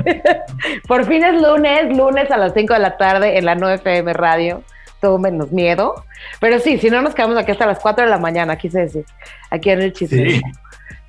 por 0.88 1.04
fin 1.06 1.24
es 1.24 1.40
lunes, 1.40 1.96
lunes 1.96 2.30
a 2.30 2.36
las 2.36 2.52
5 2.54 2.72
de 2.74 2.78
la 2.80 2.96
tarde 2.96 3.38
en 3.38 3.44
la 3.44 3.54
9FM 3.56 4.12
Radio. 4.14 4.62
Todo 5.00 5.18
menos 5.18 5.52
miedo. 5.52 6.04
Pero 6.40 6.58
sí, 6.58 6.78
si 6.78 6.90
no 6.90 7.02
nos 7.02 7.14
quedamos 7.14 7.36
aquí 7.36 7.52
hasta 7.52 7.66
las 7.66 7.78
4 7.78 8.04
de 8.04 8.10
la 8.10 8.18
mañana, 8.18 8.56
quise 8.56 8.80
decir, 8.80 9.04
aquí 9.50 9.70
en 9.70 9.82
el 9.82 9.92
chisme. 9.92 10.30
Sí, 10.30 10.42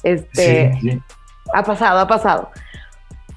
Este, 0.03 0.73
sí, 0.73 0.91
sí, 0.91 1.01
ha 1.53 1.63
pasado, 1.63 1.99
ha 1.99 2.07
pasado. 2.07 2.51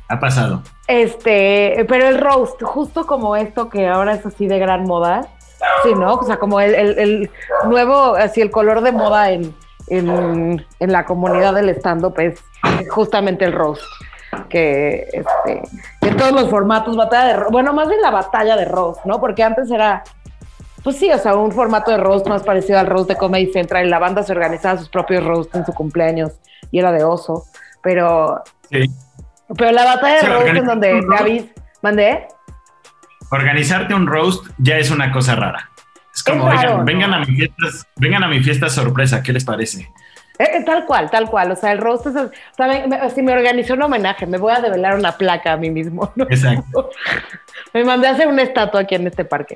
ha 0.09 0.18
pasado. 0.20 0.62
Este, 0.88 1.86
pero 1.88 2.09
el 2.09 2.18
roast, 2.18 2.61
justo 2.62 3.07
como 3.07 3.36
esto 3.36 3.68
que 3.70 3.86
ahora 3.86 4.14
es 4.14 4.26
así 4.26 4.48
de 4.48 4.59
gran 4.59 4.82
moda, 4.84 5.22
sí, 5.84 5.94
¿no? 5.94 6.14
O 6.14 6.24
sea, 6.24 6.36
como 6.38 6.61
el, 6.61 6.74
el- 6.74 6.98
el 6.98 7.30
nuevo, 7.66 8.16
así 8.16 8.40
el 8.40 8.51
color 8.51 8.80
de 8.82 8.90
moda 8.92 9.30
en, 9.30 9.55
en, 9.91 10.64
en 10.78 10.93
la 10.93 11.05
comunidad 11.05 11.55
del 11.55 11.68
stand-up 11.70 12.18
es 12.18 12.41
justamente 12.88 13.45
el 13.45 13.53
roast. 13.53 13.82
Que, 14.49 15.09
este, 15.12 15.62
en 16.03 16.16
todos 16.16 16.32
los 16.32 16.49
formatos, 16.49 16.97
batalla 16.97 17.36
de 17.38 17.45
bueno, 17.51 17.72
más 17.72 17.88
bien 17.88 18.01
la 18.01 18.11
batalla 18.11 18.57
de 18.57 18.64
roast, 18.64 19.05
¿no? 19.05 19.20
Porque 19.20 19.43
antes 19.43 19.70
era, 19.70 20.03
pues 20.84 20.97
sí, 20.97 21.11
o 21.11 21.18
sea, 21.18 21.34
un 21.34 21.53
formato 21.53 21.91
de 21.91 21.97
roast 21.99 22.26
más 22.28 22.43
parecido 22.43 22.78
al 22.78 22.86
roast 22.86 23.09
de 23.09 23.16
Comedy 23.16 23.53
Central 23.53 23.86
y 23.86 23.91
la 23.91 23.99
banda 23.99 24.22
se 24.22 24.32
organizaba 24.32 24.78
sus 24.78 24.88
propios 24.88 25.24
roasts 25.24 25.55
en 25.57 25.66
su 25.66 25.72
cumpleaños 25.72 26.32
y 26.70 26.78
era 26.78 26.93
de 26.93 27.03
oso, 27.05 27.45
pero, 27.82 28.43
Sí. 28.70 28.88
pero 29.57 29.72
la 29.72 29.84
batalla 29.84 30.20
de 30.20 30.28
roast 30.28 30.49
en 30.49 30.64
donde 30.66 30.93
roast. 30.93 31.09
David, 31.20 31.45
¿mandé? 31.82 32.28
Organizarte 33.32 33.95
un 33.95 34.07
roast 34.07 34.45
ya 34.59 34.78
es 34.78 34.91
una 34.91 35.12
cosa 35.12 35.34
rara. 35.36 35.70
Es 36.21 36.25
como, 36.25 36.49
Es 36.53 36.55
raro, 36.57 36.68
oigan, 36.71 36.79
¿no? 36.79 36.85
vengan 36.85 37.14
a 37.14 37.18
mi 37.21 37.27
fiesta, 37.27 37.57
vengan 37.97 38.25
a 38.25 38.29
mi 38.29 38.41
fiesta 38.43 38.68
sorpresa, 38.68 39.23
¿qué 39.23 39.33
les 39.33 39.45
parece? 39.45 39.89
Eh, 40.39 40.45
eh, 40.55 40.62
tal 40.64 40.85
cual, 40.87 41.11
tal 41.11 41.29
cual. 41.31 41.51
O 41.53 41.57
sea, 41.57 41.73
el 41.73 41.79
roast 41.79 42.07
es. 42.07 42.14
o 42.16 42.31
sea, 42.57 42.66
me- 42.66 42.87
me- 42.87 43.11
si 43.11 43.23
me 43.23 43.33
organizó 43.33 43.75
un 43.75 43.83
homenaje, 43.83 44.27
me 44.27 44.39
voy 44.39 44.53
a 44.53 44.61
develar 44.61 44.95
una 44.97 45.12
placa 45.12 45.53
a 45.53 45.57
mí 45.57 45.71
mismo. 45.71 46.12
¿no? 46.16 46.25
Exacto. 46.31 46.91
me 47.75 47.85
mandé 47.85 48.09
a 48.09 48.12
hacer 48.12 48.27
una 48.27 48.43
estatua 48.43 48.81
aquí 48.81 48.95
en 48.95 49.07
este 49.07 49.25
parque. 49.25 49.55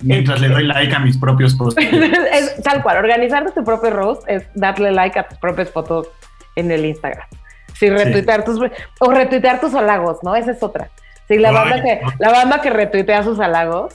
Mientras 0.00 0.40
le 0.40 0.48
doy 0.48 0.64
like 0.64 0.94
a 0.94 0.98
mis 1.00 1.16
propios 1.18 1.54
posts. 1.54 1.82
es 2.32 2.62
tal 2.62 2.82
cual. 2.82 2.98
Organizar 2.98 3.50
tu 3.52 3.64
propio 3.64 3.90
roast 3.90 4.24
es 4.28 4.44
darle 4.54 4.92
like 4.92 5.18
a 5.18 5.26
tus 5.28 5.38
propias 5.38 5.70
fotos 5.70 6.08
en 6.54 6.70
el 6.70 6.84
Instagram. 6.84 7.26
Sí, 7.74 7.88
retuitear 7.90 8.44
tus. 8.44 8.58
O 9.00 9.10
retuitear 9.10 9.60
tus 9.60 9.74
halagos, 9.74 10.18
¿no? 10.22 10.34
Esa 10.36 10.52
es 10.52 10.62
otra. 10.62 10.88
Sí, 11.28 11.38
la 11.38 11.48
Ay, 11.48 11.54
banda 11.54 11.82
que, 11.82 12.00
no. 12.02 12.12
la 12.18 12.30
banda 12.30 12.60
que 12.60 12.70
retuitea 12.70 13.22
sus 13.22 13.40
halagos. 13.40 13.94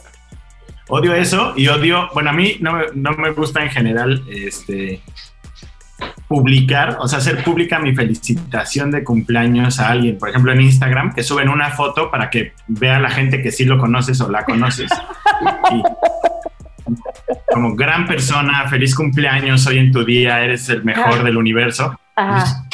Odio 0.93 1.13
eso 1.15 1.53
y 1.55 1.67
odio, 1.69 2.09
bueno, 2.13 2.31
a 2.31 2.33
mí 2.33 2.57
no 2.59 2.73
me, 2.73 2.83
no 2.95 3.11
me 3.13 3.31
gusta 3.31 3.63
en 3.63 3.69
general 3.69 4.23
este 4.29 5.01
publicar, 6.27 6.97
o 6.99 7.07
sea, 7.07 7.19
hacer 7.19 7.43
pública 7.43 7.79
mi 7.79 7.95
felicitación 7.95 8.91
de 8.91 9.03
cumpleaños 9.03 9.79
a 9.79 9.89
alguien, 9.89 10.17
por 10.17 10.29
ejemplo, 10.29 10.51
en 10.51 10.61
Instagram, 10.61 11.13
que 11.13 11.23
suben 11.23 11.47
una 11.47 11.69
foto 11.71 12.11
para 12.11 12.29
que 12.29 12.53
vea 12.67 12.99
la 12.99 13.09
gente 13.09 13.41
que 13.41 13.51
sí 13.51 13.63
lo 13.65 13.77
conoces 13.77 14.19
o 14.21 14.29
la 14.29 14.43
conoces. 14.43 14.89
Y- 15.71 15.83
como 17.53 17.75
gran 17.75 18.05
persona, 18.07 18.67
feliz 18.69 18.93
cumpleaños, 18.95 19.65
hoy 19.67 19.77
en 19.77 19.91
tu 19.91 20.03
día, 20.03 20.41
eres 20.43 20.67
el 20.69 20.83
mejor 20.83 21.13
Ajá. 21.13 21.23
del 21.23 21.37
universo. 21.37 21.97
Ajá. 22.15 22.65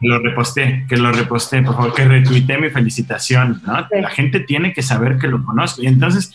Que 0.00 0.08
lo 0.08 0.18
reposté, 0.20 0.84
que 0.88 0.96
lo 0.96 1.10
reposté, 1.12 1.62
por 1.62 1.74
favor, 1.76 1.94
que 1.94 2.04
retuiteé 2.04 2.58
mi 2.58 2.70
felicitación, 2.70 3.62
¿no? 3.64 3.78
Sí. 3.90 4.00
La 4.00 4.10
gente 4.10 4.40
tiene 4.40 4.72
que 4.72 4.82
saber 4.82 5.18
que 5.18 5.28
lo 5.28 5.44
conozco. 5.44 5.82
Y 5.82 5.86
entonces 5.86 6.34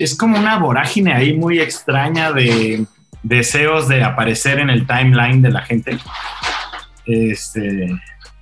es 0.00 0.16
como 0.16 0.38
una 0.38 0.58
vorágine 0.58 1.12
ahí 1.12 1.34
muy 1.34 1.60
extraña 1.60 2.32
de 2.32 2.86
deseos 3.22 3.86
de 3.86 4.02
aparecer 4.02 4.58
en 4.58 4.70
el 4.70 4.86
timeline 4.86 5.42
de 5.42 5.50
la 5.50 5.60
gente. 5.60 5.98
Este, 7.04 7.90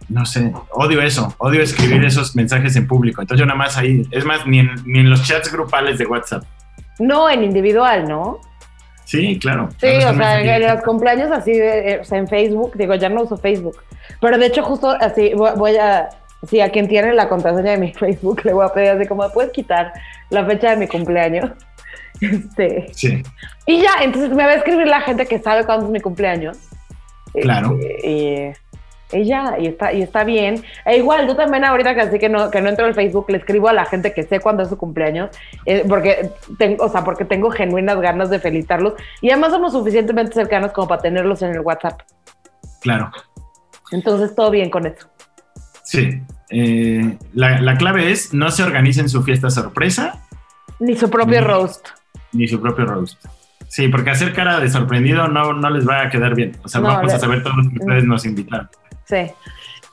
no 0.09 0.25
sé, 0.25 0.53
odio 0.71 1.03
eso, 1.03 1.35
odio 1.39 1.61
escribir 1.61 2.05
esos 2.05 2.37
mensajes 2.37 2.77
en 2.77 2.87
público. 2.87 3.21
Entonces 3.21 3.41
yo 3.41 3.47
nada 3.47 3.59
más 3.59 3.77
ahí, 3.77 4.07
es 4.13 4.25
más, 4.25 4.47
ni 4.47 4.61
en, 4.61 4.71
ni 4.87 5.01
en 5.01 5.11
los 5.11 5.27
chats 5.27 5.53
grupales 5.53 5.99
de 5.99 6.07
WhatsApp. 6.07 6.45
No 7.01 7.29
en 7.29 7.43
individual, 7.43 8.09
¿no? 8.09 8.41
Sí, 9.05 9.37
claro. 9.41 9.71
Sí, 9.81 9.87
o 9.87 10.15
sea, 10.15 10.41
en 10.41 10.63
los 10.63 10.83
cumpleaños 10.83 11.33
así, 11.33 11.53
o 11.53 12.05
sea, 12.05 12.19
en 12.19 12.29
Facebook, 12.29 12.73
digo, 12.77 12.95
ya 12.95 13.09
no 13.09 13.23
uso 13.23 13.37
Facebook, 13.37 13.79
pero 14.21 14.39
de 14.39 14.47
hecho 14.47 14.63
justo 14.63 14.91
así 14.91 15.33
voy 15.35 15.77
a, 15.77 16.09
sí, 16.47 16.61
a 16.61 16.71
quien 16.71 16.89
tiene 16.89 17.13
la 17.15 17.29
contraseña 17.29 17.73
de 17.73 17.79
mi 17.79 17.93
Facebook 17.95 18.43
le 18.45 18.53
voy 18.53 18.65
a 18.65 18.73
pedir 18.73 18.91
así 18.91 19.07
como, 19.07 19.23
¿me 19.23 19.31
puedes 19.31 19.53
quitar 19.53 19.93
la 20.31 20.45
fecha 20.45 20.71
de 20.71 20.77
mi 20.77 20.87
cumpleaños? 20.87 21.51
Este, 22.21 22.89
Sí, 22.95 23.23
y 23.65 23.81
ya, 23.81 23.91
entonces 24.03 24.31
me 24.31 24.43
va 24.43 24.51
a 24.51 24.55
escribir 24.55 24.89
la 24.89 25.03
gente 25.03 25.27
que 25.27 25.39
sabe 25.39 25.65
cuándo 25.65 25.87
es 25.87 25.93
mi 25.93 26.01
cumpleaños. 26.01 26.59
Claro. 27.33 27.79
Este, 27.81 28.57
y, 29.13 29.21
y 29.21 29.25
ya, 29.25 29.57
y 29.59 29.69
está, 29.69 29.93
y 29.93 30.03
está 30.03 30.25
bien. 30.25 30.65
E 30.85 30.97
igual, 30.97 31.29
yo 31.29 31.37
también 31.37 31.65
ahorita 31.65 31.95
que 31.95 32.01
así 32.01 32.19
que 32.19 32.29
no, 32.29 32.51
que 32.51 32.61
no 32.61 32.71
entro 32.71 32.87
al 32.87 32.95
Facebook, 32.95 33.27
le 33.29 33.39
escribo 33.39 33.69
a 33.69 33.73
la 33.73 33.85
gente 33.85 34.13
que 34.13 34.25
sé 34.25 34.41
cuándo 34.41 34.65
es 34.65 34.69
su 34.69 34.77
cumpleaños, 34.77 35.31
eh, 35.65 35.85
porque 35.89 36.31
tengo, 36.59 36.85
o 36.85 36.89
sea, 36.89 37.05
porque 37.05 37.25
tengo 37.25 37.51
genuinas 37.51 38.01
ganas 38.01 38.31
de 38.31 38.41
felicitarlos. 38.41 38.95
Y 39.21 39.31
además 39.31 39.53
somos 39.53 39.73
suficientemente 39.73 40.33
cercanos 40.33 40.73
como 40.73 40.89
para 40.89 41.03
tenerlos 41.03 41.43
en 41.43 41.51
el 41.51 41.61
WhatsApp. 41.61 42.01
claro. 42.81 43.13
Entonces, 43.91 44.35
todo 44.35 44.51
bien 44.51 44.69
con 44.69 44.87
eso. 44.87 45.09
Sí. 45.91 46.21
Eh, 46.51 47.17
la, 47.35 47.61
la 47.61 47.77
clave 47.77 48.11
es 48.11 48.33
no 48.35 48.51
se 48.51 48.63
organicen 48.63 49.09
su 49.09 49.23
fiesta 49.23 49.51
sorpresa 49.51 50.23
Ni 50.81 50.97
su 50.97 51.09
propio 51.11 51.41
Ni- 51.41 51.47
roast. 51.47 51.89
ni 52.33 52.47
su 52.49 52.61
propio 52.61 52.85
roast. 52.87 53.23
Sí, 53.69 53.89
porque 53.89 54.11
hacer 54.11 54.33
cara 54.33 54.61
de 54.61 54.71
sorprendido 54.71 55.29
no, 55.29 55.53
no 55.53 55.69
les 55.71 55.87
va 55.87 56.03
a 56.03 56.11
quedar 56.11 56.35
bien. 56.35 56.57
O 56.63 56.69
sea, 56.69 56.81
No, 56.81 56.89
vamos 56.89 57.13
a 57.13 57.19
saber 57.19 57.43
todos 57.43 57.57
los 57.57 57.69
que 57.69 57.79
ustedes 57.81 58.05
nos 58.05 58.25
invitaron. 58.25 58.69
Sí. 59.07 59.27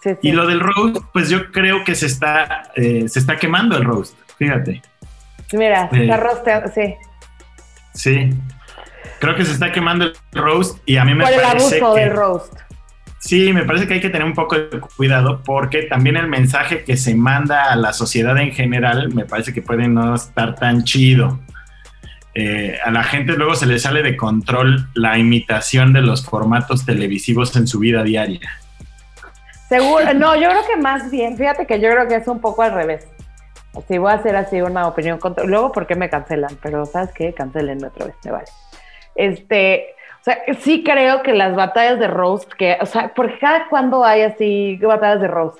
Sí, 0.01 0.09
sí. 0.11 0.17
Y 0.21 0.31
lo 0.33 0.45
del 0.47 0.59
roast, 0.59 0.97
pues 1.13 1.29
yo 1.29 1.51
creo 1.51 1.83
que 1.83 1.95
se 1.95 2.05
está, 2.05 2.71
eh, 2.75 3.05
se 3.09 3.19
está 3.19 3.37
quemando 3.37 3.75
el 3.77 3.83
roast. 3.83 4.17
Fíjate. 4.37 4.81
Mira, 5.53 5.89
se 5.89 5.95
Sí. 5.97 6.01
está 6.03 6.17
rosteando, 6.17 6.71
sí. 6.73 6.95
Sí. 7.93 8.29
Creo 9.19 9.35
que 9.35 9.45
se 9.45 9.51
está 9.53 9.71
quemando 9.71 10.05
el 10.05 10.13
roast 10.33 10.77
y 10.85 10.97
a 10.97 11.05
mí 11.05 11.13
me 11.15 11.23
Por 11.23 11.33
el 11.33 11.41
parece 11.41 11.77
abuso 11.79 11.93
que, 11.95 12.01
del 12.01 12.11
roast. 12.15 12.53
Sí, 13.25 13.51
me 13.53 13.65
parece 13.65 13.87
que 13.87 13.95
hay 13.95 13.99
que 13.99 14.11
tener 14.11 14.27
un 14.27 14.35
poco 14.35 14.55
de 14.55 14.79
cuidado 14.79 15.41
porque 15.43 15.81
también 15.81 16.15
el 16.15 16.27
mensaje 16.27 16.83
que 16.83 16.95
se 16.95 17.15
manda 17.15 17.71
a 17.71 17.75
la 17.75 17.91
sociedad 17.91 18.37
en 18.37 18.51
general 18.51 19.11
me 19.15 19.25
parece 19.25 19.51
que 19.51 19.63
puede 19.63 19.87
no 19.87 20.13
estar 20.13 20.53
tan 20.53 20.83
chido. 20.83 21.39
Eh, 22.35 22.77
a 22.85 22.91
la 22.91 23.01
gente 23.01 23.33
luego 23.33 23.55
se 23.55 23.65
le 23.65 23.79
sale 23.79 24.03
de 24.03 24.15
control 24.15 24.89
la 24.93 25.17
imitación 25.17 25.91
de 25.91 26.01
los 26.01 26.23
formatos 26.23 26.85
televisivos 26.85 27.55
en 27.55 27.65
su 27.65 27.79
vida 27.79 28.03
diaria. 28.03 28.47
Seguro, 29.69 30.13
no, 30.13 30.35
yo 30.35 30.47
creo 30.47 30.67
que 30.67 30.77
más 30.79 31.09
bien, 31.09 31.35
fíjate 31.35 31.65
que 31.65 31.79
yo 31.79 31.89
creo 31.89 32.07
que 32.07 32.17
es 32.17 32.27
un 32.27 32.39
poco 32.39 32.61
al 32.61 32.75
revés. 32.75 33.07
Así 33.75 33.97
voy 33.97 34.11
a 34.11 34.15
hacer 34.17 34.35
así 34.35 34.61
una 34.61 34.87
opinión 34.87 35.17
contra. 35.17 35.45
Luego, 35.45 35.71
¿por 35.71 35.87
qué 35.87 35.95
me 35.95 36.11
cancelan? 36.11 36.59
Pero, 36.61 36.85
¿sabes 36.85 37.09
qué? 37.15 37.33
Cancelenme 37.33 37.87
otra 37.87 38.05
vez, 38.05 38.15
me 38.23 38.31
vale. 38.31 38.45
Este, 39.15 39.94
o 40.25 40.31
sea, 40.31 40.39
sí 40.59 40.83
creo 40.83 41.21
que 41.21 41.33
las 41.33 41.55
batallas 41.55 41.99
de 41.99 42.07
roast, 42.07 42.51
que, 42.53 42.77
o 42.81 42.85
sea, 42.87 43.13
porque 43.15 43.37
cada 43.37 43.67
cuando 43.67 44.03
hay 44.03 44.23
así 44.23 44.75
batallas 44.77 45.21
de 45.21 45.27
roast, 45.27 45.59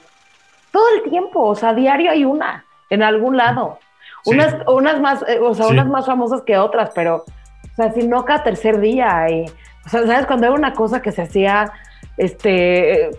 todo 0.71 0.83
el 0.95 1.09
tiempo, 1.11 1.41
o 1.43 1.53
sea, 1.55 1.73
diario 1.75 2.09
hay 2.09 2.25
una, 2.25 2.65
en 2.89 3.03
algún 3.03 3.37
lado. 3.37 3.77
Sí. 4.23 4.31
Unas, 4.31 4.55
unas 4.67 4.99
más, 4.99 5.23
eh, 5.27 5.37
o 5.39 5.53
sea, 5.53 5.67
Sí. 5.67 5.73
unas 5.73 5.87
más 5.87 6.07
famosas 6.07 6.41
que 6.41 6.57
otras, 6.57 6.89
pero, 6.95 7.17
o 7.17 7.75
sea, 7.75 7.91
si 7.91 8.07
no 8.07 8.25
cada 8.25 8.41
tercer 8.43 8.79
día 8.79 9.15
hay, 9.15 9.45
o 9.85 9.89
sea, 9.89 10.01
¿sabes? 10.07 10.25
Cuando 10.25 10.47
era 10.47 10.55
una 10.55 10.73
cosa 10.73 10.99
que 10.99 11.11
se 11.11 11.21
hacía, 11.21 11.71
este, 12.17 13.11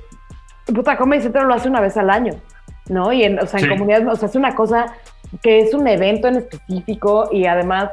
puta, 0.67 0.97
Comedy 0.97 1.23
Central 1.23 1.47
lo 1.47 1.55
hace 1.55 1.69
una 1.69 1.81
vez 1.81 1.97
al 1.97 2.11
año, 2.11 2.35
¿no? 2.89 3.13
Y 3.13 3.23
en, 3.23 3.39
o 3.39 3.47
sea, 3.47 3.61
en 3.61 3.67
Sí. 3.67 3.71
comunidades, 3.71 4.09
o 4.09 4.17
sea, 4.17 4.29
es 4.29 4.35
una 4.35 4.55
cosa 4.57 4.87
que 5.43 5.61
es 5.61 5.75
un 5.75 5.87
evento 5.87 6.27
en 6.27 6.37
específico 6.39 7.29
y 7.31 7.47
además 7.47 7.91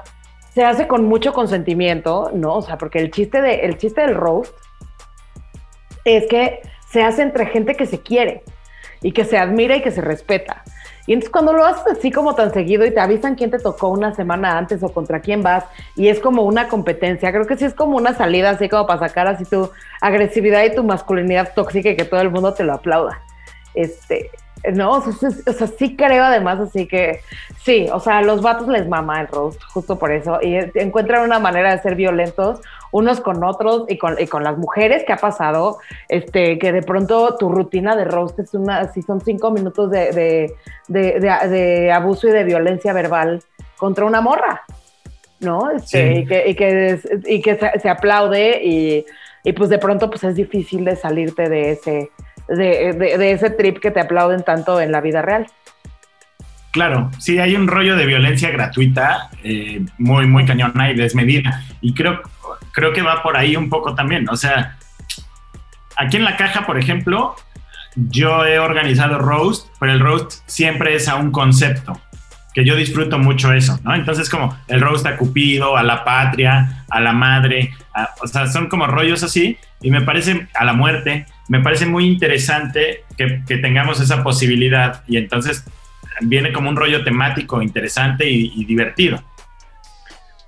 se 0.54 0.64
hace 0.64 0.88
con 0.88 1.06
mucho 1.06 1.34
consentimiento, 1.34 2.32
¿no? 2.34 2.56
O 2.56 2.62
sea, 2.62 2.78
porque 2.78 3.00
el 3.00 3.12
chiste, 3.12 3.42
de, 3.42 3.62
el 3.62 3.78
chiste 3.78 4.02
del 4.02 4.16
roast 4.16 4.54
es 6.06 6.28
que 6.28 6.62
se 6.90 7.04
hace 7.04 7.24
entre 7.24 7.48
gente 7.48 7.76
que 7.76 7.86
se 7.86 8.02
quiere 8.02 8.44
y 9.02 9.12
que 9.12 9.26
se 9.26 9.38
admira 9.38 9.76
y 9.76 9.82
que 9.82 9.92
se 9.92 10.02
respeta. 10.02 10.64
Y 11.06 11.14
entonces 11.14 11.32
cuando 11.32 11.52
lo 11.52 11.66
haces 11.66 11.98
así 11.98 12.12
como 12.12 12.34
tan 12.36 12.54
seguido 12.54 12.86
y 12.86 12.92
te 12.92 13.00
avisan 13.00 13.36
quién 13.36 13.52
te 13.52 13.60
tocó 13.60 13.90
una 13.90 14.14
semana 14.16 14.58
antes 14.58 14.82
o 14.84 14.94
contra 14.94 15.20
quién 15.20 15.44
vas 15.44 15.66
y 15.98 16.08
es 16.08 16.20
como 16.20 16.44
una 16.44 16.70
competencia, 16.70 17.32
creo 17.32 17.46
que 17.46 17.58
sí 17.58 17.66
es 17.66 17.74
como 17.74 17.98
una 17.98 18.14
salida 18.14 18.52
así 18.52 18.70
como 18.70 18.88
para 18.88 19.00
sacar 19.00 19.28
así 19.28 19.44
tu 19.44 19.70
agresividad 20.00 20.64
y 20.64 20.74
tu 20.74 20.84
masculinidad 20.84 21.54
tóxica 21.54 21.90
y 21.90 21.98
que 21.98 22.06
todo 22.06 22.22
el 22.22 22.30
mundo 22.30 22.54
te 22.54 22.64
lo 22.64 22.74
aplauda. 22.74 23.22
Este, 23.74 24.30
no, 24.74 24.92
o 24.92 25.02
sea, 25.02 25.14
sí- 25.32 25.42
o 25.48 25.54
sea, 25.54 25.68
sí 25.68 25.96
creo 25.96 26.24
además 26.24 26.60
así 26.60 26.88
que 26.88 27.20
sí, 27.64 27.88
o 27.92 28.00
sea, 28.00 28.20
a 28.20 28.22
los 28.22 28.42
vatos 28.42 28.68
les 28.68 28.88
mama 28.88 29.20
el 29.22 29.28
roast, 29.28 29.62
justo 29.74 30.00
por 30.00 30.12
eso, 30.12 30.40
y 30.42 30.56
encuentran 30.76 31.24
una 31.24 31.40
manera 31.40 31.72
de 31.76 31.82
ser 31.82 31.96
violentos 31.96 32.62
unos 32.92 33.20
con 33.22 33.44
otros 33.44 33.86
y 33.90 33.98
con, 33.98 34.16
y 34.22 34.28
con 34.28 34.44
las 34.44 34.58
mujeres 34.58 35.04
que 35.04 35.14
ha 35.14 35.18
pasado, 35.18 35.80
este, 36.10 36.60
que 36.60 36.72
de 36.72 36.84
pronto 36.84 37.36
tu 37.38 37.50
rutina 37.50 37.96
de 37.96 38.06
roast 38.06 38.38
es 38.40 38.54
una, 38.54 38.92
si 38.94 39.02
son 39.02 39.20
cinco 39.20 39.50
minutos 39.52 39.90
de, 39.90 40.12
de, 40.12 40.54
de, 40.88 41.20
de- 41.20 41.48
de 41.50 41.92
abuso 41.92 42.28
y 42.28 42.32
de 42.32 42.44
violencia 42.44 42.94
verbal 42.94 43.42
contra 43.78 44.06
una 44.06 44.22
morra, 44.22 44.62
¿no? 45.40 45.72
Este, 45.72 46.14
Sí. 46.14 46.20
Y 46.20 46.26
que, 46.28 46.50
y 46.50 46.56
que, 46.56 47.00
y 47.26 47.42
que 47.42 47.56
se, 47.58 47.80
se 47.80 47.90
aplaude 47.90 48.62
y, 48.64 49.06
y 49.44 49.54
pues 49.54 49.70
de 49.70 49.80
pronto 49.80 50.10
pues 50.10 50.24
es 50.24 50.36
difícil 50.36 50.86
de 50.86 50.96
salirte 50.96 51.50
de 51.50 51.72
ese, 51.72 52.12
de, 52.48 52.94
de- 52.94 53.18
de 53.18 53.32
ese 53.32 53.50
trip 53.50 53.80
que 53.80 53.92
te 53.92 54.00
aplauden 54.02 54.44
tanto 54.44 54.80
en 54.82 54.92
la 54.92 55.02
vida 55.02 55.22
real. 55.22 55.48
Claro, 56.72 57.12
sí, 57.20 57.38
hay 57.38 57.56
un 57.56 57.68
rollo 57.68 57.96
de 57.96 58.06
violencia 58.08 58.50
gratuita 58.50 59.30
eh, 59.44 59.86
muy, 60.00 60.26
muy 60.26 60.44
cañona 60.46 60.90
y 60.90 60.96
desmedida. 60.96 61.62
Y 61.82 61.94
creo, 61.94 62.22
creo 62.72 62.92
que 62.94 63.04
va 63.04 63.22
por 63.22 63.38
ahí 63.38 63.56
un 63.56 63.70
poco 63.70 63.94
también. 63.94 64.28
O 64.30 64.36
sea, 64.36 64.76
aquí 65.98 66.18
en 66.18 66.24
la 66.24 66.36
caja, 66.36 66.66
por 66.66 66.80
ejemplo, 66.80 67.36
yo 67.96 68.44
he 68.46 68.58
organizado 68.58 69.20
roast, 69.20 69.68
pero 69.80 69.92
el 69.92 70.00
roast 70.00 70.42
siempre 70.48 70.96
es 70.96 71.08
a 71.08 71.16
un 71.16 71.32
concepto, 71.32 72.00
que 72.54 72.64
yo 72.66 72.76
disfruto 72.76 73.18
mucho 73.18 73.52
eso, 73.54 73.80
¿no? 73.84 73.96
Entonces, 73.96 74.30
como 74.30 74.58
el 74.68 74.80
roast 74.82 75.06
a 75.06 75.18
Cupido, 75.18 75.76
a 75.76 75.84
la 75.84 76.04
patria, 76.04 76.86
a 76.90 77.00
la 77.00 77.12
madre, 77.14 77.72
a- 77.96 78.10
o 78.22 78.28
sea, 78.28 78.48
son 78.48 78.68
como 78.68 78.86
rollos 78.88 79.24
así, 79.24 79.58
y 79.82 79.90
me 79.92 80.02
parece 80.02 80.48
a 80.54 80.64
la 80.64 80.74
muerte, 80.74 81.26
me 81.50 81.60
parece 81.62 81.86
muy 81.86 82.06
interesante 82.06 83.04
que, 83.18 83.42
que 83.48 83.58
tengamos 83.58 84.00
esa 84.00 84.24
posibilidad, 84.24 85.04
y 85.08 85.18
entonces 85.18 85.66
viene 86.22 86.54
como 86.54 86.70
un 86.70 86.76
rollo 86.76 87.04
temático 87.04 87.62
interesante 87.62 88.30
y, 88.30 88.54
y 88.56 88.66
divertido. 88.66 89.24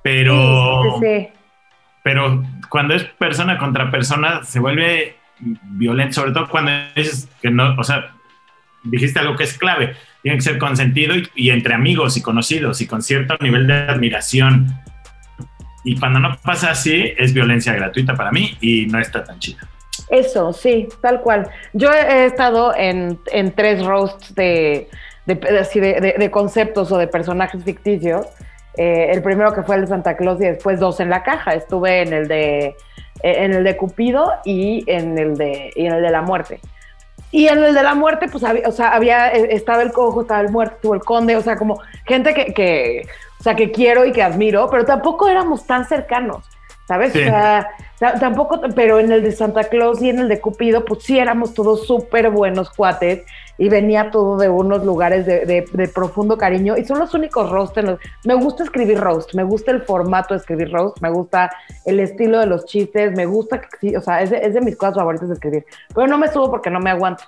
Pero, 0.04 1.00
Sí, 1.02 1.06
sí, 1.08 1.18
sí. 1.20 1.28
pero 2.04 2.44
cuando 2.70 2.94
es 2.94 3.04
persona 3.04 3.58
contra 3.58 3.90
persona 3.90 4.44
se 4.44 4.60
vuelve 4.60 5.16
violento, 5.40 6.14
sobre 6.14 6.32
todo 6.32 6.48
cuando 6.48 6.72
dices 6.96 7.28
que 7.42 7.50
no, 7.50 7.76
o 7.78 7.84
sea, 7.84 8.12
dijiste 8.84 9.20
algo 9.20 9.36
que 9.36 9.44
es 9.46 9.58
clave, 9.58 9.96
tiene 10.26 10.40
que 10.40 10.44
ser 10.44 10.58
consentido 10.58 11.14
y, 11.16 11.30
y 11.36 11.52
entre 11.52 11.76
amigos 11.76 12.18
y 12.18 12.24
conocidos 12.24 12.82
y 12.82 12.88
con 12.88 13.04
cierto 13.04 13.38
nivel 13.42 13.68
de 13.68 13.74
admiración. 13.76 14.74
Y 15.84 16.00
cuando 16.00 16.20
no 16.20 16.36
pasa 16.44 16.72
así, 16.72 17.14
es 17.16 17.32
violencia 17.32 17.74
gratuita 17.76 18.16
para 18.16 18.32
mí 18.32 18.58
y 18.60 18.88
no 18.88 19.00
está 19.00 19.24
tan 19.24 19.38
chida. 19.38 19.60
Eso, 20.10 20.52
sí, 20.52 20.88
tal 21.00 21.22
cual. 21.22 21.48
Yo 21.74 21.92
he 21.94 22.26
estado 22.26 22.74
en, 22.76 23.20
en 23.32 23.52
tres 23.52 23.86
roasts 23.86 24.34
de, 24.34 24.90
de, 25.28 25.36
de- 25.36 26.16
de 26.18 26.32
conceptos 26.32 26.92
o 26.92 26.98
de 26.98 27.08
personajes 27.08 27.64
ficticios. 27.64 28.26
Eh, 28.78 29.12
el 29.12 29.22
primero 29.22 29.54
que 29.54 29.62
fue 29.62 29.76
el 29.76 29.82
de 29.82 29.88
Santa 29.88 30.18
Claus 30.18 30.42
y 30.42 30.46
después 30.46 30.80
dos 30.80 31.00
en 31.02 31.12
la 31.12 31.22
caja. 31.22 31.54
Estuve 31.54 32.02
en 32.02 32.14
el 32.14 32.28
de, 32.28 32.66
eh, 32.66 32.74
en 33.22 33.54
el 33.54 33.64
de 33.64 33.78
Cupido 33.78 34.32
y 34.44 34.84
en 34.88 35.20
el 35.20 35.36
de, 35.38 35.70
y 35.76 35.86
en 35.86 35.94
el 35.94 36.02
de 36.02 36.10
la 36.10 36.24
muerte. 36.24 36.60
Y 37.38 37.48
en 37.50 37.62
el 37.64 37.74
de 37.74 37.84
la 37.84 37.96
muerte, 37.96 38.28
pues 38.30 38.44
había, 38.46 38.68
o 38.68 38.72
sea, 38.72 38.94
había, 38.94 39.30
eh, 39.34 39.48
estaba 39.52 39.82
el 39.82 39.92
cojo, 39.92 40.22
estaba 40.22 40.40
el 40.42 40.50
muerto, 40.50 40.76
estuvo 40.76 40.94
el 40.94 41.02
conde, 41.02 41.36
o 41.36 41.42
sea, 41.42 41.58
como 41.58 41.82
gente 42.06 42.34
que, 42.34 42.54
que, 42.54 43.08
o 43.40 43.44
sea, 43.44 43.56
que 43.56 43.72
quiero 43.72 44.06
y 44.06 44.14
que 44.14 44.24
admiro, 44.24 44.70
pero 44.70 44.86
tampoco 44.86 45.28
éramos 45.28 45.66
tan 45.68 45.86
cercanos, 45.86 46.46
¿sabes? 46.88 47.12
Sí. 47.12 47.20
O 47.20 47.26
sea, 47.26 47.68
ta- 48.00 48.14
tampoco, 48.20 48.62
pero 48.74 49.00
en 49.00 49.12
el 49.12 49.22
de 49.22 49.34
Santa 49.34 49.66
Claus 49.66 50.02
y 50.02 50.10
en 50.10 50.20
el 50.20 50.30
de 50.30 50.40
Cupido, 50.40 50.86
pues 50.86 51.04
sí 51.04 51.20
éramos 51.20 51.54
todos 51.54 51.86
súper 51.86 52.30
buenos 52.30 52.70
cuates 52.70 53.26
y 53.58 53.70
venía 53.70 54.12
todo 54.12 54.38
de 54.38 54.50
unos 54.50 54.84
lugares 54.84 55.26
de, 55.26 55.46
de- 55.46 55.66
de 55.72 55.88
profundo 55.88 56.38
cariño 56.38 56.76
y 56.78 56.84
son 56.86 57.00
los 57.00 57.14
únicos 57.14 57.50
roast 57.50 57.78
en 57.78 57.86
los... 57.86 58.00
Me 58.26 58.34
gusta 58.34 58.64
escribir 58.64 59.00
roast, 59.00 59.34
me 59.34 59.44
gusta 59.44 59.72
el 59.72 59.82
formato 59.84 60.34
de 60.34 60.40
escribir 60.42 60.72
roast, 60.72 61.00
me 61.02 61.10
gusta 61.10 61.50
el 61.86 62.00
estilo 62.00 62.40
de 62.40 62.48
los 62.48 62.66
chistes, 62.66 63.16
me 63.16 63.26
gusta 63.26 63.62
que 63.62 63.68
sí, 63.80 63.96
o 63.96 64.02
sea, 64.02 64.22
es 64.22 64.30
de, 64.30 64.38
es 64.40 64.54
de 64.54 64.62
mis 64.62 64.76
cosas 64.76 64.96
favoritas 64.96 65.28
de 65.30 65.36
escribir, 65.36 65.66
pero 65.94 66.08
no 66.08 66.18
me 66.18 66.28
subo 66.28 66.50
porque 66.52 66.70
no 66.70 66.80
me 66.80 66.90
aguanto. 66.92 67.24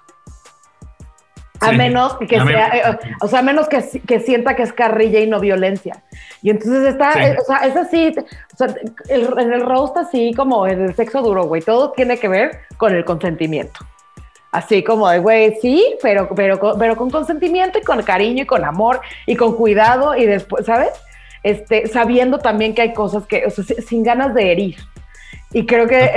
A 1.59 1.69
Sí. 1.71 1.75
menos 1.77 2.15
que 2.17 2.35
A 2.37 2.45
sea, 2.45 2.67
eh, 2.67 2.99
o 3.19 3.27
sea, 3.27 3.39
a 3.39 3.41
menos 3.41 3.67
que, 3.67 3.83
que 4.05 4.19
sienta 4.19 4.55
que 4.55 4.61
es 4.61 4.71
carrilla 4.73 5.19
y 5.19 5.27
no 5.27 5.39
violencia. 5.39 6.03
Y 6.43 6.51
entonces 6.51 6.85
está, 6.85 7.13
Sí. 7.13 7.19
eh, 7.19 7.37
o 7.41 7.43
sea, 7.45 7.57
es 7.65 7.75
así, 7.75 8.13
o 8.53 8.57
sea, 8.57 8.67
el- 9.09 9.39
en 9.39 9.53
el 9.53 9.61
roast 9.65 9.97
así 9.97 10.33
como 10.35 10.67
en 10.67 10.81
el 10.83 10.93
sexo 10.95 11.23
duro, 11.23 11.45
güey, 11.45 11.63
todo 11.63 11.93
tiene 11.93 12.19
que 12.19 12.27
ver 12.27 12.59
con 12.77 12.93
el 12.93 13.03
consentimiento. 13.05 13.79
Así 14.51 14.83
como 14.83 15.09
de, 15.09 15.19
güey, 15.19 15.55
sí, 15.61 15.95
pero, 16.01 16.29
pero, 16.35 16.59
con- 16.59 16.79
pero 16.79 16.95
con 16.95 17.09
consentimiento 17.09 17.79
y 17.79 17.81
con 17.81 18.01
cariño 18.01 18.43
y 18.43 18.45
con 18.45 18.63
amor 18.63 19.01
y 19.25 19.35
con 19.35 19.55
cuidado 19.55 20.15
y 20.15 20.25
después, 20.25 20.65
¿sabes? 20.65 20.89
Este, 21.43 21.87
sabiendo 21.87 22.39
también 22.39 22.73
que 22.73 22.81
hay 22.81 22.93
cosas 22.93 23.25
que, 23.27 23.45
o 23.45 23.49
sea, 23.49 23.63
si- 23.63 23.81
sin 23.81 24.03
ganas 24.03 24.33
de 24.33 24.51
herir. 24.51 24.75
Y 25.51 25.65
creo 25.65 25.87
que 25.87 25.99
eh, 25.99 26.11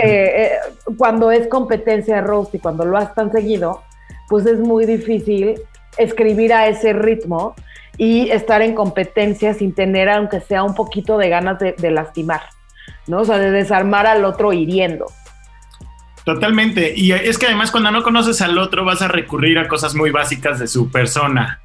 eh, 0.44 0.50
cuando 0.96 1.30
es 1.30 1.46
competencia 1.48 2.16
de 2.16 2.20
roast 2.22 2.54
y 2.54 2.58
cuando 2.58 2.84
lo 2.84 2.96
has 2.96 3.14
tan 3.14 3.30
seguido, 3.32 3.82
pues 4.28 4.46
es 4.46 4.58
muy 4.58 4.86
difícil 4.86 5.60
escribir 5.98 6.52
a 6.52 6.68
ese 6.68 6.92
ritmo 6.92 7.54
y 7.96 8.30
estar 8.30 8.62
en 8.62 8.74
competencia 8.74 9.54
sin 9.54 9.74
tener, 9.74 10.08
aunque 10.08 10.40
sea 10.40 10.62
un 10.62 10.74
poquito 10.74 11.18
de 11.18 11.28
ganas 11.28 11.58
de, 11.58 11.72
de 11.72 11.90
lastimar, 11.90 12.40
¿no? 13.08 13.20
O 13.20 13.24
sea, 13.24 13.38
de 13.38 13.50
desarmar 13.50 14.06
al 14.06 14.24
otro 14.24 14.52
hiriendo. 14.52 15.06
Totalmente. 16.24 16.92
Y 16.96 17.12
es 17.12 17.38
que 17.38 17.46
además 17.46 17.70
cuando 17.70 17.90
no 17.90 18.02
conoces 18.02 18.40
al 18.42 18.58
otro 18.58 18.84
vas 18.84 19.02
a 19.02 19.08
recurrir 19.08 19.58
a 19.58 19.68
cosas 19.68 19.94
muy 19.94 20.10
básicas 20.10 20.58
de 20.58 20.68
su 20.68 20.90
persona. 20.90 21.60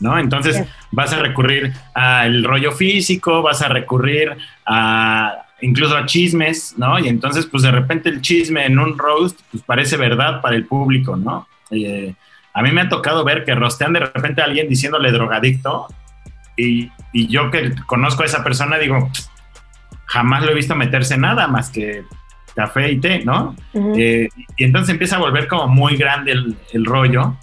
¿No? 0.00 0.16
Entonces 0.16 0.56
Sí. 0.56 0.62
vas 0.92 1.12
a 1.12 1.18
recurrir 1.18 1.72
al 1.92 2.44
rollo 2.44 2.70
físico, 2.70 3.42
vas 3.42 3.62
a 3.62 3.68
recurrir 3.68 4.36
a, 4.64 5.44
incluso 5.60 5.96
a 5.96 6.06
chismes, 6.06 6.74
¿no? 6.78 7.00
Y 7.00 7.08
entonces, 7.08 7.46
pues 7.46 7.64
de 7.64 7.72
repente 7.72 8.08
el 8.08 8.20
chisme 8.20 8.64
en 8.64 8.78
un 8.78 8.96
roast, 8.96 9.40
pues 9.50 9.64
parece 9.64 9.96
verdad 9.96 10.40
para 10.40 10.54
el 10.54 10.66
público, 10.66 11.16
¿no? 11.16 11.48
Eh, 11.72 12.14
a 12.54 12.62
mí 12.62 12.70
me 12.70 12.82
ha 12.82 12.88
tocado 12.88 13.24
ver 13.24 13.44
que 13.44 13.56
rostean 13.56 13.92
de 13.92 13.98
repente 14.00 14.40
a 14.40 14.44
alguien 14.44 14.68
diciéndole 14.68 15.10
drogadicto 15.10 15.88
y, 16.56 16.90
y 17.12 17.26
yo 17.26 17.50
que 17.50 17.74
conozco 17.86 18.22
a 18.22 18.26
esa 18.26 18.44
persona 18.44 18.78
digo, 18.78 19.10
jamás 20.06 20.44
lo 20.44 20.52
he 20.52 20.54
visto 20.54 20.76
meterse 20.76 21.18
nada 21.18 21.48
más 21.48 21.70
que 21.70 22.04
café 22.58 22.90
y 22.90 22.98
té, 22.98 23.24
¿no? 23.24 23.54
Eh, 23.96 24.28
y 24.56 24.64
entonces 24.64 24.90
empieza 24.90 25.16
a 25.16 25.20
volver 25.20 25.46
como 25.46 25.68
muy 25.68 25.96
grande 25.96 26.32
el, 26.32 26.56
el 26.72 26.84
rollo. 26.84 27.36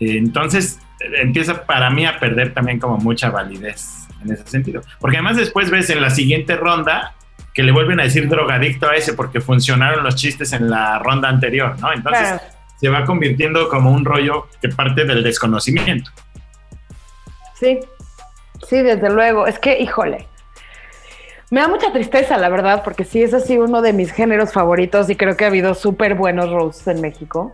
Eh, 0.00 0.16
entonces 0.16 0.78
empieza 1.20 1.64
para 1.66 1.90
mí 1.90 2.06
a 2.06 2.18
perder 2.18 2.54
también 2.54 2.78
como 2.80 2.96
mucha 2.96 3.28
validez 3.30 4.08
en 4.24 4.32
ese 4.32 4.46
sentido. 4.46 4.80
Porque 5.00 5.18
además 5.18 5.36
después 5.36 5.70
ves 5.70 5.90
en 5.90 6.00
la 6.00 6.08
siguiente 6.10 6.56
ronda 6.56 7.12
que 7.52 7.62
le 7.62 7.72
vuelven 7.72 8.00
a 8.00 8.04
decir 8.04 8.26
drogadicto 8.28 8.88
a 8.88 8.94
ese 8.96 9.12
porque 9.12 9.40
funcionaron 9.42 10.02
los 10.02 10.14
chistes 10.16 10.54
en 10.54 10.70
la 10.70 10.98
ronda 10.98 11.28
anterior, 11.28 11.76
¿no? 11.80 11.92
Entonces 11.92 12.28
Claro. 12.28 12.42
se 12.80 12.88
va 12.88 13.04
convirtiendo 13.04 13.68
como 13.68 13.90
un 13.92 14.04
rollo 14.06 14.48
que 14.62 14.68
parte 14.70 15.04
del 15.04 15.22
desconocimiento. 15.22 16.10
Sí, 17.60 17.78
sí, 18.66 18.80
desde 18.80 19.10
luego. 19.10 19.46
Es 19.46 19.58
que, 19.58 19.78
híjole, 19.78 20.26
me 21.52 21.60
da 21.60 21.68
mucha 21.68 21.92
tristeza, 21.92 22.38
la 22.38 22.48
verdad, 22.48 22.82
porque 22.82 23.04
sí 23.04 23.22
es 23.22 23.34
así 23.34 23.58
uno 23.58 23.82
de 23.82 23.92
mis 23.92 24.10
géneros 24.10 24.52
favoritos 24.54 25.10
y 25.10 25.16
creo 25.16 25.36
que 25.36 25.44
ha 25.44 25.48
habido 25.48 25.74
súper 25.74 26.14
buenos 26.14 26.50
roasts 26.50 26.86
en 26.88 27.00
México. 27.02 27.52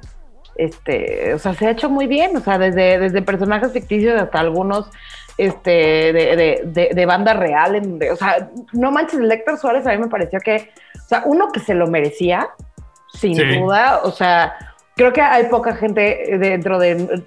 Este, 0.56 1.34
o 1.34 1.38
sea, 1.40 1.54
se 1.54 1.66
ha 1.66 1.70
hecho 1.70 1.90
muy 1.90 2.06
bien, 2.06 2.36
o 2.36 2.40
sea, 2.40 2.58
desde, 2.58 2.98
desde 2.98 3.22
personajes 3.22 3.72
ficticios 3.72 4.20
hasta 4.20 4.38
algunos 4.40 4.88
este, 5.36 5.70
de, 5.70 6.36
de, 6.36 6.62
de, 6.64 6.90
de 6.94 7.06
banda 7.06 7.34
real. 7.34 7.74
En 7.74 7.98
o 8.12 8.14
sea, 8.16 8.48
no 8.72 8.92
manches, 8.92 9.18
el 9.18 9.30
Héctor 9.32 9.58
Suárez 9.58 9.84
a 9.86 9.90
mí 9.92 9.98
me 9.98 10.06
pareció 10.08 10.38
que, 10.40 10.70
o 11.04 11.08
sea, 11.08 11.22
uno 11.26 11.48
que 11.52 11.58
se 11.60 11.74
lo 11.74 11.88
merecía, 11.88 12.48
sin 13.12 13.34
Sí. 13.34 13.58
duda, 13.58 14.00
o 14.04 14.12
sea, 14.12 14.54
creo 14.94 15.12
que 15.12 15.20
hay 15.22 15.46
poca 15.46 15.74
gente 15.74 16.36
dentro 16.38 16.78
de 16.78 17.22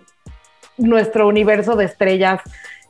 nuestro 0.78 1.28
universo 1.28 1.76
de 1.76 1.84
estrellas 1.86 2.40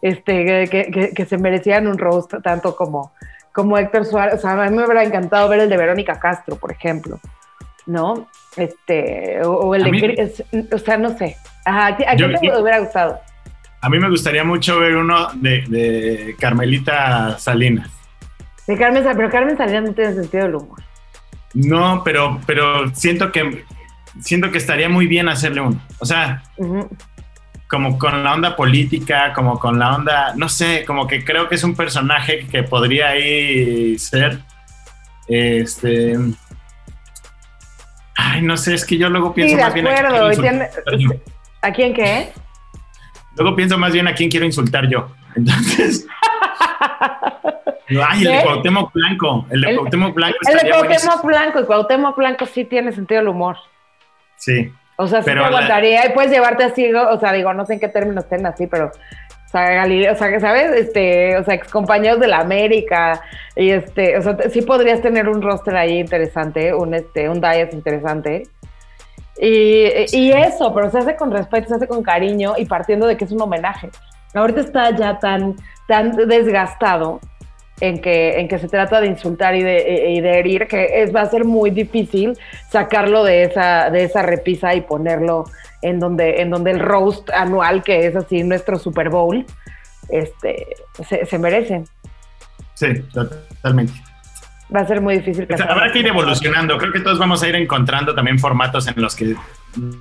este, 0.03 0.67
que, 0.69 0.91
que- 0.91 1.13
que 1.13 1.25
se 1.25 1.37
merecían 1.39 1.87
un 1.87 1.97
roast 1.97 2.33
tanto 2.43 2.75
como, 2.75 3.11
como 3.53 3.77
Héctor 3.77 4.05
Suárez. 4.05 4.35
O 4.35 4.37
sea, 4.37 4.51
a 4.51 4.69
mí 4.69 4.75
me 4.75 4.83
hubiera 4.85 5.03
encantado 5.03 5.47
ver 5.49 5.59
el 5.61 5.69
de 5.69 5.77
Verónica 5.77 6.19
Castro, 6.19 6.55
por 6.55 6.71
ejemplo, 6.71 7.19
¿no? 7.85 8.27
Este, 8.55 9.41
o, 9.43 9.51
o 9.51 9.75
el 9.75 9.83
de... 9.83 9.91
mí- 9.91 10.67
o 10.71 10.77
sea, 10.77 10.97
no 10.97 11.17
sé. 11.17 11.37
Ajá, 11.65 11.87
¿a 11.87 11.97
ti- 11.97 12.03
¿a 12.05 12.15
Yo- 12.15 12.27
quién 12.27 12.39
te 12.39 12.47
yo- 12.47 12.61
hubiera 12.61 12.79
gustado? 12.79 13.19
A 13.83 13.89
mí 13.89 13.97
me 13.99 14.09
gustaría 14.09 14.43
mucho 14.43 14.79
ver 14.79 14.95
uno 14.95 15.29
de, 15.33 15.63
de 15.67 16.35
Carmelita 16.39 17.37
Salinas. 17.39 17.89
De 18.67 18.77
Carmen 18.77 19.03
Salinas, 19.03 19.15
pero 19.17 19.29
Carmen 19.31 19.57
Salinas 19.57 19.83
no 19.83 19.93
tiene 19.93 20.13
sentido 20.13 20.43
del 20.43 20.55
humor. 20.55 20.79
No, 21.55 22.03
pero, 22.03 22.39
pero 22.45 22.93
siento 22.95 23.31
que 23.31 23.65
siento 24.19 24.51
que 24.51 24.57
estaría 24.59 24.87
muy 24.87 25.07
bien 25.07 25.27
hacerle 25.29 25.61
uno. 25.61 25.81
O 25.99 26.05
sea. 26.05 26.43
Como 27.71 27.97
con 27.97 28.21
la 28.23 28.33
onda 28.33 28.55
política, 28.55 29.31
como 29.33 29.57
con 29.57 29.79
la 29.79 29.95
onda, 29.95 30.33
no 30.35 30.49
sé, 30.49 30.83
como 30.85 31.07
que 31.07 31.23
creo 31.23 31.47
que 31.47 31.55
es 31.55 31.63
un 31.63 31.73
personaje 31.75 32.45
que 32.47 32.63
podría 32.63 33.07
ahí 33.09 33.97
ser. 33.97 34.39
Este. 35.27 36.17
Ay, 38.17 38.41
no 38.41 38.57
sé, 38.57 38.73
es 38.73 38.85
que 38.85 38.97
yo 38.97 39.09
luego 39.09 39.33
pienso 39.33 39.55
Sí, 39.55 39.61
más 39.61 39.73
bien 39.73 39.87
a 39.87 39.91
quién 39.95 40.05
acuerdo. 40.05 40.27
quiero 40.27 40.41
tiene- 40.41 40.65
insultar. 40.65 41.33
¿A 41.61 41.71
quién 41.71 41.93
qué? 41.93 42.33
Luego 43.37 43.55
pienso 43.55 43.77
más 43.77 43.93
bien 43.93 44.07
a 44.07 44.13
quién 44.13 44.29
quiero 44.29 44.45
insultar 44.45 44.87
yo. 44.89 45.07
Entonces. 45.35 46.05
Ay, 47.89 48.25
el 48.25 48.31
de. 48.31 48.41
Cuauhtémoc 48.43 48.93
Blanco. 48.93 49.47
El 49.49 49.61
de 49.61 49.69
El- 49.69 49.75
Cuauhtémoc 49.77 50.13
Blanco 50.13 50.37
El 50.41 50.57
de 50.57 50.77
buenísimo. 50.77 50.81
Cuauhtémoc 51.13 51.25
Blanco. 51.25 51.59
Y 51.61 51.65
Cuauhtémoc 51.65 52.17
Blanco 52.17 52.45
sí 52.45 52.65
tiene 52.65 52.91
sentido 52.91 53.21
del 53.21 53.29
humor. 53.29 53.57
Sí. 54.37 54.71
O 55.01 55.07
sea, 55.07 55.21
sí 55.21 55.25
Pero 55.25 55.43
te 55.43 55.49
la- 55.51 55.57
aguantaría 55.57 56.05
y 56.05 56.09
puedes 56.13 56.31
llevarte 56.31 56.63
así, 56.63 56.93
o 56.93 57.19
sea, 57.19 57.33
digo, 57.33 57.53
no 57.53 57.65
sé 57.65 57.73
en 57.73 57.79
qué 57.79 57.87
términos 57.87 58.23
estén 58.23 58.45
así, 58.45 58.67
pero, 58.67 58.87
o 58.87 59.49
sea, 59.51 59.69
Galileo, 59.71 60.13
o 60.13 60.15
sea, 60.15 60.29
que 60.29 60.39
sabes, 60.39 60.71
este, 60.71 61.37
o 61.37 61.43
sea, 61.43 61.55
ex 61.55 61.69
compañeros 61.69 62.19
de 62.19 62.27
la 62.27 62.37
América, 62.39 63.21
y 63.55 63.71
este, 63.71 64.17
o 64.17 64.21
sea, 64.21 64.37
sí 64.49 64.61
podrías 64.61 65.01
tener 65.01 65.27
un 65.27 65.41
roster 65.41 65.75
ahí 65.75 65.99
interesante, 65.99 66.73
un, 66.73 66.93
este, 66.93 67.27
un 67.29 67.41
diet 67.41 67.73
interesante. 67.73 68.43
Y, 69.39 69.85
y 70.13 70.31
eso, 70.31 70.73
pero 70.73 70.89
se 70.91 70.99
hace 70.99 71.15
con 71.15 71.31
respeto, 71.31 71.69
se 71.69 71.75
hace 71.75 71.87
con 71.87 72.03
cariño 72.03 72.53
y 72.57 72.65
partiendo 72.65 73.07
de 73.07 73.17
que 73.17 73.25
es 73.25 73.31
un 73.31 73.41
homenaje. 73.41 73.89
Ahorita 74.33 74.61
está 74.61 74.91
ya 74.91 75.17
tan, 75.19 75.55
tan 75.87 76.11
desgastado 76.11 77.19
en 77.81 77.99
que, 77.99 78.39
en 78.39 78.47
que 78.47 78.59
se 78.59 78.67
trata 78.67 79.01
de 79.01 79.07
insultar 79.07 79.55
y 79.55 79.63
de, 79.63 80.11
y 80.11 80.21
de 80.21 80.39
herir, 80.39 80.67
que 80.67 81.01
es, 81.01 81.13
va 81.13 81.21
a 81.21 81.29
ser 81.29 81.43
muy 81.43 81.71
difícil 81.71 82.37
sacarlo 82.69 83.23
de 83.23 83.43
esa, 83.43 83.89
de 83.89 84.03
esa 84.03 84.21
repisa 84.21 84.73
y 84.75 84.81
ponerlo 84.81 85.45
en 85.81 85.99
donde, 85.99 86.41
en 86.41 86.49
donde 86.49 86.71
el 86.71 86.79
roast 86.79 87.29
anual, 87.31 87.83
que 87.83 88.05
es 88.05 88.15
así 88.15 88.43
nuestro 88.43 88.79
Super 88.79 89.09
Bowl, 89.09 89.45
este, 90.09 90.67
se, 91.07 91.25
se 91.25 91.39
merece. 91.39 91.83
Sí, 92.75 92.87
totalmente. 93.13 93.93
Va 94.73 94.81
a 94.81 94.87
ser 94.87 95.01
muy 95.01 95.17
difícil. 95.17 95.47
O 95.51 95.57
sea, 95.57 95.65
habrá 95.65 95.91
que 95.91 95.99
ir 95.99 96.07
evolucionando. 96.07 96.77
Creo 96.77 96.93
que 96.93 97.01
todos 97.01 97.19
vamos 97.19 97.43
a 97.43 97.47
ir 97.49 97.55
encontrando 97.55 98.15
también 98.15 98.39
formatos 98.39 98.87
en 98.87 99.01
los 99.01 99.15
que 99.15 99.35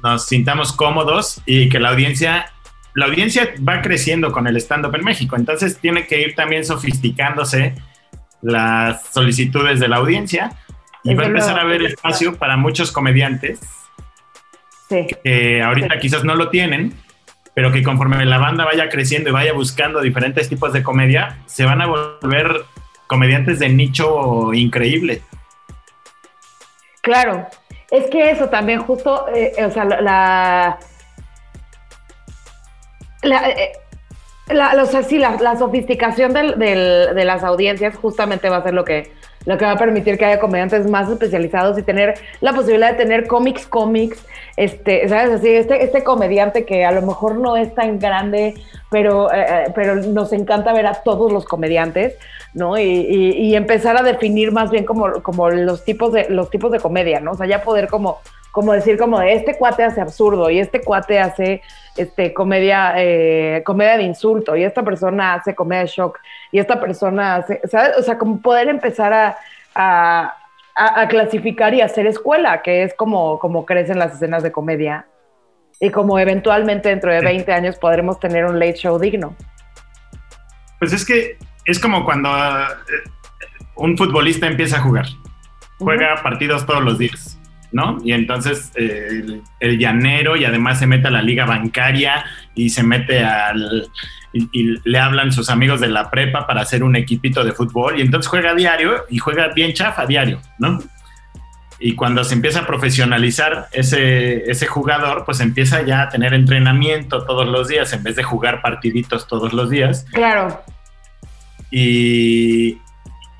nos 0.03 0.27
sintamos 0.27 0.73
cómodos 0.73 1.43
y 1.45 1.69
que 1.69 1.81
la 1.81 1.91
audiencia, 1.91 2.47
la 2.95 3.07
audiencia 3.07 3.51
va 3.67 3.83
creciendo 3.83 4.33
con 4.33 4.47
el 4.47 4.57
stand-up 4.57 4.95
en 4.97 5.05
México. 5.05 5.37
Entonces 5.37 5.79
tiene 5.79 6.07
que 6.07 6.21
ir 6.21 6.35
también 6.35 6.65
sofisticándose 6.65 7.75
las 8.43 9.05
solicitudes 9.13 9.81
de 9.81 9.89
la 9.89 9.97
audiencia 9.97 10.53
y 11.05 11.11
Desde 11.11 11.21
va 11.21 11.25
a 11.25 11.29
empezar 11.29 11.55
luego. 11.55 11.61
a 11.61 11.71
haber 11.75 11.83
espacio 11.87 12.37
para 12.37 12.57
muchos 12.57 12.91
comediantes 12.93 13.61
Sí. 14.89 15.07
que 15.23 15.63
ahorita 15.63 15.95
Sí. 15.95 16.01
quizás 16.01 16.25
no 16.25 16.35
lo 16.35 16.49
tienen, 16.51 16.95
pero 17.55 17.71
que 17.71 17.83
conforme 17.83 18.25
la 18.25 18.39
banda 18.39 18.65
vaya 18.65 18.89
creciendo 18.89 19.29
y 19.31 19.33
vaya 19.33 19.53
buscando 19.53 20.01
diferentes 20.01 20.49
tipos 20.49 20.73
de 20.73 20.83
comedia, 20.83 21.39
se 21.47 21.65
van 21.65 21.81
a 21.81 21.87
volver 21.87 22.65
comediantes 23.07 23.59
de 23.59 23.69
nicho 23.69 24.53
increíble. 24.55 25.23
Claro, 27.03 27.47
es 27.91 28.09
que 28.11 28.31
eso 28.31 28.49
también 28.49 28.81
justo, 28.81 29.27
eh, 29.35 29.53
eh, 29.57 29.65
o 29.65 29.71
sea, 29.71 29.85
la... 29.85 30.79
la, 33.23 33.41
la, 33.43 33.51
eh, 33.51 33.73
la- 34.49 34.83
o 34.83 34.87
sea, 34.87 35.03
sí, 35.03 35.19
la, 35.19 35.37
la 35.41 35.57
sofisticación 35.57 36.33
del- 36.33 36.59
del- 36.59 37.15
de 37.15 37.25
las 37.25 37.43
audiencias 37.45 37.97
justamente 37.97 38.49
va 38.49 38.57
a 38.59 38.63
ser 38.63 38.75
lo 38.75 38.85
que, 38.85 39.13
lo 39.47 39.57
que 39.57 39.65
va 39.65 39.73
a 39.73 39.79
permitir 39.79 40.19
que 40.19 40.25
haya 40.25 40.41
comediantes 40.41 40.89
más 40.91 41.09
especializados 41.09 41.79
y 41.79 41.83
tener 41.83 42.15
la 42.41 42.53
posibilidad 42.53 42.91
de 42.93 42.97
tener 42.99 43.27
cómics, 43.27 43.67
cómics, 43.67 44.25
este, 44.57 45.09
¿sabes? 45.09 45.39
Así, 45.39 45.49
este, 45.49 45.83
este 45.85 46.03
comediante 46.05 46.65
que 46.65 46.85
a 46.85 46.93
lo 46.93 47.03
mejor 47.03 47.37
no 47.37 47.57
es 47.57 47.75
tan 47.75 47.99
grande, 47.99 48.55
pero, 48.91 49.33
eh, 49.33 49.47
eh, 49.49 49.73
pero 49.75 49.95
nos 49.97 50.33
encanta 50.33 50.73
ver 50.73 50.87
a 50.87 50.95
todos 50.95 51.33
los 51.33 51.45
comediantes, 51.45 52.15
¿no? 52.53 52.77
Y, 52.77 52.83
y- 52.83 53.33
y 53.47 53.55
empezar 53.55 53.97
a 53.97 54.03
definir 54.03 54.51
más 54.53 54.71
bien 54.71 54.85
como, 54.85 55.23
como 55.23 55.49
los, 55.51 55.85
tipos 55.85 56.13
de, 56.13 56.29
los 56.29 56.51
tipos 56.51 56.73
de 56.73 56.81
comedia, 56.81 57.21
¿no? 57.21 57.31
O 57.33 57.37
sea, 57.37 57.47
ya 57.47 57.63
poder 57.63 57.87
como, 57.89 58.19
como 58.53 58.73
decir 58.73 58.99
como 58.99 59.21
este 59.23 59.57
cuate 59.57 59.85
hace 59.85 60.01
absurdo 60.01 60.51
y 60.51 60.59
este 60.59 60.81
cuate 60.81 61.19
hace 61.21 61.63
este, 61.97 62.33
comedia, 62.35 62.95
eh, 62.97 63.63
comedia 63.65 63.97
de 63.97 64.03
insulto 64.05 64.57
y 64.57 64.65
esta 64.65 64.83
persona 64.83 65.35
hace 65.35 65.55
comedia 65.55 65.83
de 65.83 65.89
shock 65.89 66.19
y 66.53 66.59
esta 66.59 66.81
persona 66.81 67.37
hace, 67.37 67.61
¿sabes? 67.71 67.97
O 67.99 68.03
sea, 68.03 68.19
como 68.19 68.41
poder 68.41 68.69
empezar 68.69 69.13
a, 69.13 69.37
a, 69.75 70.35
a- 70.75 71.01
a 71.03 71.09
clasificar 71.09 71.75
y 71.75 71.81
hacer 71.81 72.07
escuela, 72.07 72.63
que 72.63 72.83
es 72.83 72.95
como, 72.95 73.39
como 73.39 73.65
crecen 73.67 73.99
las 73.99 74.15
escenas 74.15 74.43
de 74.43 74.51
comedia 74.53 75.07
y 75.79 75.91
como 75.91 76.19
eventualmente 76.19 76.89
dentro 76.89 77.13
de 77.13 77.21
Sí. 77.21 77.25
20 77.27 77.53
años 77.53 77.77
podremos 77.77 78.19
tener 78.21 78.45
un 78.47 78.59
late 78.59 78.75
show 78.75 78.99
digno. 78.99 79.35
Pues 80.79 80.93
es 80.93 81.05
que 81.05 81.39
es 81.67 81.79
como 81.79 82.05
cuando 82.05 82.31
eh, 82.31 83.11
un 83.77 83.97
futbolista 83.97 84.47
empieza 84.47 84.79
a 84.79 84.81
jugar. 84.81 85.07
Juega 85.79 86.23
partidos 86.23 86.67
todos 86.67 86.83
los 86.83 86.99
días, 86.99 87.39
¿no? 87.73 87.99
Y 88.05 88.13
entonces 88.13 88.73
eh, 88.75 89.07
el, 89.11 89.43
el 89.61 89.79
llanero 89.79 90.37
y 90.37 90.45
además 90.45 90.79
se 90.79 90.87
mete 90.87 91.09
a 91.09 91.11
la 91.11 91.23
liga 91.23 91.45
bancaria 91.45 92.25
y 92.55 92.71
se 92.71 92.83
mete 92.83 93.25
al... 93.25 93.89
Y, 94.33 94.49
y 94.53 94.77
le 94.85 94.99
hablan 95.01 95.33
sus 95.33 95.51
amigos 95.51 95.81
de 95.81 95.89
la 95.89 96.09
prepa 96.09 96.47
para 96.47 96.61
hacer 96.61 96.85
un 96.85 96.95
equipito 96.95 97.43
de 97.43 97.53
fútbol 97.53 97.99
y 97.99 98.03
entonces 98.03 98.29
juega 98.29 98.55
diario 98.55 99.05
y 99.11 99.19
juega 99.19 99.49
bien 99.49 99.73
chafa 99.73 100.07
diario, 100.07 100.41
¿no? 100.59 100.79
Y 101.81 101.97
cuando 101.97 102.23
se 102.23 102.35
empieza 102.35 102.61
a 102.61 102.67
profesionalizar 102.67 103.67
ese, 103.73 104.49
ese 104.49 104.67
jugador, 104.67 105.25
pues 105.25 105.41
empieza 105.41 105.83
ya 105.83 106.03
a 106.03 106.09
tener 106.11 106.35
entrenamiento 106.35 107.25
todos 107.25 107.49
los 107.49 107.67
días 107.67 107.93
en 107.93 108.05
vez 108.05 108.15
de 108.15 108.23
jugar 108.23 108.63
partiditos 108.63 109.27
todos 109.27 109.53
los 109.53 109.69
días 109.69 110.07
Claro, 110.13 110.63
y, 111.71 112.79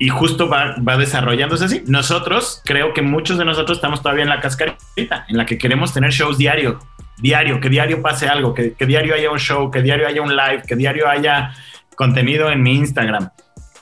y 0.01 0.09
justo 0.09 0.49
va, 0.49 0.77
va 0.79 0.97
desarrollándose 0.97 1.65
así. 1.65 1.83
Nosotros, 1.85 2.63
creo 2.65 2.91
que 2.91 3.03
muchos 3.03 3.37
de 3.37 3.45
nosotros 3.45 3.77
estamos 3.77 4.01
todavía 4.01 4.23
en 4.23 4.29
la 4.29 4.39
cascarita, 4.39 5.27
en 5.29 5.37
la 5.37 5.45
que 5.45 5.59
queremos 5.59 5.93
tener 5.93 6.09
shows 6.09 6.39
diario, 6.39 6.79
diario, 7.19 7.59
que 7.59 7.69
diario 7.69 8.01
pase 8.01 8.27
algo, 8.27 8.55
que, 8.55 8.73
que 8.73 8.87
diario 8.87 9.13
haya 9.13 9.29
un 9.29 9.37
show, 9.37 9.69
que 9.69 9.83
diario 9.83 10.07
haya 10.07 10.23
un 10.23 10.35
live, 10.35 10.63
que 10.67 10.75
diario 10.75 11.07
haya 11.07 11.53
contenido 11.95 12.49
en 12.49 12.63
mi 12.63 12.73
Instagram. 12.73 13.29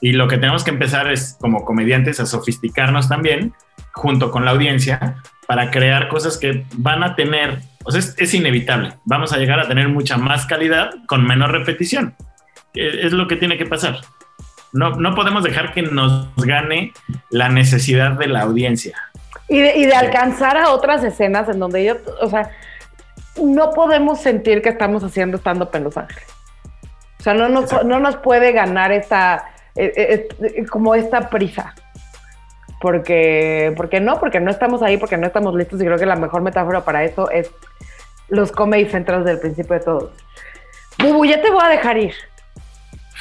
Y 0.02 0.12
lo 0.12 0.28
que 0.28 0.36
tenemos 0.36 0.62
que 0.62 0.68
empezar 0.68 1.10
es, 1.10 1.38
como 1.40 1.64
comediantes, 1.64 2.20
a 2.20 2.26
sofisticarnos 2.26 3.08
también, 3.08 3.54
junto 3.94 4.30
con 4.30 4.44
la 4.44 4.50
audiencia, 4.50 5.22
para 5.46 5.70
crear 5.70 6.08
cosas 6.08 6.36
que 6.36 6.66
van 6.74 7.02
a 7.02 7.16
tener, 7.16 7.60
o 7.82 7.92
sea, 7.92 8.02
es, 8.14 8.34
inevitable, 8.34 8.92
vamos 9.06 9.32
a 9.32 9.38
llegar 9.38 9.58
a 9.58 9.68
tener 9.68 9.88
mucha 9.88 10.18
más 10.18 10.44
calidad 10.44 10.90
con 11.06 11.24
menos 11.24 11.50
repetición. 11.50 12.14
Eh, 12.74 13.00
Es 13.04 13.12
lo 13.12 13.26
que 13.26 13.36
tiene 13.36 13.56
que 13.56 13.64
pasar. 13.64 14.00
No, 14.72 14.90
no 14.90 15.14
podemos 15.14 15.42
dejar 15.42 15.72
que 15.72 15.82
nos 15.82 16.28
gane 16.36 16.92
la 17.30 17.48
necesidad 17.48 18.12
de 18.12 18.26
la 18.28 18.42
audiencia. 18.42 18.96
Y 19.48 19.60
de, 19.60 19.76
y 19.76 19.86
de 19.86 19.94
alcanzar 19.94 20.56
a 20.56 20.70
otras 20.70 21.02
escenas 21.02 21.48
en 21.48 21.58
donde 21.58 21.84
yo, 21.84 21.96
o 22.20 22.28
sea, 22.28 22.50
no 23.42 23.72
podemos 23.72 24.20
sentir 24.20 24.62
que 24.62 24.68
estamos 24.68 25.02
haciendo 25.02 25.38
stand-up 25.38 25.70
en 25.74 25.84
Los 25.84 25.96
Ángeles. 25.96 26.24
O 27.18 27.22
sea, 27.22 27.34
no 27.34 27.48
nos, 27.48 27.84
no 27.84 28.00
nos 28.00 28.16
puede 28.16 28.52
ganar 28.52 28.92
esta, 28.92 29.44
eh, 29.76 29.92
eh, 29.96 30.28
eh, 30.40 30.66
como 30.66 30.94
esta 30.94 31.28
prisa. 31.28 31.74
Porque, 32.80 33.74
porque 33.76 34.00
no, 34.00 34.18
porque 34.18 34.40
no 34.40 34.50
estamos 34.50 34.82
ahí, 34.82 34.96
porque 34.96 35.18
no 35.18 35.26
estamos 35.26 35.54
listos 35.54 35.80
y 35.82 35.84
creo 35.84 35.98
que 35.98 36.06
la 36.06 36.16
mejor 36.16 36.40
metáfora 36.40 36.82
para 36.82 37.04
eso 37.04 37.30
es 37.30 37.50
los 38.28 38.52
comedy 38.52 38.86
centros 38.86 39.24
del 39.24 39.38
principio 39.38 39.74
de 39.74 39.80
todo. 39.80 40.12
Bubu, 40.98 41.26
ya 41.26 41.42
te 41.42 41.50
voy 41.50 41.62
a 41.62 41.68
dejar 41.68 41.98
ir. 41.98 42.14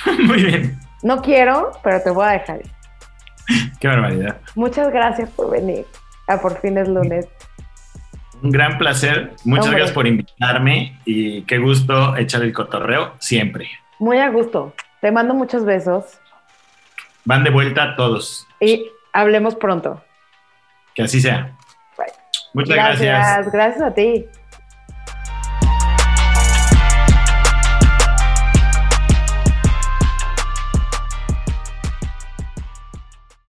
Muy 0.20 0.44
bien. 0.44 0.80
No 1.04 1.22
quiero, 1.22 1.72
pero 1.84 2.02
te 2.02 2.10
voy 2.12 2.26
a 2.26 2.32
dejar. 2.32 2.62
Qué 3.80 3.88
barbaridad. 3.88 4.38
Muchas 4.56 4.92
gracias 4.92 5.30
por 5.32 5.50
venir 5.50 5.86
a 6.28 6.40
Por 6.40 6.60
fin 6.60 6.78
es 6.78 6.88
lunes. 6.88 7.28
Un 8.42 8.52
gran 8.52 8.78
placer. 8.78 9.34
Muchas 9.44 9.66
Hombre. 9.66 9.80
gracias 9.80 9.92
por 9.96 10.08
invitarme 10.08 11.00
y 11.06 11.42
qué 11.44 11.58
gusto 11.58 12.16
echar 12.16 12.42
el 12.44 12.54
cotorreo 12.54 13.16
siempre. 13.20 13.70
Muy 13.98 14.18
a 14.20 14.30
gusto. 14.30 14.74
Te 15.02 15.12
mando 15.12 15.34
muchos 15.34 15.66
besos 15.66 16.06
Van 17.26 17.44
de 17.44 17.50
vuelta 17.50 17.96
todos. 17.96 18.48
y 18.60 18.86
hablemos 19.14 19.56
pronto. 19.56 20.02
Que 20.96 21.04
así 21.04 21.20
sea. 21.22 21.56
Bye. 21.98 22.08
Muchas 22.54 22.76
gracias. 22.76 23.52
Gracias 23.52 23.82
a 23.82 23.94
ti. 23.94 24.26